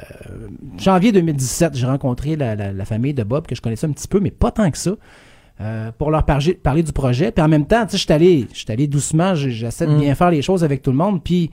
janvier 0.80 1.12
2017, 1.12 1.76
j'ai 1.76 1.86
rencontré 1.86 2.36
la, 2.36 2.56
la- 2.56 2.74
la 2.74 2.86
famille 2.86 3.14
de 3.14 3.22
Bob, 3.22 3.46
que 3.46 3.54
je 3.54 3.62
connaissais 3.62 3.86
un 3.86 3.92
petit 3.92 4.08
peu, 4.08 4.20
mais 4.20 4.32
pas 4.32 4.50
tant 4.50 4.72
que 4.72 4.78
ça. 4.80 4.92
euh, 5.62 5.92
pour 5.98 6.10
leur 6.12 6.26
parler, 6.26 6.56
parler 6.56 6.82
du 6.84 6.92
projet. 6.92 7.32
Puis 7.32 7.42
en 7.44 7.48
même 7.48 7.66
temps, 7.68 7.86
tu 7.86 7.92
sais, 7.92 7.98
je 7.98 8.04
suis 8.04 8.12
allé, 8.14 8.48
allé 8.68 8.88
doucement, 8.88 9.36
j'essaie 9.36 9.86
de 9.86 9.92
Mm. 9.94 10.00
bien 10.02 10.16
faire 10.16 10.32
les 10.32 10.42
choses 10.42 10.64
avec 10.66 10.82
tout 10.82 10.92
le 10.92 10.98
monde. 10.98 11.24
Puis 11.24 11.52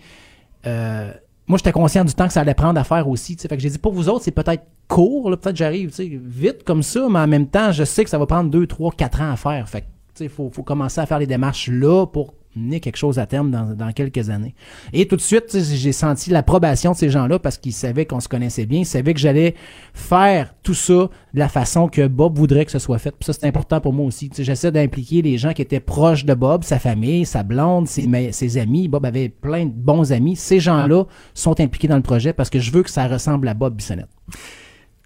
euh, 0.66 1.12
moi, 1.46 1.58
j'étais 1.58 1.72
conscient 1.72 2.04
du 2.04 2.14
temps 2.14 2.26
que 2.26 2.32
ça 2.32 2.40
allait 2.40 2.54
prendre 2.54 2.78
à 2.78 2.84
faire 2.84 3.08
aussi. 3.08 3.36
tu 3.36 3.42
sais. 3.42 3.48
Fait 3.48 3.56
que 3.56 3.62
j'ai 3.62 3.70
dit, 3.70 3.78
pour 3.78 3.92
vous 3.92 4.08
autres, 4.08 4.24
c'est 4.24 4.30
peut-être 4.30 4.64
court, 4.88 5.30
peut-être 5.30 5.56
j'arrive 5.56 5.90
vite 5.98 6.64
comme 6.64 6.82
ça, 6.82 7.06
mais 7.10 7.18
en 7.18 7.26
même 7.26 7.46
temps, 7.46 7.72
je 7.72 7.84
sais 7.84 8.04
que 8.04 8.10
ça 8.10 8.18
va 8.18 8.26
prendre 8.26 8.50
2, 8.50 8.66
3, 8.66 8.92
4 8.92 9.20
ans 9.20 9.32
à 9.32 9.36
faire. 9.36 9.68
Fait 9.68 9.80
que, 9.82 9.86
il 10.22 10.28
faut, 10.30 10.50
faut 10.52 10.62
commencer 10.62 11.00
à 11.00 11.06
faire 11.06 11.18
les 11.18 11.26
démarches 11.26 11.68
là 11.68 12.06
pour 12.06 12.34
mener 12.56 12.80
quelque 12.80 12.96
chose 12.96 13.18
à 13.18 13.26
terme 13.26 13.50
dans, 13.50 13.74
dans 13.74 13.92
quelques 13.92 14.30
années. 14.30 14.54
Et 14.92 15.06
tout 15.06 15.16
de 15.16 15.20
suite, 15.20 15.56
j'ai 15.58 15.92
senti 15.92 16.30
l'approbation 16.30 16.92
de 16.92 16.96
ces 16.96 17.08
gens-là 17.08 17.38
parce 17.38 17.58
qu'ils 17.58 17.72
savaient 17.72 18.06
qu'on 18.06 18.20
se 18.20 18.28
connaissait 18.28 18.66
bien, 18.66 18.80
ils 18.80 18.86
savaient 18.86 19.14
que 19.14 19.20
j'allais 19.20 19.54
faire 19.94 20.54
tout 20.62 20.74
ça 20.74 20.92
de 21.34 21.38
la 21.38 21.48
façon 21.48 21.88
que 21.88 22.06
Bob 22.06 22.36
voudrait 22.36 22.64
que 22.64 22.70
ce 22.70 22.78
soit 22.78 22.98
fait. 22.98 23.10
Puis 23.10 23.24
ça, 23.24 23.32
c'est 23.32 23.46
important 23.46 23.80
pour 23.80 23.92
moi 23.92 24.06
aussi. 24.06 24.30
J'essaie 24.36 24.70
d'impliquer 24.70 25.22
les 25.22 25.38
gens 25.38 25.52
qui 25.52 25.62
étaient 25.62 25.80
proches 25.80 26.24
de 26.24 26.34
Bob, 26.34 26.64
sa 26.64 26.78
famille, 26.78 27.24
sa 27.24 27.42
blonde, 27.42 27.88
ses, 27.88 28.58
amis. 28.58 28.88
Bob 28.88 29.06
avait 29.06 29.28
plein 29.28 29.64
de 29.64 29.72
bons 29.72 30.12
amis. 30.12 30.36
Ces 30.36 30.60
gens-là 30.60 31.04
sont 31.34 31.58
impliqués 31.60 31.88
dans 31.88 31.96
le 31.96 32.02
projet 32.02 32.32
parce 32.32 32.50
que 32.50 32.58
je 32.58 32.70
veux 32.70 32.82
que 32.82 32.90
ça 32.90 33.06
ressemble 33.08 33.48
à 33.48 33.54
Bob 33.54 33.74
Bissonnette. 33.74 34.08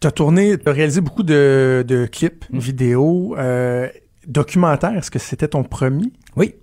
Tu 0.00 0.09
as 0.09 0.11
tourné, 0.11 0.59
tu 0.59 0.68
as 0.68 0.72
réalisé 0.72 1.00
beaucoup 1.00 1.22
de, 1.22 1.85
de 1.87 2.07
clips, 2.07 2.44
Mm. 2.50 2.59
vidéos, 2.59 3.37
euh, 3.38 3.88
documentaires. 4.27 4.97
Est-ce 4.97 5.11
que 5.11 5.19
c'était 5.19 5.49
ton 5.49 5.62
premier? 5.62 6.12
Oui, 6.37 6.55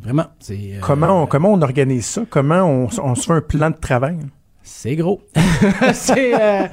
vraiment. 0.00 0.26
Euh, 0.50 0.78
Comment, 0.80 1.22
on, 1.22 1.26
comment 1.26 1.52
on 1.52 1.62
organise 1.62 2.06
ça? 2.06 2.22
Comment 2.28 2.62
on, 2.62 2.88
on 3.02 3.14
se 3.14 3.26
fait 3.26 3.32
un 3.32 3.40
plan 3.40 3.70
de 3.70 3.76
travail? 3.76 4.18
C'est 4.62 4.96
gros. 4.96 5.22
c'est, 5.94 6.40
euh, 6.40 6.66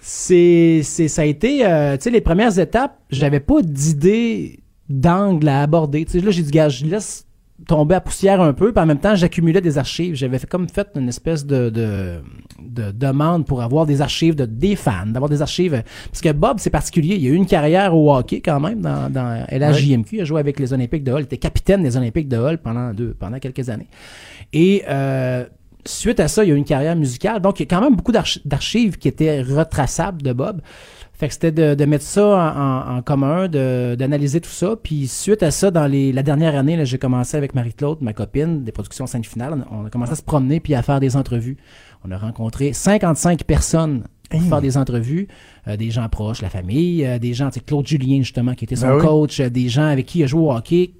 c'est, 0.00 0.80
c'est, 0.82 1.08
ça 1.08 1.22
a 1.22 1.24
été, 1.24 1.66
euh, 1.66 1.96
tu 1.96 2.04
sais, 2.04 2.10
les 2.10 2.20
premières 2.20 2.58
étapes, 2.58 2.98
j'avais 3.10 3.40
pas 3.40 3.60
d'idée 3.62 4.60
d'angle 4.88 5.48
à 5.48 5.62
aborder. 5.62 6.04
Tu 6.04 6.12
sais, 6.12 6.20
là, 6.24 6.30
j'ai 6.30 6.42
dit, 6.42 6.50
gars, 6.50 6.68
je 6.68 6.84
laisse 6.86 7.26
tomber 7.66 7.96
à 7.96 8.00
poussière 8.00 8.40
un 8.40 8.52
peu, 8.52 8.72
puis 8.72 8.82
en 8.82 8.86
même 8.86 8.98
temps, 8.98 9.14
j'accumulais 9.14 9.60
des 9.60 9.78
archives. 9.78 10.14
J'avais 10.14 10.38
comme 10.38 10.68
fait 10.68 10.88
une 10.94 11.08
espèce 11.08 11.44
de, 11.44 11.70
de, 11.70 12.20
de 12.60 12.90
demande 12.92 13.46
pour 13.46 13.62
avoir 13.62 13.84
des 13.84 14.00
archives 14.00 14.34
de 14.34 14.44
des 14.44 14.76
fans, 14.76 15.06
d'avoir 15.06 15.28
des 15.28 15.42
archives. 15.42 15.82
Parce 16.10 16.20
que 16.20 16.32
Bob, 16.32 16.58
c'est 16.60 16.70
particulier. 16.70 17.16
Il 17.16 17.26
a 17.26 17.30
eu 17.30 17.34
une 17.34 17.46
carrière 17.46 17.94
au 17.94 18.14
hockey 18.14 18.40
quand 18.40 18.60
même 18.60 18.80
dans, 18.80 19.10
dans 19.10 19.44
LHJMQ. 19.50 20.16
Il 20.16 20.20
a 20.20 20.24
joué 20.24 20.40
avec 20.40 20.60
les 20.60 20.72
Olympiques 20.72 21.04
de 21.04 21.12
Hull. 21.12 21.20
Il 21.20 21.24
était 21.24 21.36
capitaine 21.38 21.82
des 21.82 21.96
Olympiques 21.96 22.28
de 22.28 22.36
Hull 22.36 22.58
pendant 22.58 22.94
deux, 22.94 23.14
pendant 23.18 23.38
quelques 23.38 23.68
années. 23.68 23.88
Et 24.52 24.84
euh, 24.88 25.44
suite 25.88 26.20
à 26.20 26.28
ça, 26.28 26.44
il 26.44 26.48
y 26.48 26.52
a 26.52 26.54
eu 26.54 26.58
une 26.58 26.64
carrière 26.64 26.96
musicale. 26.96 27.40
Donc, 27.40 27.60
il 27.60 27.64
y 27.64 27.66
a 27.66 27.76
quand 27.76 27.82
même 27.82 27.96
beaucoup 27.96 28.12
d'archi- 28.12 28.40
d'archives 28.44 28.96
qui 28.98 29.08
étaient 29.08 29.42
retraçables 29.42 30.22
de 30.22 30.32
Bob. 30.32 30.60
Fait 31.14 31.26
que 31.26 31.34
c'était 31.34 31.50
de, 31.50 31.74
de 31.74 31.84
mettre 31.84 32.04
ça 32.04 32.24
en, 32.26 32.60
en- 32.92 32.96
en 32.98 33.02
commun, 33.02 33.48
de- 33.48 33.96
d'analyser 33.98 34.40
tout 34.40 34.50
ça. 34.50 34.76
Puis 34.80 35.08
suite 35.08 35.42
à 35.42 35.50
ça, 35.50 35.70
dans 35.72 35.86
les, 35.86 36.12
la 36.12 36.22
dernière 36.22 36.54
année, 36.56 36.84
j'ai 36.86 36.98
commencé 36.98 37.36
avec 37.36 37.54
Marie-Claude, 37.56 37.98
ma 38.02 38.12
copine, 38.12 38.62
des 38.62 38.70
productions 38.70 39.06
scène 39.08 39.24
finale. 39.24 39.64
On 39.72 39.86
a 39.86 39.90
commencé 39.90 40.12
à 40.12 40.14
se 40.16 40.22
promener 40.22 40.60
puis 40.60 40.74
à 40.74 40.82
faire 40.82 41.00
des 41.00 41.16
entrevues. 41.16 41.56
On 42.04 42.10
a 42.12 42.18
rencontré 42.18 42.72
55 42.72 43.42
personnes 43.44 44.04
pour 44.30 44.40
faire 44.42 44.60
des 44.60 44.76
entrevues, 44.76 45.26
euh, 45.66 45.76
des 45.76 45.90
gens 45.90 46.08
proches, 46.08 46.42
la 46.42 46.50
famille, 46.50 47.04
euh, 47.04 47.18
des 47.18 47.32
gens, 47.34 47.48
tu 47.48 47.54
sais, 47.54 47.60
Claude 47.66 47.86
Julien 47.86 48.18
justement, 48.18 48.54
qui 48.54 48.66
était 48.66 48.76
son 48.76 48.86
Ben 48.88 48.96
oui. 48.96 49.02
coach, 49.02 49.40
euh, 49.40 49.48
des 49.48 49.68
gens 49.68 49.86
avec 49.86 50.06
qui 50.06 50.18
il 50.20 50.24
a 50.24 50.26
joué 50.26 50.42
au 50.42 50.52
hockey, 50.52 50.92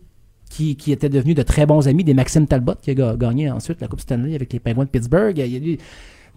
qui, 0.50 0.76
qui 0.76 0.92
étaient 0.92 1.08
devenus 1.08 1.34
de 1.36 1.42
très 1.42 1.66
bons 1.66 1.86
amis, 1.88 2.04
des 2.04 2.14
Maxime 2.14 2.46
Talbot 2.46 2.74
qui 2.80 2.90
a 2.90 2.94
ga- 2.94 3.16
gagné 3.16 3.50
ensuite 3.50 3.80
la 3.80 3.88
Coupe 3.88 4.00
Stanley 4.00 4.34
avec 4.34 4.52
les 4.52 4.60
Penguins 4.60 4.84
de 4.84 4.88
Pittsburgh. 4.88 5.36
Il 5.36 5.46
y 5.46 5.56
a 5.56 5.72
eu 5.72 5.78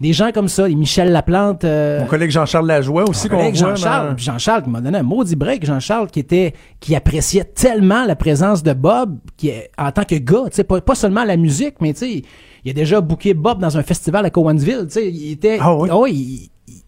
des 0.00 0.12
gens 0.12 0.32
comme 0.32 0.48
ça, 0.48 0.66
des 0.68 0.74
Michel 0.74 1.12
Laplante. 1.12 1.64
euh, 1.64 2.00
Mon 2.00 2.06
collègue 2.06 2.30
Jean-Charles 2.30 2.66
Lajoie 2.66 3.08
aussi 3.08 3.28
qu'on 3.28 3.36
collègue 3.36 3.54
voit. 3.56 3.74
Jean-Charles, 3.74 4.18
Jean-Charles 4.18 4.62
qui 4.64 4.70
m'a 4.70 4.80
donné 4.80 4.98
un 4.98 5.02
maudit 5.02 5.36
break. 5.36 5.64
Jean-Charles 5.64 6.10
qui 6.10 6.20
était, 6.20 6.54
qui 6.80 6.96
appréciait 6.96 7.44
tellement 7.44 8.04
la 8.04 8.16
présence 8.16 8.62
de 8.62 8.72
Bob, 8.72 9.16
qui 9.36 9.52
en 9.78 9.92
tant 9.92 10.04
que 10.04 10.16
gars, 10.16 10.44
tu 10.46 10.56
sais, 10.56 10.64
pas, 10.64 10.80
pas 10.80 10.94
seulement 10.94 11.24
la 11.24 11.36
musique, 11.36 11.76
mais 11.80 11.92
tu 11.92 11.98
sais, 12.00 12.22
il 12.64 12.70
a 12.70 12.74
déjà 12.74 13.00
booké 13.00 13.32
Bob 13.34 13.60
dans 13.60 13.76
un 13.78 13.82
festival 13.82 14.24
à 14.26 14.30
Cowansville, 14.30 14.86
tu 14.86 14.92
sais, 14.94 15.08
il 15.10 15.32
était, 15.32 15.58
Ah 15.60 15.76
oui? 15.76 16.12
il- 16.12 16.72
il- 16.72 16.80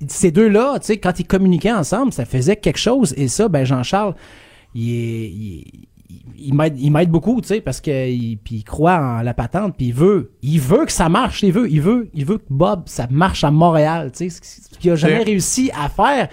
il- 0.00 0.08
ces 0.10 0.30
deux-là, 0.32 0.78
tu 0.80 0.86
sais, 0.86 0.96
quand 0.98 1.18
ils 1.20 1.26
communiquaient 1.26 1.72
ensemble, 1.72 2.12
ça 2.12 2.24
faisait 2.24 2.56
quelque 2.56 2.78
chose, 2.78 3.14
et 3.16 3.28
ça, 3.28 3.48
ben, 3.48 3.64
Jean-Charles, 3.64 4.14
il 4.74 4.90
est, 4.90 5.28
il, 5.28 5.87
il- 6.36 6.54
m'aide, 6.54 7.10
beaucoup, 7.10 7.40
tu 7.40 7.48
sais, 7.48 7.60
parce 7.60 7.80
que 7.80 8.08
il, 8.08 8.38
croit 8.64 8.98
en 8.98 9.22
la 9.22 9.34
patente, 9.34 9.76
puis 9.76 9.86
il 9.86 9.94
veut, 9.94 10.32
il 10.42 10.60
veut 10.60 10.86
que 10.86 10.92
ça 10.92 11.08
marche, 11.08 11.42
il 11.42 11.52
veut, 11.52 11.70
il 11.70 11.80
veut, 11.80 12.08
il 12.14 12.24
veut 12.24 12.38
que 12.38 12.46
Bob, 12.48 12.82
ça 12.86 13.06
marche 13.10 13.44
à 13.44 13.50
Montréal, 13.50 14.10
tu 14.16 14.30
sais, 14.30 14.40
ce 14.42 14.78
qu'il 14.78 14.90
a 14.90 14.96
jamais 14.96 15.22
réussi 15.24 15.70
à 15.78 15.88
faire. 15.88 16.28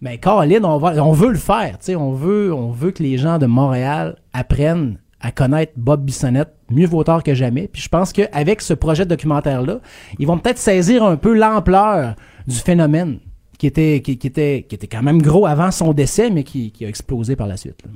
Mais 0.00 0.18
Caroline, 0.18 0.64
on, 0.64 0.78
va, 0.78 1.02
on 1.04 1.12
veut 1.12 1.30
le 1.30 1.38
faire, 1.38 1.78
tu 1.78 1.86
sais, 1.86 1.96
on 1.96 2.12
veut, 2.12 2.52
on 2.52 2.70
veut 2.70 2.90
que 2.90 3.02
les 3.02 3.18
gens 3.18 3.38
de 3.38 3.46
Montréal 3.46 4.16
apprennent 4.32 4.98
à 5.20 5.30
connaître 5.30 5.72
Bob 5.76 6.04
Bissonnette 6.04 6.52
mieux 6.68 6.86
vaut 6.86 7.04
tard 7.04 7.22
que 7.22 7.34
jamais. 7.34 7.68
Puis 7.68 7.82
je 7.82 7.88
pense 7.88 8.12
qu'avec 8.12 8.60
ce 8.60 8.74
projet 8.74 9.04
de 9.04 9.10
documentaire-là, 9.10 9.80
ils 10.18 10.26
vont 10.26 10.38
peut-être 10.38 10.58
saisir 10.58 11.04
un 11.04 11.16
peu 11.16 11.34
l'ampleur 11.34 12.16
du 12.48 12.56
phénomène 12.56 13.20
qui 13.56 13.68
était, 13.68 14.00
qui, 14.02 14.18
qui 14.18 14.26
était, 14.26 14.66
qui 14.68 14.74
était 14.74 14.88
quand 14.88 15.02
même 15.04 15.22
gros 15.22 15.46
avant 15.46 15.70
son 15.70 15.92
décès, 15.92 16.30
mais 16.30 16.42
qui, 16.42 16.72
qui 16.72 16.84
a 16.84 16.88
explosé 16.88 17.36
par 17.36 17.46
la 17.46 17.56
suite. 17.56 17.80
là. 17.84 17.90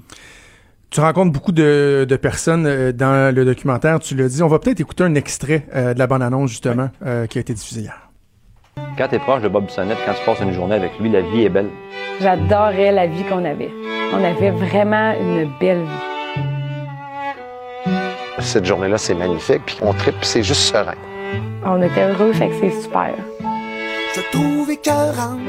Tu 0.90 1.00
rencontres 1.00 1.32
beaucoup 1.32 1.52
de, 1.52 2.06
de 2.08 2.16
personnes 2.16 2.66
euh, 2.66 2.92
dans 2.92 3.34
le 3.34 3.44
documentaire, 3.44 3.98
tu 3.98 4.14
l'as 4.14 4.28
dit. 4.28 4.42
On 4.42 4.48
va 4.48 4.58
peut-être 4.58 4.80
écouter 4.80 5.04
un 5.04 5.14
extrait 5.14 5.66
euh, 5.74 5.94
de 5.94 5.98
la 5.98 6.06
bande-annonce, 6.06 6.50
justement, 6.50 6.90
euh, 7.04 7.26
qui 7.26 7.38
a 7.38 7.40
été 7.40 7.54
diffusé 7.54 7.82
hier. 7.82 8.10
Quand 8.96 9.08
t'es 9.08 9.18
proche 9.18 9.42
de 9.42 9.48
Bob 9.48 9.66
Bissonnette, 9.66 9.98
quand 10.06 10.12
tu 10.12 10.24
passes 10.24 10.40
une 10.40 10.52
journée 10.52 10.76
avec 10.76 10.98
lui, 11.00 11.10
la 11.10 11.22
vie 11.22 11.42
est 11.42 11.48
belle. 11.48 11.68
J'adorais 12.20 12.92
la 12.92 13.06
vie 13.06 13.24
qu'on 13.24 13.44
avait. 13.44 13.70
On 14.12 14.22
avait 14.22 14.50
vraiment 14.50 15.12
une 15.20 15.50
belle 15.58 15.82
vie. 15.82 17.92
Cette 18.38 18.64
journée-là, 18.64 18.96
c'est 18.96 19.14
magnifique, 19.14 19.62
puis 19.66 19.76
on 19.82 19.92
tripe, 19.92 20.14
puis 20.20 20.28
c'est 20.28 20.42
juste 20.42 20.60
serein. 20.60 20.94
On 21.64 21.82
était 21.82 22.08
heureux, 22.08 22.32
fait 22.32 22.48
que 22.48 22.54
c'est 22.60 22.82
super. 22.82 23.14
Je 24.14 24.20
trouve 24.30 24.70
écœurante. 24.70 25.40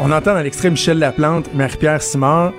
On 0.00 0.12
entend 0.12 0.34
dans 0.34 0.40
l'extrait 0.42 0.70
Michel 0.70 0.98
Laplante, 0.98 1.52
Marie-Pierre 1.54 2.02
Simard. 2.02 2.52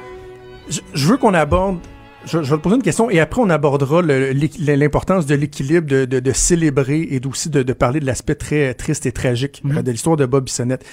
Je, 0.69 0.81
je 0.93 1.07
veux 1.07 1.17
qu'on 1.17 1.33
aborde. 1.33 1.79
Je, 2.25 2.43
je 2.43 2.51
vais 2.51 2.57
te 2.57 2.61
poser 2.63 2.75
une 2.75 2.81
question 2.81 3.09
et 3.09 3.19
après 3.21 3.41
on 3.41 3.49
abordera 3.49 4.01
l'importance 4.01 5.25
de 5.25 5.35
l'équilibre, 5.35 5.87
de, 5.87 6.03
de- 6.03 6.19
de 6.19 6.31
célébrer 6.33 6.99
et 7.09 7.21
aussi 7.25 7.49
de, 7.49 7.63
de 7.63 7.73
parler 7.73 8.01
de 8.01 8.05
l'aspect 8.05 8.35
très 8.35 8.73
triste 8.73 9.05
et 9.05 9.13
tragique 9.13 9.63
euh, 9.65 9.81
de 9.81 9.89
l'histoire 9.91 10.17
de 10.17 10.25
Bob 10.25 10.43
Bissonnette. 10.45 10.85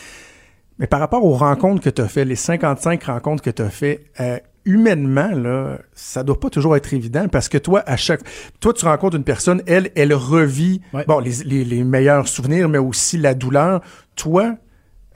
Mais 0.79 0.87
par 0.87 1.01
rapport 1.01 1.25
aux 1.25 1.33
rencontres 1.35 1.83
que 1.83 1.91
tu 1.91 2.01
as 2.01 2.07
fait, 2.09 2.25
les 2.25 2.37
55 2.37 3.03
rencontres 3.05 3.43
que 3.43 3.51
tu 3.51 3.61
as 3.63 3.71
fait, 3.71 4.05
euh, 4.21 4.39
humainement, 4.65 5.31
là, 5.33 5.79
ça 5.95 6.23
doit 6.23 6.39
pas 6.39 6.49
toujours 6.51 6.77
être 6.77 6.95
évident 6.95 7.27
parce 7.29 7.49
que 7.49 7.59
toi, 7.59 7.83
à 7.87 7.97
chaque. 7.97 8.21
Toi, 8.61 8.73
tu 8.73 8.85
rencontres 8.85 9.17
une 9.17 9.25
personne, 9.25 9.63
elle, 9.67 9.91
elle 9.97 10.15
revit 10.15 10.81
Ouais. 10.93 11.05
bon, 11.09 11.19
les, 11.19 11.43
les- 11.45 11.65
les 11.65 11.83
meilleurs 11.83 12.29
souvenirs, 12.29 12.69
mais 12.69 12.79
aussi 12.79 13.19
la 13.19 13.35
douleur. 13.35 13.81
Toi, 14.15 14.55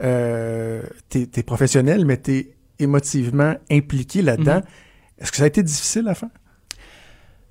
euh, 0.03 0.81
t'es 1.09 1.29
es 1.35 1.43
professionnel, 1.43 2.05
mais 2.05 2.17
t'es 2.17 2.55
émotivement 2.79 3.55
impliqué 3.69 4.21
là-dedans. 4.21 4.59
Mm-hmm. 4.59 5.21
Est-ce 5.21 5.31
que 5.31 5.37
ça 5.37 5.43
a 5.43 5.47
été 5.47 5.61
difficile 5.63 6.07
à 6.07 6.15
faire? 6.15 6.29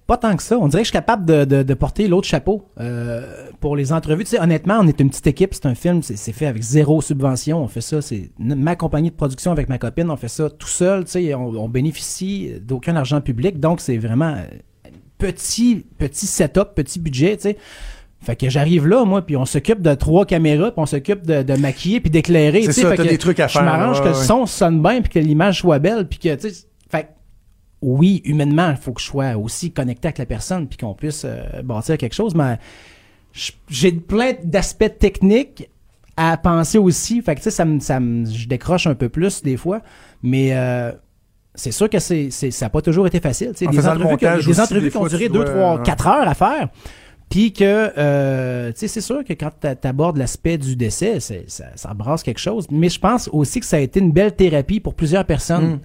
Pas 0.06 0.16
tant 0.16 0.34
que 0.34 0.42
ça. 0.42 0.58
On 0.58 0.66
dirait 0.66 0.82
que 0.82 0.86
je 0.86 0.90
suis 0.90 0.98
capable 0.98 1.24
de, 1.24 1.44
de- 1.44 1.62
de 1.62 1.74
porter 1.74 2.08
l'autre 2.08 2.26
chapeau 2.26 2.66
euh, 2.80 3.46
pour 3.60 3.76
les 3.76 3.92
entrevues. 3.92 4.24
Tu 4.24 4.30
sais, 4.30 4.40
honnêtement, 4.40 4.78
on 4.80 4.88
est 4.88 4.98
une 4.98 5.08
petite 5.08 5.28
équipe. 5.28 5.54
C'est 5.54 5.66
un 5.66 5.76
film, 5.76 6.02
c'est 6.02 6.32
fait 6.32 6.46
avec 6.46 6.64
zéro 6.64 7.00
subvention. 7.00 7.62
On 7.62 7.68
fait 7.68 7.80
ça, 7.80 8.02
c'est 8.02 8.32
ma 8.40 8.74
compagnie 8.74 9.10
de 9.10 9.14
production 9.14 9.52
avec 9.52 9.68
ma 9.68 9.78
copine. 9.78 10.10
On 10.10 10.16
fait 10.16 10.26
ça 10.26 10.50
tout 10.50 10.66
seul. 10.66 11.04
Tu 11.04 11.12
sais, 11.12 11.34
on, 11.34 11.50
on 11.50 11.68
bénéficie 11.68 12.54
d'aucun 12.60 12.96
argent 12.96 13.20
public. 13.20 13.60
Donc, 13.60 13.80
c'est 13.80 13.98
vraiment 13.98 14.34
euh, 14.34 14.88
petit, 15.18 15.86
petit 15.98 16.26
setup, 16.26 16.74
petit 16.74 16.98
budget. 16.98 17.36
Tu 17.36 17.42
sais. 17.42 17.56
Fait 18.22 18.36
que 18.36 18.50
j'arrive 18.50 18.86
là, 18.86 19.04
moi, 19.04 19.22
puis 19.24 19.36
on 19.36 19.46
s'occupe 19.46 19.80
de 19.80 19.94
trois 19.94 20.26
caméras, 20.26 20.70
puis 20.72 20.80
on 20.80 20.86
s'occupe 20.86 21.24
de, 21.26 21.42
de 21.42 21.54
maquiller 21.54 22.00
puis 22.00 22.10
d'éclairer. 22.10 22.62
C'est 22.64 22.72
ça, 22.74 22.90
Fait 22.90 22.96
t'as 22.96 23.04
que 23.04 23.08
des 23.08 23.16
trucs 23.18 23.40
à 23.40 23.46
Je 23.46 23.54
faire, 23.54 23.62
m'arrange 23.62 23.98
ouais, 24.00 24.04
que 24.04 24.08
le 24.10 24.14
son 24.14 24.44
sonne 24.46 24.82
bien, 24.82 25.00
puis 25.00 25.10
que 25.10 25.18
l'image 25.18 25.60
soit 25.60 25.78
belle, 25.78 26.06
puis 26.06 26.18
que, 26.18 26.34
tu 26.34 26.50
sais, 26.50 26.66
fait 26.90 27.02
que 27.04 27.08
oui, 27.82 28.20
humainement, 28.26 28.70
il 28.70 28.76
faut 28.76 28.92
que 28.92 29.00
je 29.00 29.06
sois 29.06 29.36
aussi 29.36 29.72
connecté 29.72 30.08
avec 30.08 30.18
la 30.18 30.26
personne, 30.26 30.66
puis 30.68 30.76
qu'on 30.76 30.92
puisse 30.92 31.24
euh, 31.24 31.62
bâtir 31.64 31.96
quelque 31.96 32.14
chose, 32.14 32.34
mais 32.34 32.58
je- 33.32 33.52
j'ai 33.70 33.92
plein 33.92 34.32
d'aspects 34.44 34.98
techniques 34.98 35.70
à 36.18 36.36
penser 36.36 36.76
aussi. 36.76 37.22
Fait 37.22 37.34
que, 37.34 37.40
tu 37.40 37.44
sais, 37.44 37.50
ça 37.50 37.64
me, 37.64 37.80
ça 37.80 38.00
me- 38.00 38.26
je 38.26 38.46
décroche 38.48 38.86
un 38.86 38.94
peu 38.94 39.08
plus 39.08 39.42
des 39.42 39.56
fois, 39.56 39.80
mais 40.22 40.50
euh, 40.52 40.92
c'est 41.54 41.72
sûr 41.72 41.88
que 41.88 41.98
c'est, 42.00 42.28
c'est- 42.30 42.50
ça 42.50 42.66
n'a 42.66 42.70
pas 42.70 42.82
toujours 42.82 43.06
été 43.06 43.18
facile. 43.18 43.52
tu 43.52 43.60
sais. 43.60 43.66
En 43.66 43.70
Des 43.70 43.78
le 43.78 43.82
entrevues, 43.84 44.02
qui- 44.04 44.10
montage 44.26 44.46
des 44.46 44.60
entrevues 44.60 44.90
qui 44.90 44.96
ont 44.98 45.06
duré 45.06 45.26
tu 45.28 45.32
2, 45.32 45.38
dois- 45.38 45.44
3, 45.54 45.76
ouais. 45.76 45.82
4 45.84 46.06
heures 46.06 46.28
à 46.28 46.34
faire. 46.34 46.68
Puis 47.30 47.52
que, 47.52 47.92
euh, 47.96 48.72
tu 48.72 48.80
sais, 48.80 48.88
c'est 48.88 49.00
sûr 49.00 49.22
que 49.24 49.32
quand 49.32 49.50
tu 49.60 49.86
abordes 49.88 50.16
l'aspect 50.18 50.58
du 50.58 50.74
décès, 50.76 51.20
c'est- 51.20 51.48
ça, 51.48 51.64
ça 51.76 51.94
brasse 51.94 52.22
quelque 52.24 52.40
chose. 52.40 52.66
Mais 52.70 52.88
je 52.88 52.98
pense 52.98 53.28
aussi 53.32 53.60
que 53.60 53.66
ça 53.66 53.76
a 53.76 53.80
été 53.80 54.00
une 54.00 54.10
belle 54.12 54.34
thérapie 54.34 54.80
pour 54.80 54.94
plusieurs 54.94 55.24
personnes 55.24 55.74
Mm. 55.74 55.80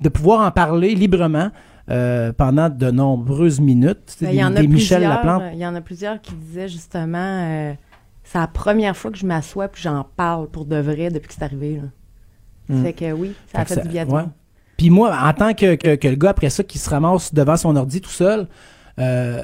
de 0.00 0.08
pouvoir 0.08 0.46
en 0.46 0.50
parler 0.50 0.94
librement 0.94 1.50
euh, 1.90 2.32
pendant 2.34 2.68
de 2.68 2.90
nombreuses 2.90 3.60
minutes. 3.60 4.16
Ben, 4.20 4.28
Il 4.30 4.36
y 4.36 4.44
en 4.44 4.54
a 4.56 4.60
des 4.60 4.66
Michel 4.68 4.98
plusieurs, 4.98 5.14
Laplante. 5.14 5.42
euh, 5.42 5.50
Il 5.54 5.58
y 5.58 5.66
en 5.66 5.74
a 5.74 5.80
plusieurs 5.80 6.20
qui 6.20 6.34
disaient 6.34 6.68
justement, 6.68 7.16
euh, 7.18 7.72
c'est 8.24 8.38
la 8.38 8.46
première 8.46 8.94
fois 8.94 9.10
que 9.10 9.16
je 9.16 9.24
m'assois 9.24 9.68
puis 9.68 9.80
j'en 9.82 10.04
parle 10.16 10.48
pour 10.50 10.66
de 10.66 10.76
vrai 10.76 11.08
depuis 11.10 11.28
que 11.28 11.32
c'est 11.34 11.42
arrivé. 11.44 11.80
Là. 11.82 11.88
Mm. 12.76 12.82
Fait 12.82 12.92
que 12.92 13.12
oui, 13.12 13.32
ça 13.46 13.58
Fait 13.58 13.58
a 13.58 13.64
fait 13.64 13.74
ça- 13.76 13.80
du 13.82 13.88
bien 13.88 14.06
ouais. 14.06 14.22
Puis 14.76 14.90
moi, 14.90 15.16
en 15.18 15.32
tant 15.32 15.54
que, 15.54 15.76
que, 15.76 15.94
que 15.94 16.08
le 16.08 16.16
gars 16.16 16.30
après 16.30 16.50
ça 16.50 16.62
qui 16.62 16.78
se 16.78 16.88
ramasse 16.90 17.32
devant 17.32 17.56
son 17.56 17.74
ordi 17.74 18.02
tout 18.02 18.10
seul, 18.10 18.48
euh, 18.98 19.42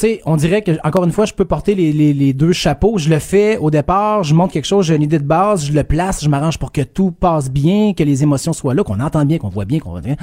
sais, 0.00 0.20
on 0.26 0.36
dirait 0.36 0.62
que, 0.62 0.72
encore 0.84 1.04
une 1.04 1.12
fois, 1.12 1.24
je 1.24 1.32
peux 1.34 1.44
porter 1.44 1.74
les, 1.74 1.92
les, 1.92 2.12
les 2.12 2.32
deux 2.32 2.52
chapeaux. 2.52 2.98
Je 2.98 3.08
le 3.08 3.18
fais 3.18 3.56
au 3.58 3.70
départ, 3.70 4.22
je 4.24 4.34
montre 4.34 4.52
quelque 4.52 4.66
chose, 4.66 4.86
j'ai 4.86 4.94
une 4.96 5.02
idée 5.02 5.18
de 5.18 5.24
base, 5.24 5.64
je 5.66 5.72
le 5.72 5.84
place, 5.84 6.22
je 6.24 6.28
m'arrange 6.28 6.58
pour 6.58 6.72
que 6.72 6.82
tout 6.82 7.10
passe 7.12 7.50
bien, 7.50 7.94
que 7.94 8.02
les 8.02 8.22
émotions 8.22 8.52
soient 8.52 8.74
là, 8.74 8.82
qu'on 8.84 9.00
entend 9.00 9.24
bien, 9.24 9.38
qu'on 9.38 9.48
voit 9.48 9.64
bien, 9.64 9.78
qu'on 9.78 9.90
voit 9.90 10.00
bien. 10.02 10.16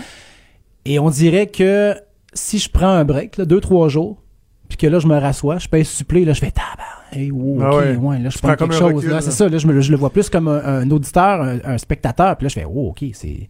Et 0.85 0.99
on 0.99 1.09
dirait 1.09 1.47
que 1.47 1.95
si 2.33 2.59
je 2.59 2.69
prends 2.69 2.87
un 2.89 3.05
break, 3.05 3.37
là, 3.37 3.45
deux, 3.45 3.61
trois 3.61 3.87
jours, 3.89 4.21
puis 4.69 4.77
que 4.77 4.87
là, 4.87 4.99
je 4.99 5.07
me 5.07 5.17
rassois, 5.17 5.57
je 5.59 5.67
pèse 5.67 5.87
supplé, 5.87 6.25
là, 6.25 6.33
je 6.33 6.39
fais 6.39 6.51
tabac. 6.51 6.83
Hey, 7.11 7.29
wow, 7.31 7.61
Ah 7.61 7.75
ok, 7.75 7.81
ouais. 7.81 7.95
ouais, 7.95 8.19
là, 8.19 8.29
je 8.29 8.35
Tu 8.37 8.41
prends 8.41 8.55
quelque 8.55 8.73
chose. 8.73 9.05
c'est 9.21 9.31
ça, 9.31 9.47
là, 9.47 9.57
je, 9.57 9.67
me, 9.67 9.79
je 9.81 9.91
le 9.91 9.97
vois 9.97 10.09
plus 10.09 10.29
comme 10.29 10.47
un, 10.47 10.63
un 10.63 10.89
auditeur, 10.91 11.41
un, 11.41 11.59
un 11.63 11.77
spectateur, 11.77 12.35
puis 12.37 12.45
là, 12.45 12.49
je 12.49 12.53
fais, 12.55 12.65
oh, 12.65 12.89
ok, 12.89 13.05
c'est, 13.13 13.47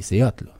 c'est 0.00 0.22
hot, 0.22 0.26
là. 0.44 0.50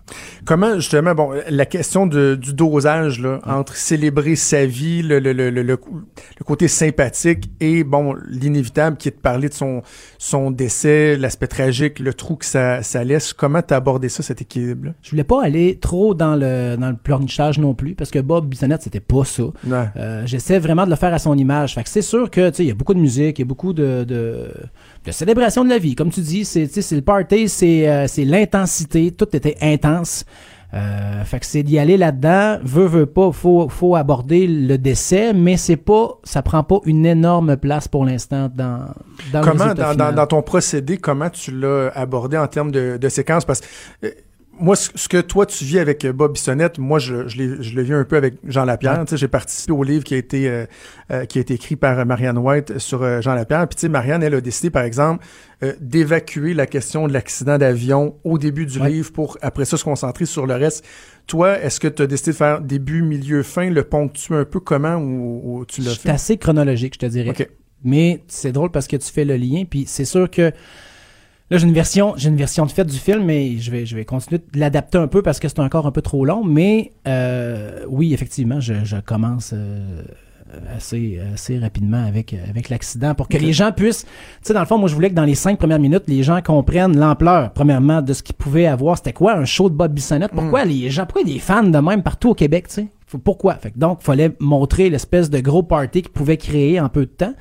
Comment, 0.45 0.77
justement, 0.77 1.15
bon, 1.15 1.33
la 1.49 1.67
question 1.67 2.07
de- 2.07 2.35
du 2.35 2.53
dosage, 2.55 3.21
là, 3.21 3.41
entre 3.47 3.77
célébrer 3.77 4.37
sa 4.37 4.67
vie, 4.67 5.03
le, 5.03 5.19
le, 5.21 5.33
le, 5.33 5.51
le, 5.51 5.79
côté 6.45 6.69
sympathique 6.69 7.51
et, 7.61 7.85
bon, 7.85 8.15
l'inévitable 8.29 8.97
qui 8.97 9.09
est 9.09 9.13
de 9.17 9.21
parler 9.21 9.49
de 9.49 9.55
son, 9.55 9.83
son 10.19 10.51
décès, 10.51 11.17
l'aspect 11.17 11.47
tragique, 11.47 11.99
le 11.99 12.15
trou 12.15 12.37
que 12.37 12.45
ça, 12.47 12.83
ça 12.83 13.05
laisse. 13.05 13.33
Comment 13.33 13.63
t'as 13.63 13.77
abordé 13.77 14.09
ça, 14.09 14.23
cet 14.23 14.41
équilibre-là? 14.43 14.93
Je 15.03 15.11
voulais 15.11 15.25
pas 15.25 15.43
aller 15.45 15.79
trop 15.81 16.15
dans 16.15 16.35
le, 16.37 16.77
dans 16.77 16.91
le 16.91 16.97
pleurnichage 16.97 17.59
non 17.59 17.75
plus, 17.75 17.95
parce 17.95 18.11
que 18.11 18.19
Bob 18.19 18.47
Bissonnette, 18.49 18.83
c'était 18.83 19.01
pas 19.01 19.25
ça. 19.25 19.43
Ouais. 19.67 19.87
Euh, 19.97 20.23
J'essaie 20.27 20.59
vraiment 20.59 20.85
de 20.85 20.91
le 20.91 20.97
faire 20.97 21.13
à 21.15 21.19
son 21.19 21.37
image. 21.37 21.75
Fait 21.75 21.83
que 21.83 21.89
c'est 21.89 22.03
sûr 22.03 22.31
que, 22.31 22.49
tu 22.51 22.57
sais, 22.57 22.65
il 22.65 22.69
y 22.69 22.73
a 22.73 22.75
beaucoup 22.75 22.95
de 22.95 23.01
musique, 23.01 23.39
il 23.39 23.43
y 23.43 23.45
a 23.45 23.47
beaucoup 23.47 23.73
de, 23.73 24.05
de, 24.05 24.49
de 25.05 25.11
célébration 25.13 25.65
de 25.65 25.69
la 25.71 25.79
vie. 25.79 25.95
Comme 25.95 26.11
tu 26.11 26.21
dis, 26.21 26.45
c'est, 26.45 26.69
le 26.93 27.01
party, 27.03 27.49
c'est, 27.49 27.89
euh, 27.89 28.07
c'est 28.09 28.25
l'intensité. 28.25 29.11
Tout 29.13 29.29
était 29.37 29.57
intense. 29.61 30.00
Euh, 30.73 31.25
fait 31.25 31.41
que 31.41 31.47
c'est 31.47 31.63
d'y 31.65 31.79
aller 31.79 31.97
là-dedans. 31.97 32.59
Veut, 32.63 32.87
veut 32.87 33.07
pas, 33.07 33.33
faut, 33.33 33.69
faut 33.69 33.97
aborder 33.97 34.47
le 34.47 34.79
décès, 34.79 35.33
mais 35.33 35.57
c'est 35.57 35.77
pas, 35.77 36.19
ça 36.23 36.43
prend 36.43 36.63
pas 36.63 36.79
une 36.85 37.07
énorme 37.07 37.57
place 37.57 37.89
pour 37.89 38.05
l'instant 38.05 38.49
dans, 38.55 38.87
dans 39.33 39.41
le 39.41 39.47
comment, 39.47 39.65
résultat 39.65 39.95
dans, 39.95 40.13
dans, 40.13 40.27
ton 40.27 40.43
procédé, 40.43 40.97
comment 40.97 41.29
tu 41.29 41.51
l'as 41.51 41.89
abordé 41.89 42.37
en 42.37 42.47
termes 42.47 42.71
de, 42.71 42.99
de 43.01 43.09
séquence? 43.09 43.45
Parce 43.45 43.61
que 43.61 43.67
euh, 44.07 44.11
moi, 44.61 44.77
ce, 44.77 45.09
que 45.09 45.21
toi, 45.21 45.47
tu 45.47 45.65
vis 45.65 45.79
avec 45.79 46.05
euh, 46.05 46.13
Bob 46.13 46.33
Bissonnette, 46.35 46.79
moi, 46.79 46.99
je, 46.99 47.27
je, 47.29 47.37
l'ai- 47.39 47.63
je 47.63 47.75
le 47.75 47.83
vis 47.83 47.95
un 47.95 48.05
peu 48.05 48.17
avec 48.17 48.35
Jean 48.47 48.65
Lapierre. 48.65 48.99
Ouais. 48.99 49.05
Tu 49.05 49.11
sais, 49.11 49.17
J'ai 49.17 49.29
participé 49.29 49.73
au 49.73 49.83
livre 49.83 50.05
qui 50.05 50.15
a 50.15 50.17
été, 50.19 50.49
euh, 50.49 50.67
euh, 51.11 51.25
qui 51.25 51.39
a 51.39 51.41
été 51.41 51.55
écrit 51.55 51.77
par 51.77 52.05
Marianne 52.07 52.39
White 52.39 52.79
sur 52.79 53.03
euh, 53.03 53.21
Jean 53.21 53.35
Lapierre. 53.35 53.67
Puis, 53.69 53.77
tu 53.77 53.81
sais, 53.83 53.89
Marianne, 53.89 54.23
elle 54.23 54.35
a 54.35 54.41
décidé, 54.41 54.71
par 54.71 54.83
exemple, 54.85 55.25
euh, 55.63 55.73
d'évacuer 55.81 56.55
la 56.55 56.67
question 56.67 57.09
de 57.09 57.13
l'accident 57.13 57.59
d'avion 57.59 58.17
au 58.25 58.39
début 58.39 58.67
du 58.67 58.79
Ouais. 58.79 58.91
livre 58.91 59.13
pour, 59.13 59.39
après 59.43 59.65
ça, 59.65 59.77
se 59.77 59.85
concentrer 59.85 60.27
sur 60.27 60.47
le 60.47 60.55
reste. 60.55 60.85
Toi, 61.27 61.59
est-ce 61.61 61.81
que 61.81 61.89
tu 61.89 62.03
as 62.03 62.07
décidé 62.07 62.33
de 62.33 62.37
faire 62.37 62.61
début, 62.61 63.03
milieu, 63.03 63.43
fin, 63.43 63.71
le 63.71 63.83
ponctuer 63.85 64.37
un 64.37 64.45
peu 64.45 64.61
comment 64.61 64.97
ou, 64.97 65.59
ou 65.61 65.65
tu 65.65 65.81
l'as 65.81 65.91
C'est 65.93 66.01
fait? 66.01 66.11
assez 66.11 66.37
chronologique, 66.39 66.95
je 66.95 66.99
te 67.01 67.07
dirais. 67.07 67.31
OK. 67.31 67.49
Mais 67.83 68.23
c'est 68.29 68.53
drôle 68.53 68.71
parce 68.71 68.87
que 68.87 68.97
tu 68.97 69.11
fais 69.11 69.25
le 69.25 69.37
lien, 69.37 69.65
puis 69.69 69.85
c'est 69.87 70.05
sûr 70.05 70.31
que 70.31 70.53
là 71.51 71.59
j'ai 71.59 71.67
une 71.67 71.75
version, 71.75 72.15
j'ai 72.17 72.29
une 72.29 72.37
version 72.37 72.67
de 72.67 72.71
fait 72.71 72.85
du 72.85 72.97
film, 72.97 73.25
mais 73.25 73.59
je 73.59 73.71
vais, 73.71 73.87
je 73.87 73.97
vais 73.97 74.05
continuer 74.05 74.41
de 74.53 74.59
l'adapter 74.59 74.99
un 74.99 75.09
peu 75.09 75.23
parce 75.23 75.41
que 75.41 75.49
c'est 75.49 75.61
encore 75.61 75.87
un 75.87 75.93
peu 75.93 76.03
trop 76.03 76.25
long. 76.25 76.45
Mais 76.45 76.93
euh, 77.07 77.85
oui, 77.89 78.15
effectivement, 78.15 78.61
je, 78.61 78.85
je 78.85 78.97
commence 78.97 79.53
euh, 79.53 80.03
assez, 80.77 81.21
assez 81.33 81.59
rapidement 81.59 82.05
avec, 82.05 82.35
avec 82.49 82.69
l'accident 82.69 83.15
pour 83.15 83.29
que 83.29 83.37
les 83.37 83.53
gens 83.53 83.73
puissent. 83.73 84.05
Tu 84.05 84.11
sais, 84.43 84.55
dans 84.55 84.61
le 84.61 84.67
fond, 84.67 84.79
moi 84.79 84.89
je 84.89 84.95
voulais 84.95 85.11
que 85.11 85.15
dans 85.15 85.25
les 85.25 85.35
cinq 85.35 85.59
premières 85.59 85.79
minutes, 85.79 86.05
les 86.09 86.23
gens 86.23 86.41
comprennent 86.43 86.99
l'ampleur, 86.99 87.53
premièrement, 87.53 88.03
de 88.03 88.13
ce 88.13 88.23
qu'ils 88.23 88.37
pouvaient 88.37 88.67
avoir. 88.67 88.97
C'était 88.97 89.13
quoi 89.13 89.35
un 89.35 89.45
show 89.45 89.69
de 89.69 89.75
Bob 89.75 89.93
Bissonnette? 89.93 90.33
Pourquoi 90.33 90.65
les 90.65 90.91
gens, 90.91 91.07
pourquoi 91.07 91.25
des 91.25 91.39
fans 91.39 91.63
de 91.63 91.79
même 91.79 92.03
partout 92.03 92.31
au 92.31 92.35
Québec, 92.35 92.69
tu 92.69 92.75
sais? 92.75 92.89
Pourquoi? 93.25 93.55
Fait 93.55 93.73
que 93.73 93.79
donc, 93.79 93.99
il 94.03 94.05
fallait 94.05 94.37
montrer 94.39 94.89
l'espèce 94.89 95.31
de 95.31 95.41
gros 95.41 95.65
party 95.65 96.03
qu'ils 96.03 96.13
pouvaient 96.13 96.37
créer 96.37 96.81
en 96.81 96.89
peu 96.89 97.07
de 97.07 97.11
temps. 97.11 97.35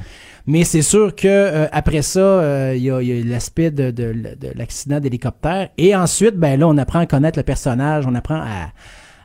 Mais 0.52 0.64
c'est 0.64 0.82
sûr 0.82 1.14
que 1.16 1.28
euh, 1.28 1.68
après 1.72 2.02
ça, 2.02 2.20
euh, 2.20 2.74
il 2.76 2.82
y 2.82 2.86
y 2.88 2.91
a 3.22 3.24
l'aspect 3.24 3.70
de, 3.70 3.91
de, 3.91 4.14
de 4.14 4.47
l'accident 4.56 5.00
d'hélicoptère. 5.00 5.70
Et 5.78 5.95
ensuite, 5.95 6.36
ben 6.38 6.60
là, 6.60 6.68
on 6.68 6.78
apprend 6.78 7.00
à 7.00 7.06
connaître 7.06 7.38
le 7.38 7.43
personnage, 7.43 8.08
on 8.08 8.16
apprend 8.16 8.41
à, 8.41 8.72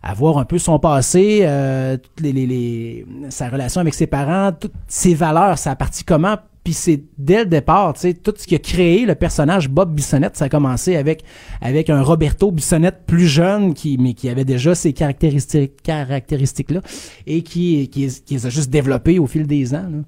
à 0.02 0.12
voir 0.14 0.36
un 0.36 0.44
peu 0.44 0.58
son 0.58 0.78
passé, 0.78 1.40
euh, 1.44 1.96
les, 2.20 2.32
les, 2.32 2.46
les- 2.46 3.06
sa 3.30 3.48
relation 3.48 3.80
avec 3.80 3.94
ses 3.94 4.06
parents, 4.06 4.52
toutes 4.52 4.74
ses 4.86 5.14
valeurs, 5.14 5.56
ça 5.56 5.70
a 5.70 5.76
parti 5.76 6.04
comment. 6.04 6.36
Puis 6.62 6.74
c'est 6.74 7.02
dès 7.16 7.40
le 7.44 7.46
départ, 7.46 7.94
tu 7.94 8.00
sais, 8.00 8.12
tout 8.14 8.34
ce 8.36 8.46
qui 8.46 8.54
a 8.54 8.58
créé 8.58 9.06
le 9.06 9.14
personnage 9.14 9.68
Bob 9.70 9.94
Bissonnette, 9.94 10.36
ça 10.36 10.46
a 10.46 10.48
commencé 10.50 10.94
avec 10.96 11.22
avec 11.62 11.88
un 11.88 12.02
Roberto 12.02 12.50
Bissonnette 12.50 13.00
plus 13.06 13.28
jeune, 13.28 13.72
qui 13.72 13.96
mais 13.98 14.12
qui 14.12 14.28
avait 14.28 14.44
déjà 14.46 14.74
ces 14.74 14.92
caractéristiques 14.92 15.82
caractéristiques 15.82 16.70
là 16.70 16.80
et 17.26 17.40
qui 17.42 17.88
qui, 17.88 18.08
qui 18.26 18.34
les 18.34 18.46
a 18.46 18.50
juste 18.50 18.70
développées 18.70 19.18
au 19.18 19.26
fil 19.26 19.46
des 19.46 19.74
ans. 19.74 19.88
là. 19.90 19.98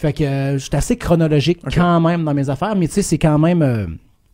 Fait 0.00 0.12
que 0.14 0.24
euh, 0.24 0.52
je 0.54 0.58
suis 0.58 0.74
assez 0.74 0.96
chronologique 0.96 1.60
quand 1.74 2.00
même 2.00 2.24
dans 2.24 2.32
mes 2.32 2.48
affaires, 2.48 2.74
mais 2.74 2.88
tu 2.88 2.94
sais, 2.94 3.02
c'est 3.02 3.18
quand 3.18 3.38
même. 3.38 3.60
euh, 3.62 3.86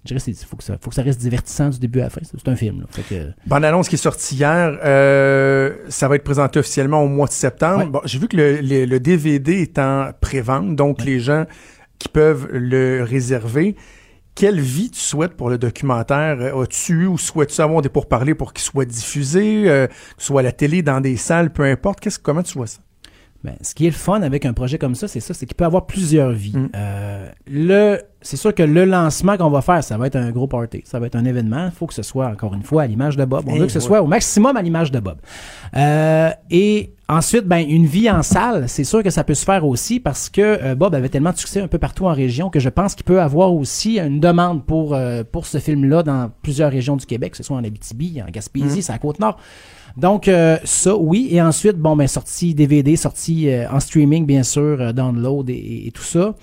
je 0.05 0.15
dirais, 0.15 0.23
il 0.29 0.35
faut, 0.37 0.57
que 0.57 0.63
ça- 0.63 0.77
faut 0.81 0.91
que 0.91 0.95
ça 0.95 1.03
reste 1.03 1.21
divertissant 1.21 1.69
du 1.71 1.81
début 1.81 1.99
à 1.99 2.05
la 2.05 2.11
fin. 2.11 2.21
C'est 2.23 2.49
un 2.49 2.55
film. 2.55 2.83
Là. 2.83 2.87
Fait 2.91 3.03
que, 3.03 3.33
Bande 3.49 3.65
annonce 3.65 3.89
qui 3.89 3.97
est 3.97 3.99
sortie 3.99 4.37
hier, 4.37 4.79
euh, 4.85 5.75
ça 5.89 6.07
va 6.07 6.15
être 6.15 6.23
présenté 6.23 6.61
officiellement 6.61 7.03
au 7.03 7.09
mois 7.09 7.27
de 7.27 7.33
septembre. 7.33 7.79
Ouais. 7.85 7.91
Bon, 7.91 8.01
j'ai 8.05 8.21
vu 8.21 8.29
que 8.29 8.37
le, 8.37 8.61
le- 8.61 8.85
le 8.85 9.01
DVD 9.01 9.63
est 9.63 9.77
en 9.81 10.11
pré-vente, 10.21 10.77
donc 10.77 11.03
les 11.05 11.19
gens 11.19 11.45
qui 11.99 12.09
peuvent 12.09 12.47
le 12.53 13.03
réserver. 13.03 13.75
Quelle 14.37 14.61
vie 14.61 14.91
tu 14.91 15.01
souhaites 15.01 15.33
pour 15.35 15.51
le 15.51 15.59
documentaire? 15.59 16.37
Euh, 16.41 16.63
As-tu 16.63 16.93
eu 16.93 17.07
ou 17.07 17.19
souhaites-tu 17.19 17.61
avoir 17.61 17.83
des 17.83 17.89
pourparlers 17.89 18.35
pour 18.35 18.53
qu'il 18.53 18.63
soit 18.63 18.85
diffusé, 18.85 19.65
euh, 19.69 19.87
que 19.89 19.93
ce 20.19 20.27
soit 20.27 20.41
à 20.43 20.45
la 20.45 20.53
télé, 20.53 20.83
dans 20.83 21.01
des 21.01 21.17
salles, 21.17 21.51
peu 21.53 21.65
importe? 21.65 21.99
Qu'est-ce, 21.99 22.19
comment 22.21 22.43
tu 22.45 22.53
vois 22.57 22.67
ça? 22.69 22.79
Ben, 23.45 23.55
ce 23.63 23.75
qui 23.75 23.85
est 23.87 23.91
le 23.91 23.95
fun 23.95 24.23
avec 24.23 24.45
un 24.45 24.53
projet 24.53 24.77
comme 24.79 24.95
ça, 24.95 25.07
c'est 25.09 25.21
ça, 25.21 25.33
c'est 25.35 25.47
qu'il 25.47 25.55
peut 25.55 25.65
avoir 25.65 25.87
plusieurs 25.87 26.31
vies. 26.33 26.57
Mm. 26.57 26.69
Euh, 26.75 27.29
le, 27.47 28.01
c'est 28.23 28.37
sûr 28.37 28.53
que 28.55 28.63
le 28.63 28.85
lancement 28.85 29.37
qu'on 29.37 29.51
va 29.51 29.63
faire, 29.63 29.85
ça 29.85 29.97
va 29.99 30.07
être 30.09 30.17
un 30.17 30.31
gros 30.33 30.49
party, 30.49 30.83
ça 30.85 30.99
va 30.99 31.07
être 31.07 31.15
un 31.17 31.25
événement. 31.25 31.67
Il 31.67 31.71
faut 31.71 31.87
que 31.87 31.95
ce 31.95 32.03
soit 32.03 32.27
encore 32.27 32.55
une 32.55 32.63
fois 32.65 32.83
à 32.83 32.87
l'image 32.87 33.17
de 33.17 33.25
Bob. 33.25 33.45
On 33.47 33.55
Eh, 33.55 33.59
veut 33.61 33.67
que 33.67 33.73
ce 33.73 33.79
ouais. 33.79 33.85
soit 33.85 34.03
au 34.03 34.07
maximum 34.07 34.57
à 34.57 34.63
l'image 34.63 34.91
de 34.91 34.99
Bob. 34.99 35.19
Euh, 35.77 36.31
et 36.51 36.93
ensuite, 37.09 37.45
ben 37.47 37.59
une 37.69 37.87
vie 37.87 38.11
en 38.11 38.23
salle, 38.25 38.69
c'est 38.69 38.83
sûr 38.85 39.03
que 39.03 39.11
ça 39.11 39.23
peut 39.23 39.35
se 39.35 39.45
faire 39.45 39.65
aussi 39.65 40.01
parce 40.01 40.29
que 40.29 40.41
euh, 40.43 40.75
Bob 40.75 40.95
avait 40.95 41.09
tellement 41.09 41.31
de 41.33 41.37
succès 41.39 41.61
un 41.61 41.69
peu 41.69 41.79
partout 41.79 42.07
en 42.07 42.13
région 42.15 42.51
que 42.51 42.59
je 42.59 42.69
pense 42.69 42.95
qu'il 42.97 43.05
peut 43.05 43.21
avoir 43.21 43.53
aussi 43.55 44.01
une 44.01 44.19
demande 44.19 44.65
pour 44.65 44.97
pour 45.31 45.47
ce 45.47 45.59
film-là 45.59 46.03
dans 46.03 46.31
plusieurs 46.43 46.71
régions 46.73 46.97
du 46.97 47.07
Québec, 47.07 47.33
que 47.33 47.37
ce 47.37 47.43
soit 47.45 47.57
en 47.57 47.63
Abitibi, 47.65 48.21
en 48.27 48.31
Gaspésie, 48.31 48.79
Mm. 48.79 48.83
c'est 48.83 48.93
à 48.93 48.99
Côte-Nord. 48.99 49.39
Donc, 49.97 50.29
euh, 50.29 50.59
ça, 50.65 50.97
oui. 50.97 51.29
Et 51.31 51.41
ensuite, 51.41 51.77
bon, 51.77 51.97
ben, 51.97 52.07
sortie 52.07 52.55
DVD, 52.55 52.97
sortie 52.97 53.49
euh, 53.49 53.69
en 53.71 53.81
streaming, 53.81 54.27
bien 54.27 54.43
sûr, 54.43 54.81
euh, 54.81 54.93
download 54.93 55.49
et, 55.49 55.87
et 55.87 55.91
tout 55.91 56.03
ça. 56.03 56.35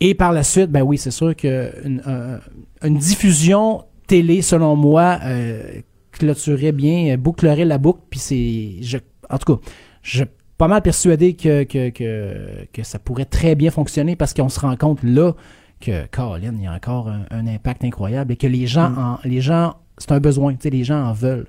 Et 0.00 0.14
par 0.14 0.32
la 0.32 0.42
suite, 0.42 0.70
ben 0.70 0.82
oui, 0.82 0.98
c'est 0.98 1.10
sûr 1.10 1.34
que 1.34 1.72
une, 1.84 2.98
diffusion 2.98 3.84
télé, 4.06 4.42
selon 4.42 4.76
moi, 4.76 5.18
euh, 5.24 5.80
clôturerait 6.12 6.72
bien, 6.72 7.16
bouclerait 7.16 7.64
la 7.64 7.78
boucle. 7.78 8.00
Puis 8.10 8.20
c'est, 8.20 8.82
je, 8.82 8.98
en 9.30 9.38
tout 9.38 9.56
cas, 9.56 9.62
je 10.02 10.18
suis 10.18 10.26
pas 10.58 10.68
mal 10.68 10.82
persuadé 10.82 11.34
que, 11.34 11.64
que, 11.64 11.88
que, 11.88 12.66
que 12.72 12.82
ça 12.82 12.98
pourrait 12.98 13.24
très 13.24 13.54
bien 13.54 13.70
fonctionner 13.70 14.16
parce 14.16 14.34
qu'on 14.34 14.50
se 14.50 14.60
rend 14.60 14.76
compte 14.76 15.02
là 15.02 15.32
que, 15.80 16.06
Colin, 16.08 16.54
il 16.56 16.64
y 16.64 16.66
a 16.66 16.72
encore 16.72 17.08
un, 17.08 17.24
un 17.30 17.46
impact 17.46 17.84
incroyable 17.84 18.32
et 18.32 18.36
que 18.36 18.46
les 18.46 18.66
gens, 18.66 18.90
Mm. 18.90 18.98
en, 18.98 19.18
les 19.24 19.40
gens, 19.40 19.76
c'est 19.96 20.12
un 20.12 20.20
besoin, 20.20 20.52
tu 20.52 20.58
sais, 20.62 20.70
les 20.70 20.84
gens 20.84 21.02
en 21.02 21.12
veulent. 21.12 21.46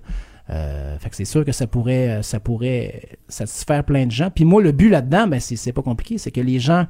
Euh, 0.50 0.98
fait 1.00 1.10
que 1.10 1.16
c'est 1.16 1.26
sûr 1.26 1.43
que 1.43 1.52
ça 1.52 1.68
pourrait, 1.68 2.10
euh, 2.10 2.22
ça 2.22 2.39
pourrait 2.39 3.18
satisfaire 3.28 3.84
plein 3.84 4.06
de 4.06 4.12
gens. 4.12 4.30
Puis 4.34 4.45
moi, 4.45 4.62
le 4.62 4.72
but 4.72 4.89
là-dedans, 4.89 5.28
ben, 5.28 5.39
c'est, 5.39 5.56
c'est 5.58 5.74
pas 5.74 5.82
compliqué, 5.82 6.18
c'est 6.18 6.32
que 6.32 6.41
les 6.41 6.60
gens 6.60 6.86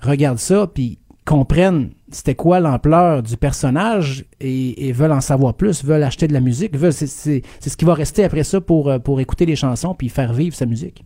regardent 0.00 0.38
ça, 0.38 0.66
puis 0.66 0.98
comprennent 1.24 1.90
c'était 2.10 2.36
quoi 2.36 2.60
l'ampleur 2.60 3.22
du 3.22 3.36
personnage 3.36 4.24
et, 4.40 4.88
et 4.88 4.92
veulent 4.92 5.12
en 5.12 5.20
savoir 5.20 5.54
plus, 5.54 5.84
veulent 5.84 6.04
acheter 6.04 6.28
de 6.28 6.32
la 6.32 6.40
musique, 6.40 6.76
veulent, 6.76 6.92
c'est, 6.92 7.08
c'est, 7.08 7.42
c'est 7.58 7.68
ce 7.68 7.76
qui 7.76 7.84
va 7.84 7.94
rester 7.94 8.24
après 8.24 8.44
ça 8.44 8.60
pour, 8.60 8.88
euh, 8.88 8.98
pour 8.98 9.20
écouter 9.20 9.44
les 9.44 9.56
chansons 9.56 9.94
puis 9.94 10.08
faire 10.08 10.32
vivre 10.32 10.54
sa 10.54 10.66
musique. 10.66 11.04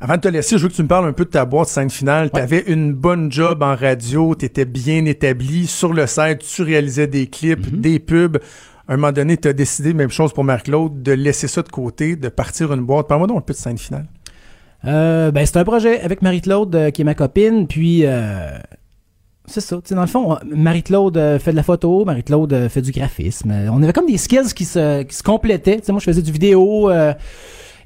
Avant 0.00 0.16
de 0.16 0.20
te 0.20 0.28
laisser, 0.28 0.58
je 0.58 0.64
veux 0.64 0.68
que 0.68 0.74
tu 0.74 0.82
me 0.82 0.88
parles 0.88 1.06
un 1.06 1.12
peu 1.12 1.24
de 1.24 1.30
ta 1.30 1.46
boîte 1.46 1.68
scène 1.68 1.88
finale. 1.88 2.30
Tu 2.30 2.38
avais 2.38 2.64
une 2.66 2.92
bonne 2.92 3.32
job 3.32 3.62
en 3.62 3.74
radio, 3.74 4.34
tu 4.34 4.44
étais 4.44 4.66
bien 4.66 5.06
établi 5.06 5.66
sur 5.66 5.94
le 5.94 6.06
site, 6.06 6.40
tu 6.40 6.62
réalisais 6.62 7.06
des 7.06 7.28
clips, 7.28 7.80
des 7.80 7.98
pubs. 7.98 8.38
À 8.88 8.92
un 8.92 8.96
moment 8.96 9.12
donné, 9.12 9.36
tu 9.36 9.48
as 9.48 9.52
décidé, 9.52 9.94
même 9.94 10.10
chose 10.10 10.32
pour 10.32 10.44
Marc-Claude, 10.44 11.02
de 11.02 11.12
laisser 11.12 11.48
ça 11.48 11.62
de 11.62 11.68
côté, 11.68 12.14
de 12.14 12.28
partir 12.28 12.72
une 12.72 12.82
boîte. 12.82 13.08
Parle-moi 13.08 13.26
donc 13.26 13.38
un 13.38 13.40
peu 13.42 13.52
de 13.52 13.58
scène 13.58 13.78
finale. 13.78 14.06
Euh, 14.84 15.32
ben, 15.32 15.44
c'est 15.44 15.56
un 15.56 15.64
projet 15.64 16.00
avec 16.00 16.22
Marie-Claude, 16.22 16.74
euh, 16.74 16.90
qui 16.90 17.02
est 17.02 17.04
ma 17.04 17.14
copine, 17.14 17.66
puis 17.66 18.02
euh, 18.04 18.56
c'est 19.46 19.60
ça. 19.60 19.80
Dans 19.90 20.00
le 20.00 20.06
fond, 20.06 20.38
Marie-Claude 20.44 21.18
fait 21.40 21.50
de 21.50 21.56
la 21.56 21.64
photo, 21.64 22.04
Marie-Claude 22.04 22.68
fait 22.68 22.82
du 22.82 22.92
graphisme. 22.92 23.52
On 23.72 23.82
avait 23.82 23.92
comme 23.92 24.06
des 24.06 24.18
skills 24.18 24.54
qui 24.54 24.64
se, 24.64 25.22
complétaient. 25.24 25.80
Moi, 25.88 25.98
je 25.98 26.04
faisais 26.04 26.22
du 26.22 26.30
vidéo. 26.30 26.90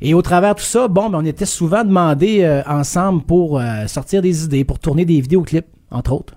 et 0.03 0.15
au 0.15 0.23
travers 0.23 0.55
de 0.55 0.61
tout 0.61 0.67
ça, 0.67 0.89
bon, 0.89 1.09
ben, 1.09 1.21
on 1.23 1.25
était 1.25 1.47
souvent 1.47 1.85
demandés 1.85 2.63
ensemble 2.67 3.23
pour 3.23 3.63
sortir 3.87 4.21
des 4.21 4.45
idées, 4.45 4.65
pour 4.65 4.79
tourner 4.79 5.05
des 5.05 5.21
vidéoclips, 5.21 5.69
entre 5.91 6.13
autres. 6.13 6.35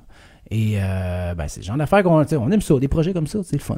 Et 0.55 0.75
euh, 0.77 1.33
ben, 1.33 1.47
c'est 1.47 1.61
le 1.61 1.65
genre 1.65 1.77
d'affaires 1.77 2.03
qu'on 2.03 2.23
on 2.23 2.51
aime 2.51 2.61
ça, 2.61 2.77
des 2.77 2.87
projets 2.87 3.11
comme 3.11 3.25
ça, 3.25 3.39
c'est 3.43 3.55
le 3.55 3.61
fun. 3.61 3.77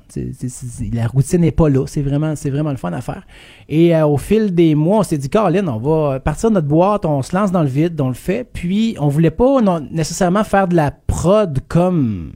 La 0.92 1.08
routine 1.08 1.40
n'est 1.40 1.54
pas 1.54 1.70
là, 1.70 1.86
c'est 1.88 2.02
vraiment, 2.02 2.36
c'est 2.36 2.50
vraiment 2.50 2.72
le 2.72 2.76
fun 2.76 2.92
à 2.92 3.00
faire. 3.00 3.26
Et 3.70 3.96
euh, 3.96 4.06
au 4.06 4.18
fil 4.18 4.54
des 4.54 4.76
mois, 4.76 5.00
on 5.00 5.04
s'est 5.04 5.18
dit, 5.18 5.30
Caroline, 5.30 5.70
on 5.70 5.78
va 5.78 6.20
partir 6.20 6.50
de 6.50 6.56
notre 6.56 6.68
boîte, 6.68 7.06
on 7.06 7.22
se 7.22 7.34
lance 7.34 7.54
dans 7.54 7.62
le 7.62 7.70
vide, 7.70 8.00
on 8.02 8.10
le 8.10 8.14
fait. 8.14 8.44
Puis 8.44 8.98
on 9.00 9.08
voulait 9.08 9.32
pas 9.32 9.62
non, 9.62 9.80
nécessairement 9.90 10.44
faire 10.44 10.68
de 10.68 10.76
la 10.76 10.92
prod 10.92 11.58
comme 11.70 12.34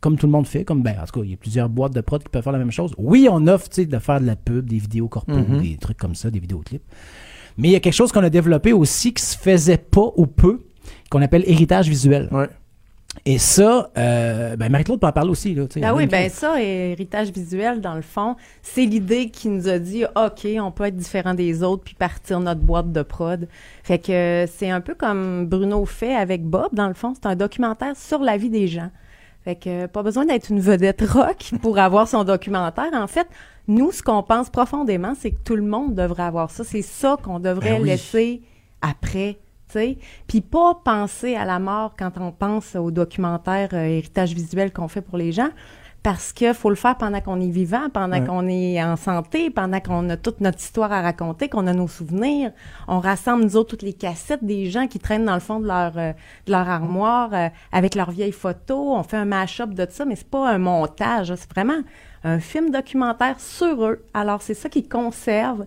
comme 0.00 0.16
tout 0.16 0.26
le 0.26 0.32
monde 0.32 0.46
fait, 0.46 0.64
comme 0.64 0.82
ben 0.82 0.94
en 1.00 1.06
tout 1.06 1.20
cas, 1.20 1.24
il 1.24 1.30
y 1.30 1.34
a 1.34 1.36
plusieurs 1.36 1.68
boîtes 1.68 1.92
de 1.94 2.00
prod 2.00 2.22
qui 2.22 2.28
peuvent 2.28 2.42
faire 2.42 2.52
la 2.52 2.58
même 2.58 2.70
chose. 2.72 2.92
Oui, 2.98 3.28
on 3.30 3.46
offre, 3.46 3.68
de 3.76 3.98
faire 3.98 4.20
de 4.20 4.26
la 4.26 4.36
pub, 4.36 4.68
des 4.68 4.78
vidéos 4.78 5.08
corpo, 5.08 5.32
Mhm. 5.32 5.62
des 5.62 5.76
trucs 5.78 5.96
comme 5.96 6.14
ça, 6.14 6.30
des 6.30 6.38
vidéoclips. 6.40 6.82
Mais 7.56 7.68
il 7.68 7.72
y 7.72 7.76
a 7.76 7.80
quelque 7.80 7.94
chose 7.94 8.10
qu'on 8.12 8.22
a 8.22 8.30
développé 8.30 8.72
aussi 8.72 9.14
qui 9.14 9.22
se 9.24 9.36
faisait 9.36 9.78
pas 9.78 10.10
ou 10.16 10.26
peu, 10.26 10.60
qu'on 11.10 11.22
appelle 11.22 11.44
héritage 11.46 11.88
visuel. 11.88 12.28
Ouais. 12.30 12.48
Et 13.24 13.38
ça, 13.38 13.90
euh, 13.96 14.56
ben 14.56 14.70
Marie-Claude 14.70 15.00
peut 15.00 15.06
en 15.06 15.12
parler 15.12 15.30
aussi. 15.30 15.54
Là. 15.54 15.64
Ah 15.82 15.94
oui, 15.94 16.06
ben 16.06 16.28
ça, 16.30 16.60
héritage 16.62 17.30
visuel, 17.30 17.80
dans 17.80 17.94
le 17.94 18.02
fond, 18.02 18.36
c'est 18.62 18.84
l'idée 18.84 19.30
qui 19.30 19.48
nous 19.48 19.68
a 19.68 19.78
dit, 19.78 20.04
OK, 20.04 20.46
on 20.60 20.70
peut 20.70 20.84
être 20.84 20.96
différent 20.96 21.34
des 21.34 21.62
autres 21.62 21.82
puis 21.84 21.94
partir 21.94 22.40
notre 22.40 22.60
boîte 22.60 22.92
de 22.92 23.02
prod. 23.02 23.48
Fait 23.82 23.98
que 23.98 24.46
c'est 24.56 24.70
un 24.70 24.80
peu 24.80 24.94
comme 24.94 25.46
Bruno 25.46 25.84
fait 25.86 26.14
avec 26.14 26.44
Bob, 26.44 26.68
dans 26.72 26.88
le 26.88 26.94
fond. 26.94 27.14
C'est 27.14 27.26
un 27.26 27.36
documentaire 27.36 27.96
sur 27.96 28.20
la 28.20 28.36
vie 28.36 28.50
des 28.50 28.68
gens. 28.68 28.90
Fait 29.44 29.56
que 29.56 29.86
pas 29.86 30.02
besoin 30.02 30.26
d'être 30.26 30.50
une 30.50 30.60
vedette 30.60 31.02
rock 31.08 31.52
pour 31.62 31.78
avoir 31.78 32.08
son 32.08 32.24
documentaire. 32.24 32.90
En 32.92 33.06
fait, 33.06 33.28
nous, 33.68 33.92
ce 33.92 34.02
qu'on 34.02 34.22
pense 34.22 34.50
profondément, 34.50 35.14
c'est 35.18 35.30
que 35.30 35.40
tout 35.44 35.56
le 35.56 35.62
monde 35.62 35.94
devrait 35.94 36.24
avoir 36.24 36.50
ça. 36.50 36.64
C'est 36.64 36.82
ça 36.82 37.16
qu'on 37.22 37.38
devrait 37.38 37.74
Ben 37.74 37.82
oui. 37.82 37.88
laisser 37.88 38.42
après. 38.82 39.38
Puis 40.26 40.40
pas 40.40 40.74
penser 40.84 41.34
à 41.36 41.44
la 41.44 41.58
mort 41.58 41.94
quand 41.98 42.12
on 42.18 42.32
pense 42.32 42.74
au 42.76 42.90
documentaire 42.90 43.68
euh, 43.72 43.84
héritage 43.84 44.34
visuel 44.34 44.72
qu'on 44.72 44.88
fait 44.88 45.00
pour 45.02 45.18
les 45.18 45.32
gens, 45.32 45.48
parce 46.02 46.32
que 46.32 46.52
faut 46.52 46.70
le 46.70 46.76
faire 46.76 46.96
pendant 46.96 47.20
qu'on 47.20 47.40
est 47.40 47.50
vivant, 47.50 47.88
pendant 47.92 48.18
Ouais. 48.20 48.24
qu'on 48.24 48.46
est 48.46 48.80
en 48.82 48.94
santé, 48.96 49.50
pendant 49.50 49.80
qu'on 49.80 50.08
a 50.08 50.16
toute 50.16 50.40
notre 50.40 50.58
histoire 50.58 50.92
à 50.92 51.02
raconter, 51.02 51.48
qu'on 51.48 51.66
a 51.66 51.72
nos 51.72 51.88
souvenirs. 51.88 52.52
On 52.86 53.00
rassemble, 53.00 53.42
nous 53.42 53.56
autres, 53.56 53.70
toutes 53.70 53.82
les 53.82 53.92
cassettes 53.92 54.44
des 54.44 54.70
gens 54.70 54.86
qui 54.86 55.00
traînent 55.00 55.24
dans 55.24 55.34
le 55.34 55.40
fond 55.40 55.58
de 55.58 55.66
leur, 55.66 55.98
euh, 55.98 56.12
de 56.46 56.52
leur 56.52 56.68
armoire 56.68 57.30
euh, 57.32 57.48
avec 57.72 57.96
leurs 57.96 58.12
vieilles 58.12 58.30
photos. 58.30 58.96
On 58.98 59.02
fait 59.02 59.16
un 59.16 59.24
mash-up 59.24 59.70
de 59.70 59.84
ça, 59.90 60.04
mais 60.04 60.14
c'est 60.14 60.30
pas 60.30 60.48
un 60.48 60.58
montage. 60.58 61.34
C'est 61.34 61.50
vraiment 61.50 61.80
un 62.22 62.38
film 62.38 62.70
documentaire 62.70 63.38
sur 63.40 63.84
eux. 63.84 64.04
Alors, 64.14 64.42
c'est 64.42 64.54
ça 64.54 64.68
qu'ils 64.68 64.88
conservent, 64.88 65.66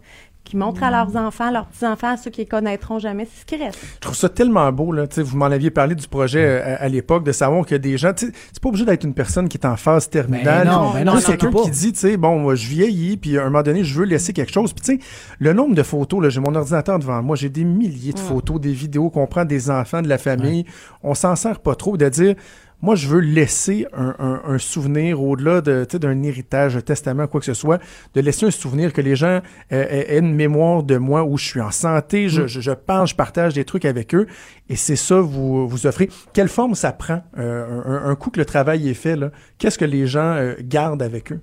qui 0.49 0.57
montrent 0.57 0.81
à 0.81 0.89
leurs 0.89 1.15
enfants, 1.15 1.51
leurs 1.51 1.67
petits-enfants, 1.67 2.13
à 2.13 2.17
ceux 2.17 2.31
qui 2.31 2.41
les 2.41 2.47
connaîtront 2.47 2.97
jamais. 2.97 3.27
C'est 3.31 3.41
ce 3.41 3.45
qui 3.45 3.63
reste. 3.63 3.77
Je 3.95 3.99
trouve 3.99 4.15
ça 4.15 4.29
tellement 4.29 4.71
beau, 4.71 4.91
là. 4.91 5.05
Tu 5.05 5.15
sais, 5.15 5.21
vous 5.21 5.37
m'en 5.37 5.45
aviez 5.45 5.69
parlé 5.69 5.93
du 5.93 6.07
projet 6.07 6.43
euh, 6.43 6.75
à, 6.75 6.83
à 6.83 6.87
l'époque, 6.87 7.23
de 7.23 7.31
savoir 7.31 7.63
a 7.71 7.77
des 7.77 7.97
gens. 7.99 8.13
tu 8.13 8.25
sais, 8.25 8.31
C'est 8.51 8.61
pas 8.61 8.69
obligé 8.69 8.83
d'être 8.83 9.03
une 9.03 9.13
personne 9.13 9.47
qui 9.47 9.57
est 9.57 9.65
en 9.67 9.77
phase 9.77 10.09
terminale. 10.09 10.65
Ben 10.65 10.71
non, 10.71 10.91
ben 10.91 11.03
non, 11.05 11.21
quelqu'un 11.21 11.51
qui 11.51 11.69
dit, 11.69 11.93
tu 11.93 11.99
sais, 11.99 12.17
bon, 12.17 12.39
moi, 12.39 12.55
je 12.55 12.67
vieillis, 12.67 13.17
puis 13.17 13.37
à 13.37 13.41
un 13.41 13.45
moment 13.45 13.61
donné, 13.61 13.83
je 13.83 13.93
veux 13.93 14.05
laisser 14.05 14.33
quelque 14.33 14.51
chose. 14.51 14.73
Puis, 14.73 14.81
tu 14.81 14.99
sais, 14.99 15.07
le 15.37 15.53
nombre 15.53 15.75
de 15.75 15.83
photos, 15.83 16.23
là, 16.23 16.29
j'ai 16.29 16.39
mon 16.39 16.55
ordinateur 16.55 16.97
devant 16.97 17.21
moi, 17.21 17.35
j'ai 17.35 17.49
des 17.49 17.63
milliers 17.63 18.13
de 18.13 18.19
photos, 18.19 18.59
des 18.59 18.73
vidéos 18.73 19.11
qu'on 19.11 19.27
prend 19.27 19.45
des 19.45 19.69
enfants, 19.69 20.01
de 20.01 20.07
la 20.09 20.17
famille. 20.17 20.65
On 21.03 21.13
s'en 21.13 21.35
sert 21.35 21.59
pas 21.59 21.75
trop 21.75 21.95
de 21.95 22.09
dire. 22.09 22.35
Moi, 22.81 22.95
je 22.95 23.07
veux 23.07 23.19
laisser 23.19 23.85
un, 23.93 24.15
un- 24.19 24.41
un 24.47 24.57
souvenir 24.57 25.21
au-delà 25.21 25.59
de, 25.61 25.85
d'un 25.97 26.23
héritage, 26.23 26.77
un 26.77 26.81
testament, 26.81 27.27
quoi 27.27 27.41
que 27.41 27.45
ce 27.45 27.53
soit, 27.53 27.79
de 28.13 28.21
laisser 28.21 28.45
un 28.45 28.51
souvenir 28.51 28.93
que 28.93 29.01
les 29.01 29.17
gens 29.17 29.41
euh, 29.73 29.85
aient 29.89 30.15
aient 30.15 30.19
une 30.19 30.33
mémoire 30.33 30.83
de 30.83 30.95
moi 30.97 31.23
où 31.25 31.37
je 31.37 31.43
suis 31.45 31.61
en 31.61 31.71
santé, 31.71 32.29
je, 32.29 32.47
je, 32.47 32.61
je 32.61 32.71
parle, 32.71 33.05
je 33.07 33.15
partage 33.15 33.53
des 33.53 33.65
trucs 33.65 33.83
avec 33.85 34.15
eux, 34.15 34.27
et 34.69 34.77
c'est 34.77 34.95
ça 34.95 35.19
vous 35.19 35.67
vous 35.67 35.87
offrez. 35.87 36.09
Quelle 36.31 36.47
forme 36.49 36.73
ça 36.73 36.93
prend 36.93 37.21
euh, 37.37 37.81
un, 37.85 38.09
un 38.11 38.15
coup 38.15 38.29
que 38.29 38.39
le 38.39 38.45
travail 38.45 38.87
est 38.89 38.93
fait 38.93 39.17
là? 39.17 39.31
Qu'est-ce 39.57 39.77
que 39.77 39.85
les 39.85 40.07
gens 40.07 40.35
euh, 40.35 40.53
gardent 40.61 41.01
avec 41.03 41.33
eux? 41.33 41.41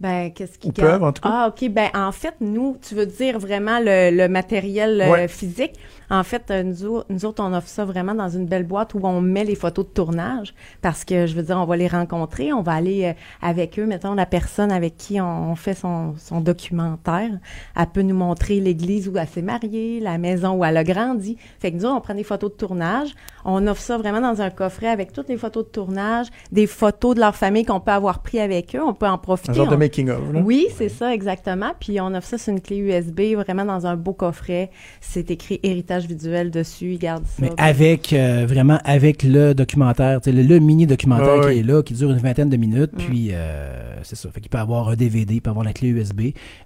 Ben, 0.00 0.32
qu'est-ce 0.32 0.58
qu'ils 0.58 0.72
peuvent, 0.72 1.04
en 1.04 1.12
tout 1.12 1.22
cas. 1.22 1.28
Ah, 1.32 1.48
OK. 1.48 1.70
Ben, 1.70 1.88
en 1.94 2.10
fait, 2.10 2.34
nous, 2.40 2.76
tu 2.86 2.96
veux 2.96 3.06
dire 3.06 3.38
vraiment 3.38 3.78
le, 3.78 4.10
le 4.10 4.28
matériel 4.28 5.00
euh, 5.00 5.10
Ouais. 5.12 5.28
physique? 5.28 5.74
En 6.10 6.22
fait, 6.22 6.50
euh, 6.50 6.62
nous, 6.62 6.86
au- 6.86 7.04
nous 7.08 7.24
autres, 7.24 7.42
on 7.42 7.52
offre 7.54 7.68
ça 7.68 7.84
vraiment 7.84 8.14
dans 8.14 8.28
une 8.28 8.46
belle 8.46 8.64
boîte 8.64 8.94
où 8.94 9.00
on 9.02 9.20
met 9.20 9.44
les 9.44 9.54
photos 9.54 9.86
de 9.86 9.90
tournage 9.90 10.54
parce 10.82 11.04
que, 11.04 11.26
je 11.26 11.34
veux 11.34 11.42
dire, 11.42 11.56
on 11.58 11.64
va 11.64 11.76
les 11.76 11.88
rencontrer. 11.88 12.52
On 12.52 12.62
va 12.62 12.72
aller 12.72 13.04
euh, 13.04 13.12
avec 13.42 13.78
eux. 13.78 13.86
Mettons, 13.86 14.14
la 14.14 14.26
personne 14.26 14.70
avec 14.72 14.96
qui 14.96 15.20
on, 15.20 15.52
on 15.52 15.54
fait 15.56 15.74
son, 15.74 16.14
son 16.18 16.40
documentaire, 16.40 17.30
elle 17.76 17.86
peut 17.86 18.02
nous 18.02 18.14
montrer 18.14 18.60
l'église 18.60 19.08
où 19.08 19.16
elle 19.16 19.28
s'est 19.28 19.42
mariée, 19.42 20.00
la 20.00 20.18
maison 20.18 20.52
où 20.58 20.64
elle 20.64 20.76
a 20.76 20.84
grandi. 20.84 21.36
Fait 21.58 21.70
que 21.72 21.76
nous, 21.76 21.84
autres, 21.84 21.96
on 21.96 22.00
prend 22.00 22.14
des 22.14 22.24
photos 22.24 22.50
de 22.50 22.56
tournage. 22.56 23.14
On 23.44 23.66
offre 23.66 23.80
ça 23.82 23.98
vraiment 23.98 24.20
dans 24.20 24.40
un 24.40 24.50
coffret 24.50 24.88
avec 24.88 25.12
toutes 25.12 25.28
les 25.28 25.36
photos 25.36 25.64
de 25.64 25.70
tournage, 25.70 26.28
des 26.50 26.66
photos 26.66 27.14
de 27.14 27.20
leur 27.20 27.34
famille 27.36 27.64
qu'on 27.64 27.80
peut 27.80 27.90
avoir 27.92 28.20
pris 28.22 28.40
avec 28.40 28.74
eux. 28.74 28.82
On 28.82 28.94
peut 28.94 29.06
en 29.06 29.18
profiter. 29.18 29.50
Un 29.50 29.54
genre 29.54 29.68
de 29.68 29.74
On- 29.76 29.78
making 29.78 30.10
of. 30.10 30.32
Là. 30.32 30.40
oui, 30.44 30.66
c'est 30.74 30.88
ça, 30.88 31.12
exactement. 31.14 31.72
Puis 31.78 32.00
on 32.00 32.14
offre 32.14 32.26
ça 32.26 32.38
sur 32.38 32.52
une 32.52 32.60
clé 32.60 32.76
USB, 32.78 33.34
vraiment 33.36 33.64
dans 33.64 33.86
un 33.86 33.96
beau 33.96 34.12
coffret. 34.12 34.70
C'est 35.00 35.30
écrit 35.30 35.60
héritage 35.62 35.93
visuel 36.02 36.50
dessus. 36.50 36.92
Ils 36.94 36.98
gardent 36.98 37.26
ça. 37.26 37.32
Mais 37.42 37.50
avec, 37.56 38.12
euh, 38.12 38.44
vraiment, 38.48 38.78
avec 38.84 39.22
le 39.22 39.54
documentaire, 39.54 40.20
le, 40.26 40.42
le 40.42 40.58
mini 40.58 40.86
documentaire 40.86 41.34
Ah 41.38 41.40
qui 41.42 41.46
oui. 41.48 41.58
est 41.58 41.62
là, 41.62 41.82
qui 41.82 41.94
dure 41.94 42.10
une 42.10 42.18
vingtaine 42.18 42.48
de 42.48 42.56
minutes, 42.56 42.92
Mm. 42.94 42.96
puis 42.98 43.28
euh, 43.32 43.96
c'est 44.02 44.16
ça. 44.16 44.28
Fait 44.32 44.40
qu'il 44.40 44.50
peut 44.50 44.58
avoir 44.58 44.88
un 44.88 44.94
DVD, 44.96 45.34
il 45.34 45.40
peut 45.40 45.50
avoir 45.50 45.64
la 45.64 45.72
clé 45.72 45.88
USB, 45.88 46.20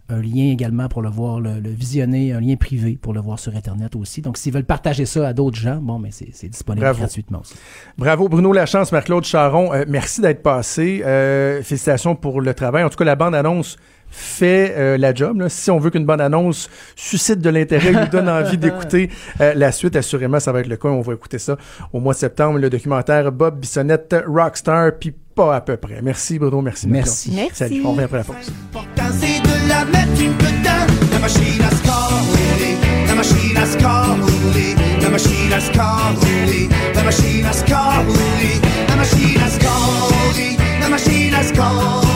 un 0.09 0.21
lien 0.21 0.51
également 0.51 0.89
pour 0.89 1.03
le 1.03 1.09
voir, 1.11 1.41
le, 1.41 1.61
le 1.61 1.71
visionner, 1.71 2.33
un 2.33 2.41
lien 2.41 2.57
privé 2.57 2.99
pour 3.01 3.13
le 3.13 3.21
voir 3.21 3.39
sur 3.39 3.55
Internet 3.55 3.95
aussi. 3.97 4.23
Donc, 4.23 4.37
s'ils 4.39 4.53
veulent 4.53 4.65
partager 4.65 5.05
ça 5.07 5.29
à 5.29 5.33
d'autres 5.33 5.59
gens, 5.59 5.77
bon, 5.77 5.99
mais 5.99 6.11
c'est 6.11 6.29
c'est 6.33 6.49
disponible 6.49 6.85
Bravo. 6.85 6.99
gratuitement 7.01 7.41
aussi. 7.41 7.55
Bravo 7.97 8.29
Bruno 8.29 8.53
Lachance, 8.53 8.93
Marc-Claude 8.93 9.25
Charon. 9.25 9.73
Euh, 9.73 9.85
merci 9.89 10.21
d'être 10.21 10.43
passé. 10.43 11.03
Euh, 11.05 11.63
félicitations 11.63 12.15
pour 12.17 12.41
le 12.41 12.55
travail. 12.55 12.85
En 12.85 12.89
tout 12.91 12.97
cas, 12.97 13.05
la 13.05 13.17
bande-annonce 13.17 13.77
fait 14.11 14.75
euh, 14.77 14.99
la 14.99 15.15
job. 15.15 15.41
là. 15.41 15.49
Si 15.49 15.71
on 15.71 15.79
veut 15.79 15.91
qu'une 15.91 16.07
bande-annonce 16.07 16.69
suscite 16.97 17.41
de 17.41 17.51
l'intérêt, 17.51 17.93
nous 17.93 18.09
donne 18.09 18.29
envie 18.29 18.59
d'écouter 18.59 19.11
euh, 19.41 19.55
la 19.55 19.73
suite, 19.73 19.97
assurément, 19.97 20.41
ça 20.41 20.53
va 20.53 20.61
être 20.61 20.67
le 20.67 20.77
cas. 20.77 20.89
On 20.89 21.01
va 21.01 21.15
écouter 21.15 21.39
ça 21.39 21.57
au 21.93 22.01
mois 22.01 22.15
de 22.15 22.19
septembre. 22.19 22.59
Le 22.59 22.71
documentaire 22.71 23.31
Bob 23.33 23.59
Bissonnette, 23.61 24.15
Rockstar, 24.27 24.93
puis 24.99 25.15
pas 25.35 25.57
à 25.57 25.61
peu 25.61 25.77
près. 25.77 26.01
Merci 26.03 26.39
Bruno, 26.39 26.61
merci. 26.61 26.89
Merci. 26.89 27.33
Merci. 27.35 27.55
Salut, 27.55 27.83
on 27.85 27.93
revient 27.93 28.05
après 28.05 28.19
la 28.19 28.25
pause. 28.25 28.37
Important, 28.71 29.15
c'est 29.21 29.41
de 29.41 29.69
la 29.69 29.85
mettre 29.85 30.21
une 30.21 30.37
dedans. 30.37 30.87
La 31.13 31.19
machine 31.21 31.63
à 31.63 31.71
score, 31.71 32.23
rouler. 32.29 32.77
La 33.07 33.15
machine 33.15 33.57
à 33.57 33.67
score, 33.67 34.17
rouler. 34.21 34.75
La 35.01 35.11
machine 35.11 35.53
à 35.53 35.61
score, 35.61 36.15
rouler. 36.21 36.69
La 36.95 37.03
machine 37.05 37.47
à 37.47 37.53
score, 37.53 38.05
rouler. 38.07 38.61
La 38.89 38.97
machine 38.97 39.41
à 39.41 39.49
score, 39.49 40.11
rouler. 40.11 40.57
La 40.81 40.89
machine 40.89 41.35
à 41.35 41.43
score, 41.43 42.08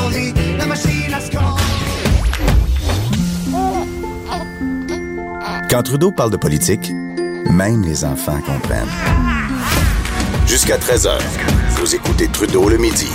Quand 5.73 5.83
Trudeau 5.83 6.12
parle 6.12 6.31
de 6.31 6.37
politique, 6.37 6.93
même 7.51 7.83
les 7.83 8.05
enfants 8.05 8.39
comprennent. 8.43 8.93
Jusqu'à 10.47 10.77
13h, 10.77 11.18
vous 11.77 11.95
écoutez 11.95 12.29
Trudeau 12.29 12.68
le 12.68 12.77
midi. 12.77 13.09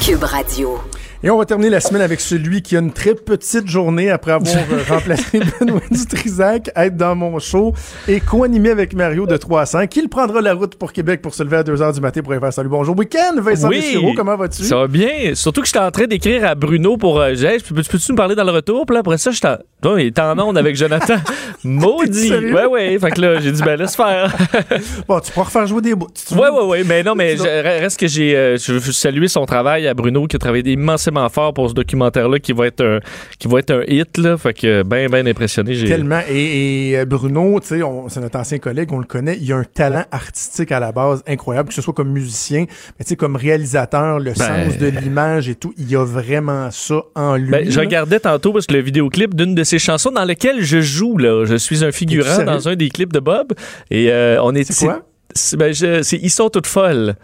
Cube 0.00 0.24
Radio. 0.24 0.78
Et 1.26 1.30
on 1.30 1.38
va 1.38 1.46
terminer 1.46 1.70
la 1.70 1.80
semaine 1.80 2.02
avec 2.02 2.20
celui 2.20 2.60
qui 2.60 2.76
a 2.76 2.80
une 2.80 2.92
très 2.92 3.14
petite 3.14 3.66
journée 3.66 4.10
après 4.10 4.32
avoir 4.32 4.54
euh, 4.54 4.82
remplacé 4.94 5.40
Benoît 5.58 5.80
Dutrisac, 5.90 6.70
être 6.76 6.98
dans 6.98 7.14
mon 7.14 7.38
show 7.38 7.72
et 8.06 8.20
co-animé 8.20 8.68
avec 8.68 8.92
Mario 8.94 9.24
de 9.26 9.34
300, 9.38 9.86
qui 9.86 10.06
prendra 10.06 10.42
la 10.42 10.52
route 10.52 10.74
pour 10.74 10.92
Québec 10.92 11.22
pour 11.22 11.34
se 11.34 11.42
lever 11.42 11.56
à 11.56 11.62
2h 11.62 11.94
du 11.94 12.00
matin 12.02 12.20
pour 12.20 12.32
aller 12.32 12.42
faire 12.42 12.52
salut 12.52 12.68
bonjour 12.68 12.94
week-end. 12.98 13.40
Vincent 13.40 13.68
Oui. 13.68 13.80
Dessureau, 13.80 14.12
comment 14.14 14.36
vas-tu? 14.36 14.64
Ça 14.64 14.76
va 14.76 14.86
bien. 14.86 15.34
Surtout 15.34 15.62
que 15.62 15.66
j'étais 15.66 15.78
en 15.78 15.90
train 15.90 16.06
d'écrire 16.06 16.44
à 16.46 16.54
Bruno 16.54 16.98
pour. 16.98 17.18
Euh, 17.18 17.32
peux- 17.66 17.74
peux-tu 17.82 18.12
me 18.12 18.16
parler 18.18 18.34
dans 18.34 18.44
le 18.44 18.52
retour? 18.52 18.84
Puis 18.84 18.92
là, 18.92 19.00
après 19.00 19.16
ça, 19.16 19.30
j'étais 19.30 19.48
en. 19.48 19.96
Il 19.96 20.06
était 20.08 20.20
en 20.20 20.38
onde 20.38 20.58
avec 20.58 20.76
Jonathan. 20.76 21.16
Maudit. 21.64 22.32
Ouais, 22.34 22.66
ouais. 22.66 22.98
Fait 22.98 23.10
que 23.12 23.20
là, 23.22 23.40
j'ai 23.40 23.52
dit, 23.52 23.62
ben, 23.62 23.76
laisse 23.76 23.96
faire. 23.96 24.34
Bon, 25.08 25.20
tu 25.20 25.32
pourras 25.32 25.46
refaire 25.46 25.66
jouer 25.66 25.80
des 25.80 25.94
bouts. 25.94 26.08
Ouais, 26.32 26.48
ouais, 26.50 26.64
ouais. 26.66 26.84
Mais 26.84 27.02
non, 27.02 27.14
mais 27.14 27.36
je- 27.38 27.42
reste 27.42 27.98
que 27.98 28.06
j'ai. 28.06 28.36
euh, 28.36 28.56
je 28.58 28.72
veux 28.74 28.92
saluer 28.92 29.28
son 29.28 29.46
travail 29.46 29.86
à 29.86 29.94
Bruno 29.94 30.26
qui 30.26 30.36
a 30.36 30.38
travaillé 30.38 30.72
immensément 30.72 31.13
fort 31.28 31.54
pour 31.54 31.68
ce 31.68 31.74
documentaire-là 31.74 32.38
qui 32.38 32.52
va 32.52 32.66
être 32.66 32.82
un, 32.84 33.00
qui 33.38 33.48
va 33.48 33.58
être 33.60 33.70
un 33.70 33.82
hit, 33.86 34.18
là. 34.18 34.36
Fait 34.36 34.52
que, 34.54 34.82
ben, 34.82 35.08
ben 35.10 35.26
impressionné. 35.26 35.76
Tellement. 35.84 36.20
Et, 36.28 36.90
et, 36.90 36.98
euh, 36.98 37.04
Bruno, 37.04 37.58
c'est 37.62 37.80
notre 38.20 38.38
ancien 38.38 38.58
collègue, 38.58 38.90
on 38.92 38.98
le 38.98 39.04
connaît. 39.06 39.36
Il 39.40 39.52
a 39.52 39.56
un 39.56 39.64
talent 39.64 40.04
artistique 40.10 40.72
à 40.72 40.80
la 40.80 40.92
base 40.92 41.22
incroyable, 41.26 41.68
que 41.68 41.74
ce 41.74 41.82
soit 41.82 41.94
comme 41.94 42.10
musicien, 42.10 42.66
mais 42.98 43.16
comme 43.16 43.36
réalisateur, 43.36 44.18
le 44.18 44.32
Ben. 44.32 44.34
sens 44.70 44.78
de 44.78 44.86
l'image 44.86 45.48
et 45.48 45.54
tout. 45.54 45.72
Il 45.78 45.90
y 45.90 45.96
a 45.96 46.04
vraiment 46.04 46.70
ça 46.70 47.02
en 47.14 47.36
lui. 47.36 47.50
Ben, 47.50 47.70
je 47.70 47.78
regardais 47.80 48.20
tantôt 48.20 48.52
parce 48.52 48.66
que 48.66 48.74
le 48.74 48.80
vidéoclip 48.80 49.34
d'une 49.34 49.54
de 49.54 49.64
ses 49.64 49.78
chansons 49.78 50.10
dans 50.10 50.24
lequel 50.24 50.62
je 50.62 50.80
joue 50.80 51.16
là, 51.18 51.44
je 51.44 51.54
suis 51.56 51.84
un 51.84 51.92
figurant 51.92 52.42
dans 52.44 52.68
un 52.68 52.76
des 52.76 52.88
clips 52.88 53.12
de 53.12 53.20
Bob 53.20 53.52
et 53.90 54.10
euh, 54.10 54.38
on 54.42 54.54
est 54.54 54.64
C'est 54.70 54.86
quoi? 54.86 55.02
c'est- 55.34 55.56
ben, 55.56 55.72
ils 55.72 56.30
sont 56.30 56.48
toutes 56.50 56.66
folles. 56.66 57.14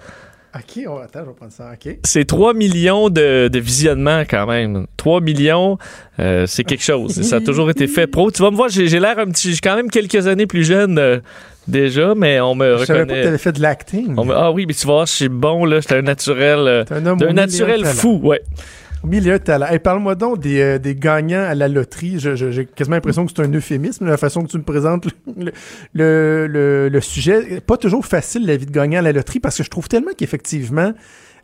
Ok, 0.55 0.85
attends, 1.05 1.21
je 1.23 1.29
vais 1.29 1.35
prendre 1.37 1.53
ça. 1.53 1.71
Ok. 1.75 1.99
C'est 2.05 2.25
3 2.25 2.55
millions 2.55 3.09
de, 3.09 3.47
de 3.49 3.59
visionnements 3.61 4.23
quand 4.29 4.47
même. 4.47 4.87
3 4.97 5.21
millions, 5.21 5.79
euh, 6.19 6.45
c'est 6.47 6.65
quelque 6.65 6.83
chose. 6.83 7.23
Ça 7.23 7.37
a 7.37 7.41
toujours 7.41 7.71
été 7.71 7.87
fait 7.87 8.09
pro. 8.09 8.31
Tu 8.33 8.43
vas 8.43 8.51
me 8.51 8.57
voir, 8.57 8.69
j'ai 8.69 8.89
l'air 8.99 9.19
un 9.21 9.27
petit, 9.27 9.55
j'ai 9.55 9.61
quand 9.61 9.77
même 9.77 9.91
quelques 9.91 10.27
années 10.27 10.47
plus 10.47 10.65
jeune 10.65 10.99
euh, 10.99 11.21
déjà, 11.69 12.15
mais 12.17 12.41
on 12.41 12.57
me 12.57 12.79
Je 12.79 12.85
savais 12.85 13.01
pas 13.01 13.05
que 13.05 13.11
reconnaît. 13.11 13.23
t'avais 13.25 13.39
fait 13.39 13.53
de 13.53 13.63
l'acting. 13.63 14.09
Me- 14.15 14.35
ah 14.35 14.51
oui, 14.51 14.65
mais 14.67 14.75
tu 14.75 14.87
vas 14.89 14.95
voir, 14.95 15.07
je 15.07 15.13
suis 15.13 15.29
bon 15.29 15.65
là, 15.65 15.79
j'étais 15.81 15.95
un 15.97 16.03
naturel, 16.03 16.59
euh, 16.67 16.85
un 16.91 17.07
homme 17.07 17.19
milieu 17.21 17.33
naturel 17.33 17.85
fou, 17.85 18.21
ouais. 18.25 18.43
Milieu 19.03 19.39
talent. 19.39 19.67
Parle-moi 19.83 20.15
donc 20.15 20.41
des, 20.41 20.61
euh, 20.61 20.79
des 20.79 20.95
gagnants 20.95 21.43
à 21.43 21.55
la 21.55 21.69
loterie. 21.69 22.19
J'ai 22.19 22.67
quasiment 22.67 22.97
l'impression 22.97 23.25
que 23.25 23.33
c'est 23.35 23.43
un 23.43 23.53
euphémisme, 23.53 24.07
la 24.07 24.19
façon 24.19 24.43
que 24.45 24.49
tu 24.51 24.59
me 24.59 24.63
présentes 24.63 25.07
le, 25.37 26.47
le- 26.47 26.89
le 26.91 27.01
sujet. 27.01 27.61
Pas 27.63 27.77
toujours 27.79 28.05
facile, 28.05 28.47
la 28.47 28.57
vie 28.57 28.67
de 28.67 28.71
gagnant 28.73 28.99
à 28.99 29.03
la 29.03 29.13
loterie, 29.13 29.41
parce 29.41 29.57
que 29.57 29.63
je 29.63 29.71
trouve 29.71 29.89
tellement 29.89 30.11
qu'effectivement, 30.17 30.93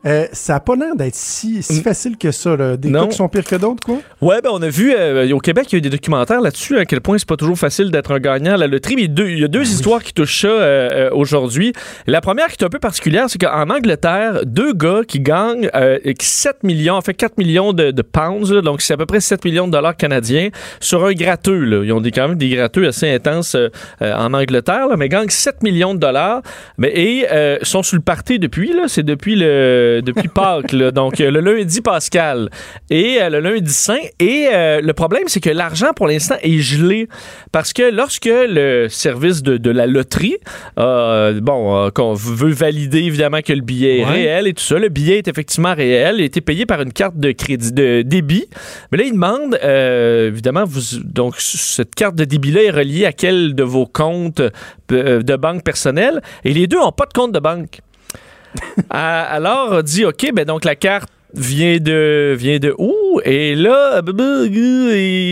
euh, 0.05 0.27
ça 0.33 0.55
n'a 0.55 0.61
pas 0.61 0.77
l'air 0.77 0.95
d'être 0.97 1.15
si, 1.15 1.63
si 1.63 1.81
Mm. 1.81 1.83
facile 1.83 2.17
que 2.17 2.31
ça. 2.31 2.57
Là. 2.57 2.77
Des 2.77 2.91
Non. 2.91 3.03
cas 3.05 3.07
qui 3.11 3.17
sont 3.17 3.29
pires 3.29 3.45
que 3.45 3.57
d'autres, 3.57 3.83
quoi? 3.85 3.99
Ouais, 4.21 4.41
ben 4.43 4.51
on 4.53 4.63
a 4.63 4.69
vu 4.69 4.95
euh, 4.97 5.31
au 5.35 5.39
Québec, 5.39 5.67
il 5.71 5.75
y 5.75 5.77
a 5.77 5.79
eu 5.79 5.83
des 5.83 5.91
documentaires 5.91 6.41
là-dessus, 6.41 6.79
à 6.79 6.85
quel 6.85 7.01
point 7.01 7.19
c'est 7.19 7.29
pas 7.29 7.37
toujours 7.37 7.59
facile 7.59 7.91
d'être 7.91 8.13
un 8.13 8.19
gagnant 8.19 8.55
à 8.55 8.57
la 8.57 8.67
loterie. 8.67 8.97
Mais 8.97 9.03
il 9.05 9.11
y 9.39 9.45
a 9.45 9.49
deux, 9.49 9.49
deux 9.49 9.63
histoires 9.71 10.03
qui 10.03 10.13
touchent 10.13 10.43
ça 10.43 10.49
euh, 10.49 11.11
aujourd'hui. 11.13 11.73
La 12.07 12.21
première 12.21 12.49
qui 12.49 12.63
est 12.63 12.65
un 12.65 12.69
peu 12.69 12.79
particulière, 12.79 13.27
c'est 13.29 13.39
qu'en 13.39 13.71
Angleterre, 13.71 14.41
deux 14.45 14.73
gars 14.73 15.01
qui 15.07 15.21
gagnent 15.21 15.71
euh, 15.75 15.99
7 16.21 16.63
millions, 16.63 16.95
en 16.95 17.01
fait 17.03 17.15
4 17.15 17.39
millions 17.39 17.73
de, 17.73 17.91
de 17.91 18.03
pounds, 18.03 18.53
là, 18.53 18.61
donc 18.63 18.83
c'est 18.83 18.95
à 18.95 18.97
peu 18.97 19.07
près 19.07 19.21
7 19.21 19.45
millions 19.45 19.67
de 19.67 19.73
dollars 19.73 19.97
canadiens, 19.97 20.49
sur 20.81 21.05
un 21.05 21.13
gratteux. 21.13 21.65
Là. 21.65 21.83
Ils 21.85 21.93
ont 21.93 22.01
des, 22.01 22.11
quand 22.11 22.29
même 22.29 22.39
des 22.39 22.49
gratteux 22.51 22.87
assez 22.87 23.09
intenses 23.11 23.57
en 24.01 24.35
Angleterre, 24.35 24.89
là, 24.89 24.97
mais 24.97 25.09
gagnent 25.09 25.29
7 25.29 25.63
millions 25.63 25.95
de 25.95 26.01
dollars. 26.01 26.43
Mais, 26.79 26.93
et 26.95 27.27
sont 27.63 27.83
sur 27.83 27.97
le 27.97 28.03
party 28.03 28.39
depuis, 28.39 28.73
c'est 28.89 29.03
depuis, 29.05 29.37
le, 29.37 29.86
depuis 30.03 30.29
Pâques, 30.29 30.73
là, 30.73 30.91
donc 30.91 31.21
euh, 31.21 31.31
le 31.31 31.41
lundi 31.41 31.81
pascal 31.81 32.51
et 32.91 33.19
euh, 33.21 33.29
le 33.31 33.41
lundi 33.41 33.73
saint. 33.73 33.95
Et 34.21 34.49
euh, 34.53 34.81
le 34.81 34.93
problème, 34.93 35.25
c'est 35.27 35.41
que 35.41 35.51
l'argent, 35.51 35.93
pour 35.95 36.07
l'instant, 36.07 36.37
est 36.43 36.59
gelé. 36.59 37.09
Parce 37.53 37.73
que 37.73 37.91
lorsque 37.91 38.29
le 38.31 38.89
service 38.89 39.43
de, 39.43 39.57
de 39.57 39.71
la 39.71 39.87
loterie, 39.87 40.37
euh, 40.79 41.41
bon, 41.41 41.77
euh, 41.77 41.91
qu'on 41.91 42.15
veut 42.15 42.53
valider 42.53 42.99
évidemment 42.99 43.41
que 43.43 43.53
le 43.53 43.63
billet 43.63 44.01
est 44.01 44.05
réel 44.05 44.47
et 44.47 44.55
tout 44.55 44.63
ça, 44.65 44.79
le 44.79 44.89
billet 44.89 45.19
est 45.19 45.29
effectivement 45.29 45.75
réel, 45.75 46.17
il 46.19 46.23
a 46.23 46.25
été 46.25 46.41
payé 46.41 46.67
par 46.67 46.83
une 46.83 46.93
carte 46.93 47.17
de 47.17 47.33
crédit, 47.33 47.73
de 47.73 48.03
débit. 48.03 48.47
Mais 48.91 48.99
là, 48.99 49.05
il 49.05 49.13
demande, 49.13 49.59
euh, 49.63 50.29
évidemment, 50.29 50.65
vous, 50.65 50.99
donc 51.05 51.37
cette 51.39 51.95
carte 51.95 52.15
de 52.15 52.25
débit-là 52.25 52.63
est 52.63 52.71
reliée 52.71 53.07
à 53.07 53.13
quel 53.13 53.55
de 53.55 53.63
vos 53.63 53.87
comptes 53.87 54.41
euh, 54.93 55.23
de 55.23 55.37
banque 55.37 55.65
personnelle. 55.65 56.21
Et 56.45 56.53
les 56.53 56.67
deux 56.67 56.79
n'ont 56.79 56.93
pas 56.93 57.07
de 57.07 57.13
compte 57.13 57.33
de 57.33 57.41
banque. 57.41 57.81
À- 58.91 59.23
alors, 59.25 59.69
on 59.73 59.83
dit, 59.83 60.05
OK, 60.05 60.31
ben 60.35 60.45
donc 60.45 60.65
la 60.65 60.77
carte 60.77 61.09
vient 61.35 61.79
de 61.79 62.35
vient 62.39 62.59
de 62.59 62.75
où? 62.79 62.95
Et 63.25 63.55
là. 63.55 64.01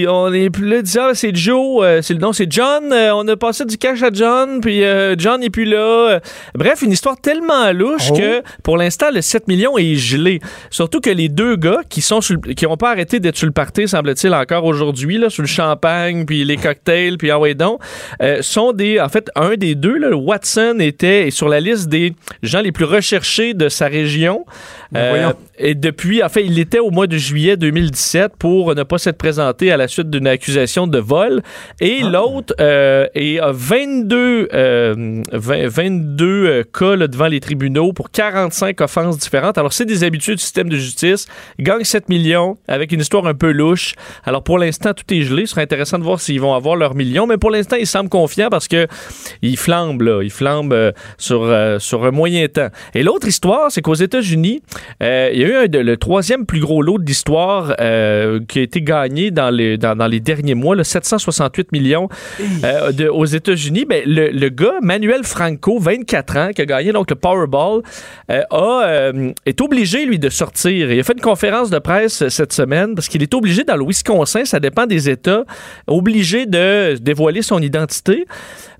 On 0.08 0.32
est 0.32 0.50
plus 0.50 0.68
là. 0.68 0.80
Ah, 0.98 1.10
c'est 1.14 1.34
Joe 1.34 1.82
euh, 1.84 2.02
c'est 2.02 2.14
le 2.14 2.20
nom 2.20 2.32
c'est 2.32 2.50
John. 2.50 2.92
Euh, 2.92 3.14
on 3.14 3.26
a 3.28 3.36
passé 3.36 3.64
du 3.64 3.76
cash 3.78 4.02
à 4.02 4.10
John 4.12 4.60
puis 4.60 4.82
euh, 4.84 5.14
John 5.18 5.40
n'est 5.40 5.50
plus 5.50 5.64
là. 5.64 6.20
Bref 6.54 6.82
une 6.82 6.92
histoire 6.92 7.16
tellement 7.20 7.72
louche 7.72 8.08
Oh. 8.10 8.16
que 8.16 8.42
pour 8.62 8.76
l'instant 8.76 9.06
le 9.12 9.20
7 9.22 9.48
millions 9.48 9.78
est 9.78 9.94
gelé. 9.94 10.40
Surtout 10.70 11.00
que 11.00 11.10
les 11.10 11.28
deux 11.28 11.56
gars 11.56 11.80
qui 11.88 12.00
sont 12.00 12.20
sur 12.20 12.36
le- 12.44 12.54
qui 12.54 12.66
ont 12.66 12.76
pas 12.76 12.90
arrêté 12.90 13.20
d'être 13.20 13.36
sur 13.36 13.46
le 13.46 13.52
party 13.52 13.88
semble-t-il 13.88 14.34
encore 14.34 14.64
aujourd'hui 14.64 15.18
là 15.18 15.30
sur 15.30 15.42
le 15.42 15.48
champagne 15.48 16.24
puis 16.26 16.44
les 16.44 16.56
cocktails 16.56 17.16
puis 17.16 17.30
ah 17.30 17.38
ouais 17.38 17.54
donc 17.54 17.80
euh, 18.22 18.42
sont 18.42 18.72
des 18.72 19.00
en 19.00 19.08
fait 19.08 19.30
un 19.36 19.54
des 19.56 19.74
deux 19.74 19.96
là, 19.98 20.14
Watson 20.16 20.76
était 20.80 21.30
sur 21.30 21.48
la 21.48 21.60
liste 21.60 21.88
des 21.88 22.14
gens 22.42 22.60
les 22.60 22.72
plus 22.72 22.84
recherchés 22.84 23.54
de 23.54 23.68
sa 23.68 23.86
région. 23.86 24.44
Ben 24.92 25.34
et 25.56 25.74
depuis, 25.76 26.20
en 26.22 26.28
fait, 26.28 26.44
il 26.44 26.58
était 26.58 26.80
au 26.80 26.90
mois 26.90 27.06
de 27.06 27.16
juillet 27.16 27.56
2017 27.64 28.32
pour 28.38 28.74
ne 28.74 28.82
pas 28.82 28.98
s'être 28.98 29.16
présenté 29.16 29.72
à 29.72 29.78
la 29.78 29.88
suite 29.88 30.10
d'une 30.10 30.26
accusation 30.26 30.86
de 30.86 30.98
vol. 30.98 31.40
Et 31.80 32.00
Ah. 32.02 32.10
l'autre 32.10 32.54
euh, 32.60 33.06
est 33.14 33.38
à 33.38 33.52
22, 33.52 34.48
euh, 34.52 35.22
20 35.32 35.68
22 35.68 36.26
euh, 36.46 36.62
cas 36.62 36.94
là, 36.94 37.06
devant 37.08 37.26
les 37.26 37.40
tribunaux 37.40 37.94
pour 37.94 38.10
45 38.10 38.82
offenses 38.82 39.16
différentes. 39.16 39.56
Alors, 39.56 39.72
c'est 39.72 39.86
des 39.86 40.04
habitudes 40.04 40.36
du 40.36 40.42
système 40.42 40.68
de 40.68 40.76
justice. 40.76 41.26
Il 41.58 41.64
gagne 41.64 41.84
7 41.84 42.10
millions 42.10 42.58
avec 42.68 42.92
une 42.92 43.00
histoire 43.00 43.26
un 43.26 43.34
peu 43.34 43.50
louche. 43.50 43.94
Alors, 44.24 44.42
pour 44.42 44.58
l'instant, 44.58 44.92
tout 44.92 45.04
est 45.14 45.22
gelé. 45.22 45.46
Ce 45.46 45.52
serait 45.52 45.62
intéressant 45.62 45.98
de 45.98 46.04
voir 46.04 46.20
s'ils 46.20 46.40
vont 46.40 46.52
avoir 46.52 46.76
leurs 46.76 46.94
millions. 46.94 47.26
Mais 47.26 47.38
pour 47.38 47.50
l'instant, 47.50 47.76
ils 47.76 47.86
semblent 47.86 48.10
confiants 48.10 48.50
parce 48.50 48.68
que 48.68 48.86
ils 49.40 49.56
flambent, 49.56 50.02
là. 50.02 50.22
Ils 50.22 50.30
flambent 50.30 50.74
euh, 50.74 50.92
sur, 51.16 51.44
euh, 51.44 51.78
sur 51.78 52.04
un 52.04 52.10
moyen 52.10 52.46
temps. 52.48 52.68
Et 52.94 53.02
l'autre 53.02 53.26
histoire, 53.26 53.70
c'est 53.70 53.80
qu'aux 53.80 53.94
États-Unis, 53.94 54.60
il 55.00 55.06
y 55.06 55.44
a 55.44 55.48
eu 55.48 55.56
un 55.56 55.82
le 55.82 55.96
troisième 55.96 56.44
plus 56.44 56.60
gros 56.60 56.82
lot 56.82 56.98
de 56.98 57.04
euh, 57.80 58.40
qui 58.48 58.58
a 58.58 58.62
été 58.62 58.82
gagné 58.82 59.30
dans 59.30 59.50
les, 59.50 59.76
dans, 59.78 59.94
dans 59.96 60.06
les 60.06 60.20
derniers 60.20 60.54
mois, 60.54 60.76
là, 60.76 60.84
768 60.84 61.72
millions 61.72 62.08
euh, 62.64 62.92
de- 62.92 63.08
aux 63.08 63.24
États-Unis. 63.24 63.84
Ben, 63.88 64.02
le, 64.06 64.28
le 64.30 64.48
gars, 64.48 64.74
Manuel 64.82 65.24
Franco, 65.24 65.78
24 65.78 66.36
ans, 66.36 66.50
qui 66.54 66.62
a 66.62 66.66
gagné 66.66 66.92
donc 66.92 67.10
le 67.10 67.16
Powerball, 67.16 67.82
euh, 68.30 68.42
a, 68.50 69.12
est 69.46 69.60
obligé, 69.60 70.04
lui, 70.06 70.18
de 70.18 70.28
sortir. 70.28 70.90
Il 70.92 70.98
a 70.98 71.02
fait 71.02 71.14
une 71.14 71.20
conférence 71.20 71.70
de 71.70 71.78
presse 71.78 72.28
cette 72.28 72.52
semaine 72.52 72.94
parce 72.94 73.08
qu'il 73.08 73.22
est 73.22 73.34
obligé, 73.34 73.64
dans 73.64 73.76
le 73.76 73.84
Wisconsin, 73.84 74.44
ça 74.44 74.60
dépend 74.60 74.86
des 74.86 75.08
États, 75.08 75.44
obligé 75.86 76.46
de 76.46 76.96
dévoiler 77.00 77.42
son 77.42 77.60
identité. 77.60 78.26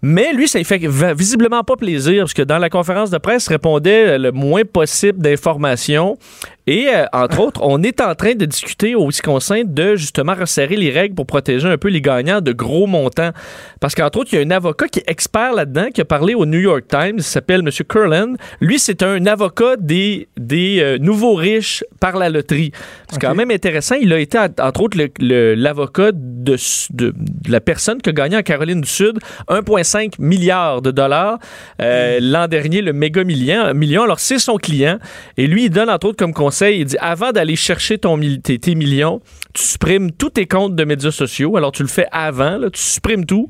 Mais 0.03 0.33
lui, 0.35 0.49
ça 0.49 0.59
lui 0.59 0.65
fait 0.67 0.83
visiblement 1.15 1.65
pas 1.65 1.77
plaisir 1.77 2.25
parce 2.25 2.35
que 2.35 2.43
dans 2.43 2.59
la 2.59 2.69
conférence 2.69 3.11
de 3.11 3.17
presse, 3.19 3.47
il 3.47 3.53
répondait 3.53 4.19
le 4.19 4.33
moins 4.33 4.63
possible 4.71 5.19
d'informations. 5.19 6.19
Et 6.67 6.89
euh, 6.89 7.05
entre 7.13 7.41
autres, 7.41 7.61
on 7.63 7.83
est 7.83 8.01
en 8.01 8.15
train 8.15 8.35
de 8.35 8.47
discuter 8.47 8.95
au 8.95 9.07
Wisconsin 9.07 9.63
de 9.67 9.97
justement 9.97 10.35
resserrer 10.35 10.77
les 10.77 10.91
règles 10.91 11.15
pour 11.15 11.27
protéger 11.27 11.69
un 11.69 11.77
peu 11.77 11.89
les 11.89 12.01
gagnants 12.01 12.41
de 12.41 12.53
gros 12.53 12.87
montants. 12.87 13.33
Parce 13.81 13.95
qu'entre 13.95 14.19
autres, 14.21 14.31
il 14.33 14.37
y 14.39 14.43
a 14.43 14.47
un 14.47 14.51
avocat 14.51 14.89
qui 14.89 15.01
est 15.01 15.11
expert 15.11 15.53
là-dedans 15.53 15.89
qui 15.93 16.01
a 16.01 16.07
parlé 16.07 16.33
au 16.35 16.47
New 16.47 16.59
York 16.61 16.85
Times, 16.89 17.17
il 17.19 17.23
s'appelle 17.23 17.61
M. 17.61 17.69
Curlan. 17.87 18.35
Lui, 18.63 18.79
c'est 18.79 19.03
un 19.03 19.27
avocat 19.27 19.77
des, 19.79 20.27
des 20.39 20.79
euh, 20.81 20.97
nouveaux 20.99 21.35
riches 21.35 21.85
par 22.01 22.17
la 22.17 22.31
loterie. 22.31 22.73
C'est 23.11 23.21
quand 23.21 23.33
Ok. 23.33 23.37
même 23.37 23.51
intéressant. 23.51 23.97
Il 24.01 24.11
a 24.15 24.19
été, 24.19 24.39
entre 24.39 24.81
autres, 24.81 24.97
l'avocat 25.21 26.13
de, 26.15 26.57
de- 26.93 27.11
de 27.15 27.51
la 27.53 27.61
personne 27.61 28.01
qui 28.01 28.09
a 28.09 28.13
gagné 28.13 28.39
en 28.39 28.43
Caroline 28.43 28.81
du 28.81 28.89
Sud 28.89 29.19
1,5 29.49 30.15
milliard 30.19 30.81
de 30.81 30.91
dollars 30.91 31.39
euh, 31.83 32.19
l'an 32.23 32.49
dernier, 32.49 32.81
le 32.81 32.95
méga 32.95 33.23
million. 33.23 33.75
million. 33.75 34.05
Alors, 34.05 34.19
c'est 34.21 34.39
son 34.39 34.57
client. 34.57 34.99
Et 35.37 35.47
lui, 35.47 35.65
il 35.67 35.71
donne, 35.71 35.91
entre 35.91 36.07
autres, 36.09 36.17
comme 36.17 36.33
conseil, 36.33 36.54
il 36.63 36.85
dit 36.85 36.97
avant 37.01 37.33
d'aller 37.33 37.57
chercher 37.57 37.99
ton, 37.99 38.19
tes, 38.43 38.59
tes 38.59 38.75
millions, 38.75 39.21
tu 39.55 39.63
supprimes 39.63 40.11
tous 40.11 40.31
tes 40.31 40.47
comptes 40.47 40.75
de 40.75 40.85
médias 40.85 41.13
sociaux. 41.13 41.57
Alors, 41.57 41.73
tu 41.73 41.83
le 41.83 41.89
fais 41.89 42.07
avant, 42.11 42.59
là, 42.59 42.71
tu 42.71 42.81
supprimes 42.81 43.25
tout. 43.25 43.49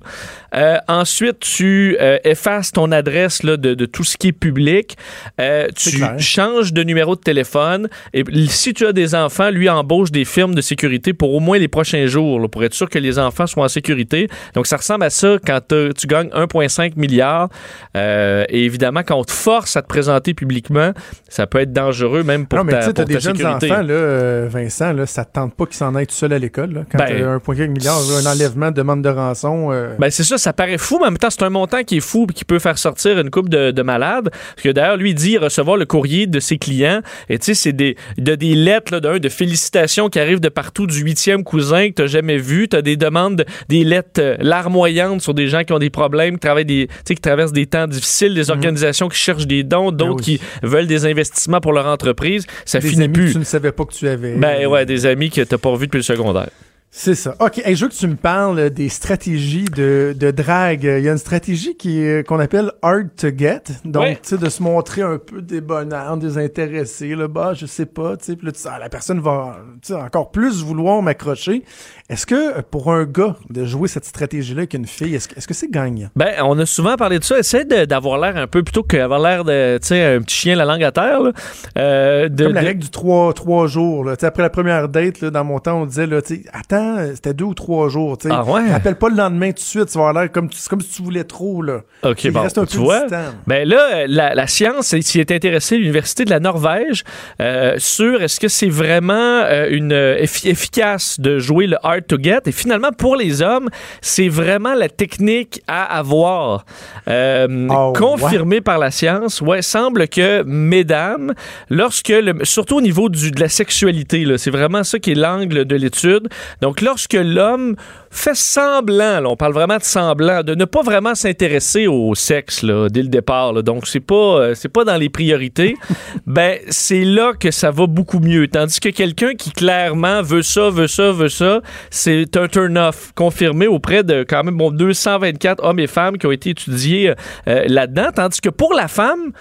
Euh, 0.54 0.76
ensuite, 0.86 1.40
tu 1.40 1.96
euh, 2.00 2.18
effaces 2.24 2.72
ton 2.72 2.92
adresse 2.92 3.42
là, 3.42 3.56
de, 3.56 3.74
de 3.74 3.86
tout 3.86 4.04
ce 4.04 4.16
qui 4.16 4.28
est 4.28 4.32
public. 4.32 4.96
Euh, 5.40 5.68
tu 5.74 5.96
clair. 5.96 6.18
changes 6.18 6.72
de 6.72 6.82
numéro 6.82 7.16
de 7.16 7.20
téléphone. 7.20 7.88
Et 8.12 8.22
si 8.48 8.74
tu 8.74 8.86
as 8.86 8.92
des 8.92 9.14
enfants, 9.14 9.50
lui 9.50 9.68
embauche 9.68 10.10
des 10.10 10.24
firmes 10.24 10.54
de 10.54 10.60
sécurité 10.60 11.14
pour 11.14 11.34
au 11.34 11.40
moins 11.40 11.58
les 11.58 11.68
prochains 11.68 12.06
jours, 12.06 12.38
là, 12.38 12.48
pour 12.48 12.62
être 12.64 12.74
sûr 12.74 12.88
que 12.88 12.98
les 12.98 13.18
enfants 13.18 13.46
soient 13.46 13.64
en 13.64 13.68
sécurité. 13.68 14.28
Donc, 14.54 14.66
ça 14.66 14.76
ressemble 14.76 15.04
à 15.04 15.10
ça 15.10 15.38
quand 15.44 15.60
tu 15.68 16.06
gagnes 16.06 16.28
1,5 16.28 16.92
milliard. 16.96 17.48
Euh, 17.96 18.44
et 18.48 18.64
évidemment, 18.64 19.02
quand 19.04 19.16
on 19.16 19.24
te 19.24 19.32
force 19.32 19.76
à 19.76 19.82
te 19.82 19.88
présenter 19.88 20.34
publiquement, 20.34 20.92
ça 21.28 21.46
peut 21.46 21.58
être 21.58 21.72
dangereux 21.72 22.22
même 22.22 22.46
pour 22.46 22.58
Non, 22.58 22.64
mais 22.64 22.72
ta... 22.72 22.92
t'as 22.94 23.04
des 23.04 23.14
ta 23.14 23.20
jeunes 23.20 23.36
sécurité. 23.36 23.70
enfants, 23.72 23.82
là, 23.82 23.92
euh, 23.94 24.48
Vincent, 24.50 24.92
là, 24.92 25.06
ça 25.06 25.24
te 25.24 25.32
tente 25.34 25.54
pas 25.54 25.66
qu'ils 25.66 25.76
s'en 25.76 25.94
aillent 25.94 26.06
tout 26.06 26.14
seuls 26.14 26.32
à 26.32 26.38
l'école. 26.38 26.86
Quand 26.90 26.98
Ben- 26.98 27.06
t'as 27.08 27.14
1,4 27.36 27.70
milliard, 27.70 27.98
un 28.22 28.26
enlèvement, 28.26 28.70
demande 28.70 29.02
de 29.02 29.08
rançon. 29.08 29.70
euh, 29.72 29.94
Ben 29.98 30.10
c'est 30.10 30.24
ça, 30.24 30.38
ça 30.38 30.52
paraît 30.52 30.78
fou, 30.78 30.98
mais 31.00 31.06
en 31.06 31.10
même 31.10 31.18
temps, 31.18 31.30
c'est 31.30 31.42
un 31.42 31.50
montant 31.50 31.82
qui 31.82 31.98
est 31.98 32.00
fou 32.00 32.26
et 32.30 32.32
qui 32.32 32.44
peut 32.44 32.58
faire 32.58 32.78
sortir 32.78 33.18
une 33.18 33.30
coupe 33.30 33.48
de, 33.48 33.70
de 33.70 33.82
malades. 33.82 34.30
Parce 34.30 34.62
que 34.62 34.70
d'ailleurs, 34.70 34.96
lui, 34.96 35.10
il 35.10 35.14
dit 35.14 35.38
recevoir 35.38 35.76
le 35.76 35.84
courrier 35.86 36.26
de 36.26 36.40
ses 36.40 36.58
clients. 36.58 37.00
Et 37.28 37.38
tu 37.38 37.46
sais, 37.46 37.54
c'est 37.54 37.72
des, 37.72 37.96
de, 38.18 38.34
des 38.34 38.54
lettres 38.54 38.92
là, 38.92 39.00
d'un 39.00 39.18
de 39.18 39.28
félicitations 39.28 40.08
qui 40.08 40.18
arrivent 40.18 40.40
de 40.40 40.48
partout 40.48 40.86
du 40.86 41.00
huitième 41.00 41.44
cousin 41.44 41.88
que 41.88 41.94
t'as 41.94 42.06
jamais 42.06 42.38
vu. 42.38 42.68
T'as 42.68 42.82
des 42.82 42.96
demandes, 42.96 43.36
de- 43.36 43.44
des 43.68 43.84
lettres 43.84 44.20
euh, 44.20 44.36
larmoyantes 44.40 45.20
sur 45.20 45.34
des 45.34 45.48
gens 45.48 45.64
qui 45.64 45.72
ont 45.72 45.78
des 45.78 45.90
problèmes, 45.90 46.34
qui 46.34 46.40
travaillent 46.40 46.64
des, 46.64 46.88
qui 47.04 47.14
traversent 47.16 47.52
des 47.52 47.66
temps 47.66 47.86
difficiles, 47.86 48.34
des 48.34 48.50
organisations 48.50 49.08
qui 49.08 49.18
cherchent 49.18 49.46
des 49.46 49.62
dons, 49.62 49.90
d'autres 49.92 50.04
Mhm. 50.04 50.16
Ben 50.16 50.16
oui. 50.16 50.38
qui 50.38 50.40
veulent 50.66 50.86
des 50.86 51.06
investissements 51.06 51.60
pour 51.60 51.72
leur 51.72 51.86
entreprise. 51.86 52.46
Ça 52.64 52.80
finit 52.90 53.04
amis 53.04 53.12
plus. 53.12 53.26
que 53.28 53.32
tu 53.32 53.38
ne 53.38 53.44
savais 53.44 53.72
pas 53.72 53.84
que 53.84 53.92
tu 53.92 54.08
avais. 54.08 54.34
Ben 54.34 54.66
ouais, 54.66 54.86
des 54.86 55.06
amis 55.06 55.30
que 55.30 55.40
t'as 55.42 55.58
pas 55.58 55.70
revus 55.70 55.86
depuis 55.86 55.98
le 55.98 56.02
secondaire. 56.02 56.50
C'est 56.96 57.16
ça. 57.16 57.34
OK. 57.40 57.58
Hey, 57.64 57.74
je 57.74 57.84
veux 57.84 57.88
que 57.90 57.94
tu 57.96 58.06
me 58.06 58.14
parles 58.14 58.70
des 58.70 58.88
stratégies 58.88 59.64
de, 59.64 60.14
de 60.16 60.30
drague. 60.30 60.84
Il 60.84 61.02
y 61.02 61.08
a 61.08 61.12
une 61.12 61.18
stratégie 61.18 61.74
qui 61.76 61.98
est- 62.00 62.24
qu'on 62.24 62.38
appelle 62.38 62.70
hard 62.82 63.08
to 63.16 63.30
get. 63.36 63.62
Donc, 63.84 64.02
Ouais. 64.04 64.14
tu 64.22 64.28
sais, 64.28 64.38
de 64.38 64.48
se 64.48 64.62
montrer 64.62 65.02
un 65.02 65.18
peu 65.18 65.42
débonnaire, 65.42 66.16
désintéressé. 66.16 67.16
Là, 67.16 67.26
bah, 67.26 67.52
je 67.52 67.66
sais 67.66 67.86
pas. 67.86 68.16
Tu 68.16 68.26
sais, 68.26 68.36
Puis 68.36 68.46
là, 68.46 68.52
ah, 68.66 68.78
la 68.78 68.88
personne 68.88 69.18
va 69.18 69.56
encore 69.92 70.30
plus 70.30 70.62
vouloir 70.62 71.02
m'accrocher. 71.02 71.64
Est-ce 72.08 72.26
que 72.26 72.58
euh, 72.58 72.62
pour 72.70 72.92
un 72.92 73.04
gars 73.06 73.34
de 73.50 73.64
jouer 73.64 73.88
cette 73.88 74.04
stratégie-là 74.04 74.60
avec 74.60 74.74
une 74.74 74.86
fille, 74.86 75.16
est-ce 75.16 75.26
que 75.26 75.36
est-ce 75.36 75.48
que 75.48 75.54
c'est 75.54 75.70
gagnant? 75.72 76.10
Ben, 76.14 76.34
on 76.44 76.56
a 76.60 76.64
souvent 76.66 76.94
parlé 76.94 77.18
de 77.18 77.24
ça. 77.24 77.40
Essaye 77.40 77.66
d'avoir 77.66 78.18
l'air 78.20 78.36
un 78.36 78.46
peu 78.46 78.62
plutôt 78.62 78.84
qu'avoir 78.84 79.18
l'air 79.18 79.42
de, 79.42 79.78
tu 79.78 79.88
sais, 79.88 80.14
un 80.14 80.20
petit 80.20 80.36
chien 80.36 80.54
la 80.54 80.64
langue 80.64 80.84
à 80.84 80.92
terre. 80.92 81.22
là. 81.22 81.32
Euh, 81.76 82.28
de- 82.28 82.44
Comme 82.44 82.54
la 82.54 82.60
de- 82.60 82.66
règle 82.66 82.82
du 82.84 82.90
3, 82.90 83.32
trois 83.32 83.66
jours. 83.66 84.04
Là. 84.04 84.14
Tu 84.16 84.20
sais, 84.20 84.26
Après 84.26 84.44
la 84.44 84.50
première 84.50 84.88
date, 84.88 85.20
là, 85.22 85.30
dans 85.30 85.42
mon 85.42 85.58
temps, 85.58 85.80
on 85.82 85.86
disait, 85.86 86.06
là, 86.06 86.22
tu 86.22 86.36
sais, 86.36 86.42
attends, 86.52 86.83
euh, 86.98 87.12
c'était 87.14 87.34
deux 87.34 87.44
ou 87.44 87.54
trois 87.54 87.88
jours. 87.88 88.18
tu 88.18 88.28
sais. 88.28 88.34
Ah 88.36 88.44
ouais? 88.44 88.70
Rappelle 88.70 88.96
pas 88.96 89.08
le 89.08 89.16
lendemain 89.16 89.48
tout 89.48 89.54
de 89.54 89.58
suite, 89.60 89.86
tu 89.90 89.98
vas 89.98 90.12
l'air 90.12 90.30
comme, 90.32 90.48
comme 90.68 90.80
si 90.80 90.96
tu 90.96 91.02
voulais 91.02 91.24
trop. 91.24 91.62
Là. 91.62 91.80
OK, 92.02 92.24
Il 92.24 92.30
bon, 92.30 92.42
reste 92.42 92.58
un 92.58 92.64
tu 92.66 92.76
peu 92.76 92.82
vois. 92.84 93.02
distant. 93.02 93.32
Ben 93.46 93.68
là, 93.68 94.06
la, 94.06 94.34
la 94.34 94.46
science 94.46 94.94
s'y 95.00 95.20
est 95.20 95.30
intéressée, 95.30 95.76
l'Université 95.76 96.24
de 96.24 96.30
la 96.30 96.40
Norvège, 96.40 97.04
euh, 97.40 97.74
sur 97.78 98.22
est-ce 98.22 98.38
que 98.40 98.48
c'est 98.48 98.68
vraiment 98.68 99.14
euh, 99.14 99.68
une 99.70 99.92
effi- 99.92 100.48
efficace 100.48 101.18
de 101.20 101.38
jouer 101.38 101.66
le 101.66 101.76
hard 101.82 102.06
to 102.06 102.16
get? 102.22 102.40
Et 102.46 102.52
finalement, 102.52 102.90
pour 102.92 103.16
les 103.16 103.42
hommes, 103.42 103.68
c'est 104.00 104.28
vraiment 104.28 104.74
la 104.74 104.88
technique 104.88 105.62
à 105.66 105.98
avoir. 105.98 106.64
Euh, 107.08 107.68
Ah 107.70 107.88
ouais? 107.90 107.98
confirmée 107.98 108.60
par 108.60 108.78
la 108.78 108.90
science, 108.90 109.40
ouais, 109.40 109.62
semble 109.62 110.08
que, 110.08 110.42
mesdames, 110.44 111.32
lorsque, 111.70 112.08
le, 112.08 112.44
surtout 112.44 112.76
au 112.76 112.80
niveau 112.80 113.08
du, 113.08 113.30
de 113.30 113.40
la 113.40 113.48
sexualité, 113.48 114.24
là, 114.24 114.38
c'est 114.38 114.50
vraiment 114.50 114.84
ça 114.84 114.98
qui 114.98 115.12
est 115.12 115.14
l'angle 115.14 115.64
de 115.64 115.76
l'étude. 115.76 116.28
Donc, 116.60 116.73
lorsque 116.80 117.14
l'homme 117.14 117.76
fait 118.10 118.36
semblant, 118.36 119.20
là, 119.20 119.28
on 119.28 119.36
parle 119.36 119.52
vraiment 119.52 119.76
de 119.76 119.82
semblant, 119.82 120.42
de 120.42 120.54
ne 120.54 120.64
pas 120.64 120.82
vraiment 120.82 121.14
s'intéresser 121.14 121.86
au 121.86 122.14
sexe 122.14 122.62
là, 122.62 122.88
dès 122.88 123.02
le 123.02 123.08
départ, 123.08 123.52
là, 123.52 123.62
donc 123.62 123.86
c'est 123.86 124.00
pas, 124.00 124.14
euh, 124.14 124.54
c'est 124.54 124.68
pas 124.68 124.84
dans 124.84 124.96
les 124.96 125.08
priorités, 125.08 125.76
ben 126.26 126.58
c'est 126.68 127.04
là 127.04 127.32
que 127.38 127.50
ça 127.50 127.70
va 127.70 127.86
beaucoup 127.86 128.20
mieux. 128.20 128.46
Tandis 128.48 128.78
que 128.80 128.88
quelqu'un 128.90 129.34
qui 129.34 129.50
clairement 129.50 130.22
veut 130.22 130.42
ça, 130.42 130.70
veut 130.70 130.86
ça, 130.86 131.10
veut 131.12 131.28
ça, 131.28 131.60
c'est 131.90 132.36
un 132.36 132.46
turn-off 132.48 133.12
confirmé 133.14 133.66
auprès 133.66 134.04
de 134.04 134.24
quand 134.28 134.44
même 134.44 134.56
bon, 134.56 134.70
224 134.70 135.64
hommes 135.64 135.80
et 135.80 135.86
femmes 135.86 136.18
qui 136.18 136.26
ont 136.26 136.32
été 136.32 136.50
étudiés 136.50 137.12
euh, 137.48 137.64
là-dedans. 137.66 138.10
Tandis 138.14 138.40
que 138.40 138.48
pour 138.50 138.74
la 138.74 138.88
femme, 138.88 139.32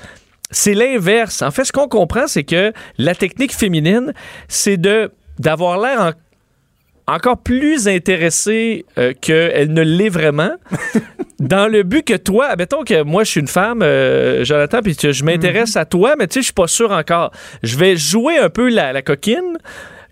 c'est 0.52 0.74
l'inverse. 0.74 1.42
En 1.42 1.52
fait, 1.52 1.66
ce 1.66 1.72
qu'on 1.72 1.88
comprend, 1.88 2.28
c'est 2.28 2.44
que 2.44 2.74
la 2.98 3.16
technique 3.16 3.54
féminine, 3.54 4.14
c'est 4.48 4.78
de 4.78 5.12
d'avoir 5.40 5.80
l'air 5.80 6.00
en- 6.00 6.12
encore 7.08 7.38
plus 7.38 7.88
intéressée 7.88 8.86
euh, 8.98 9.14
qu'elle 9.20 9.74
ne 9.74 9.82
l'est 9.82 10.10
vraiment. 10.10 10.52
dans 11.40 11.68
le 11.68 11.84
but 11.84 12.06
que 12.06 12.16
toi, 12.16 12.48
admettons 12.48 12.84
que 12.84 13.04
moi 13.04 13.24
je 13.24 13.32
suis 13.32 13.40
une 13.42 13.48
femme, 13.48 13.82
euh, 13.82 14.46
Jonathan, 14.46 14.82
puis 14.82 14.96
que 14.96 15.12
je 15.12 15.24
m'intéresse 15.24 15.76
à 15.76 15.86
toi, 15.86 16.16
mais 16.18 16.28
tu 16.28 16.36
sais, 16.36 16.40
je 16.40 16.46
suis 16.46 16.54
pas 16.54 16.68
sûr 16.68 16.92
encore. 16.92 17.32
Je 17.64 17.78
vais 17.78 17.98
jouer 17.98 18.38
un 18.38 18.50
peu 18.50 18.70
la, 18.70 18.94
la 18.94 19.02
coquine. 19.02 19.58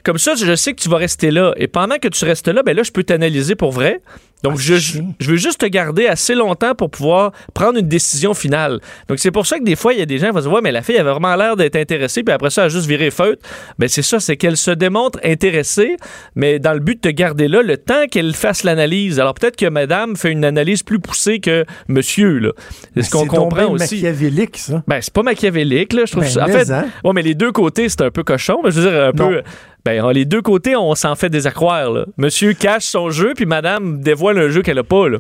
Comme 0.04 0.18
ça, 0.18 0.34
je 0.36 0.56
sais 0.56 0.74
que 0.74 0.82
tu 0.82 0.89
vas 0.89 0.97
rester 0.97 1.32
là. 1.32 1.54
Et 1.58 1.68
pendant 1.68 1.97
que 1.97 2.08
tu 2.08 2.26
restes 2.26 2.47
là, 2.47 2.64
ben 2.64 2.76
là, 2.76 2.84
je 2.84 2.91
peux 2.91 3.04
t'analyser 3.04 3.56
pour 3.56 3.72
vrai. 3.72 4.02
Donc, 4.43 4.58
je, 4.58 4.74
je 4.74 5.30
veux 5.30 5.36
juste 5.38 5.62
te 5.62 5.68
garder 5.68 6.08
assez 6.08 6.34
longtemps 6.34 6.74
pour 6.74 6.89
pouvoir 6.89 7.32
prendre 7.54 7.78
une 7.78 7.88
décision 7.88 8.34
finale. 8.34 8.80
Donc, 9.08 9.20
c'est 9.20 9.30
pour 9.30 9.45
ça 9.45 9.60
que 9.60 9.64
des 9.64 9.76
fois, 9.76 9.93
il 9.93 9.99
y 9.99 10.02
a 10.02 10.08
des 10.08 10.18
gens 10.18 10.30
qui 10.30 10.34
vont 10.34 10.39
se 10.39 10.45
dire, 10.45 10.54
ouais, 10.54 10.62
mais 10.64 10.72
la 10.72 10.82
fille 10.82 10.97
avait 10.97 11.12
vraiment 11.12 11.36
l'air 11.36 11.56
d'être 11.56 11.76
intéressée, 11.76 12.24
puis 12.24 12.34
après 12.34 12.49
ça, 12.49 12.64
elle 12.64 12.66
a 12.66 12.70
juste 12.70 12.88
viré 12.88 13.12
feutre. 13.12 13.39
Ben, 13.78 13.88
c'est 13.88 14.02
ça, 14.02 14.20
c'est 14.20 14.38
qu'elle 14.38 14.58
se 14.58 14.72
démontre 14.72 15.20
intéressée, 15.24 15.95
mais 16.34 16.58
dans 16.58 16.74
le 16.74 16.80
but 16.80 16.95
de 17.04 17.10
te 17.12 17.14
garder 17.14 17.47
là 17.47 17.62
le 17.62 17.78
temps 17.78 18.08
qu'elle 18.10 18.34
fasse 18.34 18.64
l'analyse. 18.64 19.20
Alors, 19.20 19.36
peut-être 19.36 19.56
que 19.58 19.68
madame 19.68 20.16
fait 20.16 20.32
une 20.32 20.43
analyse 20.43 20.82
plus 20.82 20.97
poussée 20.99 21.39
que 21.39 21.64
monsieur, 21.88 22.39
là. 22.39 22.49
C'est 22.95 23.04
ce 23.04 23.12
qu'on 23.12 23.20
C'est 23.20 23.26
donc 23.28 23.36
comprend 23.52 23.68
aussi. 23.74 24.02
machiavélique, 24.02 24.58
ça. 24.58 24.82
Ben, 24.88 25.02
c'est 25.02 25.14
pas 25.14 25.22
machiavélique, 25.22 25.93
là. 25.93 26.06
Je 26.08 26.14
trouve 26.14 26.24
Ben, 26.24 26.30
ça. 26.32 26.45
En 26.45 26.47
fait, 26.47 26.72
hein. 26.72 26.88
ouais, 27.04 27.12
mais 27.14 27.22
les 27.22 27.36
deux 27.36 27.52
côtés, 27.52 27.89
c'est 27.89 28.02
un 28.02 28.10
peu 28.10 28.24
cochon. 28.24 28.60
mais 28.64 28.72
Je 28.72 28.82
veux 28.82 28.89
dire, 28.89 28.99
un 28.99 29.12
Non. 29.12 29.28
peu. 29.30 29.41
Ben, 29.84 30.11
les 30.11 30.25
deux 30.25 30.41
côtés, 30.41 30.75
on 30.75 30.93
s'en 30.93 31.15
fait 31.15 31.29
des 31.29 31.47
accroires, 31.47 31.89
là. 31.89 32.05
Monsieur 32.17 32.53
cache 32.53 32.86
son 32.86 33.09
jeu, 33.09 33.34
puis 33.36 33.45
madame 33.45 33.99
dévoile 34.01 34.38
un 34.38 34.49
jeu 34.49 34.61
qu'elle 34.61 34.77
a 34.77 34.84
pas, 34.84 35.09
là. 35.09 35.17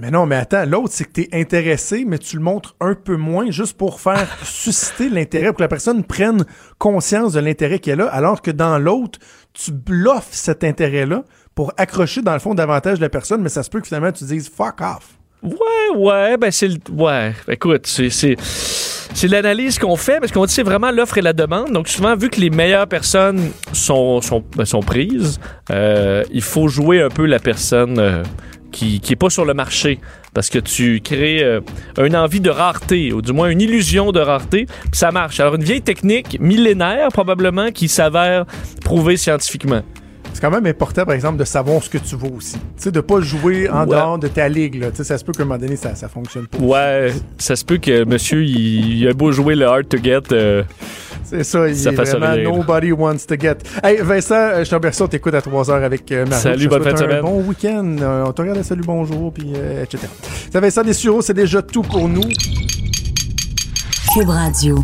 Mais 0.00 0.10
non, 0.10 0.24
mais 0.24 0.36
attends, 0.36 0.64
l'autre, 0.64 0.88
c'est 0.92 1.04
que 1.04 1.12
t'es 1.12 1.28
intéressé, 1.32 2.04
mais 2.06 2.18
tu 2.18 2.36
le 2.36 2.42
montres 2.42 2.74
un 2.80 2.94
peu 2.94 3.16
moins 3.16 3.50
juste 3.50 3.76
pour 3.76 4.00
faire 4.00 4.26
susciter 4.44 5.10
l'intérêt, 5.10 5.48
pour 5.48 5.56
que 5.56 5.62
la 5.62 5.68
personne 5.68 6.04
prenne 6.04 6.44
conscience 6.78 7.34
de 7.34 7.40
l'intérêt 7.40 7.78
qu'elle 7.78 8.00
a, 8.00 8.06
alors 8.06 8.40
que 8.40 8.50
dans 8.50 8.78
l'autre, 8.78 9.18
tu 9.52 9.72
bluffes 9.72 10.30
cet 10.30 10.64
intérêt-là 10.64 11.22
pour 11.54 11.72
accrocher, 11.76 12.22
dans 12.22 12.32
le 12.32 12.38
fond, 12.38 12.54
davantage 12.54 12.98
la 12.98 13.10
personne, 13.10 13.42
mais 13.42 13.48
ça 13.50 13.62
se 13.62 13.70
peut 13.70 13.80
que 13.80 13.86
finalement 13.86 14.12
tu 14.12 14.24
dises 14.24 14.48
fuck 14.48 14.80
off. 14.80 15.18
Ouais, 15.42 15.96
ouais, 15.96 16.36
ben 16.36 16.50
c'est 16.50 16.68
le. 16.68 16.78
Ouais, 16.92 17.34
écoute, 17.48 17.86
c'est. 17.86 18.36
C'est... 19.14 19.28
L'analyse 19.28 19.78
qu'on 19.78 19.96
fait, 19.96 20.18
parce 20.20 20.32
qu'on 20.32 20.44
dit 20.44 20.52
c'est 20.52 20.62
vraiment 20.62 20.90
l'offre 20.90 21.18
et 21.18 21.22
la 21.22 21.32
demande. 21.32 21.72
Donc 21.72 21.88
souvent, 21.88 22.16
vu 22.16 22.28
que 22.30 22.40
les 22.40 22.50
meilleures 22.50 22.88
personnes 22.88 23.50
sont, 23.72 24.20
ben, 24.56 24.64
prises, 24.84 25.38
euh, 25.70 26.24
il 26.32 26.42
faut 26.42 26.68
jouer 26.68 27.00
un 27.00 27.08
peu 27.08 27.26
la 27.26 27.38
personne 27.38 27.98
euh, 27.98 28.22
qui, 28.72 29.00
qui 29.00 29.16
pas 29.16 29.30
sur 29.30 29.44
le 29.44 29.54
marché. 29.54 30.00
Parce 30.32 30.48
que 30.48 30.58
tu 30.58 31.00
crées 31.00 31.42
euh, 31.42 31.60
une 31.98 32.16
envie 32.16 32.40
de 32.40 32.50
rareté, 32.50 33.12
ou 33.12 33.20
du 33.20 33.32
moins 33.32 33.48
une 33.48 33.60
illusion 33.60 34.12
de 34.12 34.20
rareté, 34.20 34.66
ça 34.92 35.10
marche. 35.10 35.40
Alors 35.40 35.56
une 35.56 35.64
vieille 35.64 35.82
technique 35.82 36.38
millénaire 36.40 37.08
probablement 37.08 37.70
qui 37.72 37.88
s'avère 37.88 38.44
prouvée 38.84 39.16
scientifiquement. 39.16 39.82
C'est 40.32 40.40
quand 40.40 40.50
même 40.50 40.66
important, 40.66 41.04
par 41.04 41.14
exemple, 41.14 41.38
de 41.38 41.44
savoir 41.44 41.82
ce 41.82 41.90
que 41.90 41.98
tu 41.98 42.16
vaux 42.16 42.30
aussi. 42.36 42.54
Tu 42.54 42.60
sais, 42.76 42.90
de 42.92 43.00
pas 43.00 43.20
jouer 43.20 43.68
en 43.68 43.80
Ouais. 43.80 43.88
dehors 43.96 44.18
de 44.18 44.28
ta 44.28 44.48
ligue, 44.48 44.76
là. 44.80 44.90
Tu 44.90 44.98
sais, 44.98 45.04
ça 45.04 45.18
se 45.18 45.24
peut 45.24 45.32
qu'à 45.32 45.42
un 45.42 45.46
moment 45.46 45.58
donné, 45.58 45.76
ça, 45.76 45.94
ça 45.94 46.08
fonctionne 46.08 46.46
pas. 46.46 46.58
Ouais, 46.58 47.12
ça 47.36 47.56
se 47.56 47.64
peut 47.64 47.78
que 47.78 48.04
monsieur, 48.04 48.44
il, 48.44 49.00
il 49.02 49.08
a 49.08 49.12
beau 49.12 49.32
jouer 49.32 49.54
le 49.54 49.66
hard 49.66 49.88
to 49.88 49.98
get. 50.02 50.20
euh, 50.32 50.62
C'est 51.24 51.44
ça, 51.44 51.68
il 51.68 51.76
Ça 51.76 51.90
est 51.90 51.96
fait 51.96 52.06
ça 52.06 52.18
vraiment 52.18 52.34
rire. 52.34 52.52
nobody 52.56 52.92
wants 52.92 53.26
to 53.28 53.34
get. 53.38 53.56
Hey, 53.82 53.98
Vincent, 54.02 54.34
euh, 54.34 54.64
je 54.64 54.70
te 54.70 54.74
remercie, 54.74 55.02
on 55.02 55.08
t'écoute 55.08 55.34
à 55.34 55.42
3 55.42 55.70
heures 55.70 55.84
avec 55.84 56.10
euh, 56.12 56.24
Mario. 56.24 56.36
Salut, 56.42 56.68
bonne 56.68 56.82
fin 56.84 56.92
de 56.92 56.98
semaine. 56.98 57.22
bon 57.22 57.42
week-end. 57.42 57.96
Euh, 58.00 58.24
on 58.26 58.32
te 58.32 58.40
regarde 58.40 58.58
à 58.58 58.62
Salut, 58.62 58.82
bonjour, 58.86 59.32
puis 59.32 59.52
euh, 59.56 59.82
etc. 59.82 60.06
Ça, 60.52 60.60
Vincent 60.60 60.82
Dessureau, 60.82 61.20
c'est 61.22 61.34
déjà 61.34 61.60
tout 61.60 61.82
pour 61.82 62.08
nous. 62.08 62.22
Cube 64.14 64.28
Radio. 64.28 64.78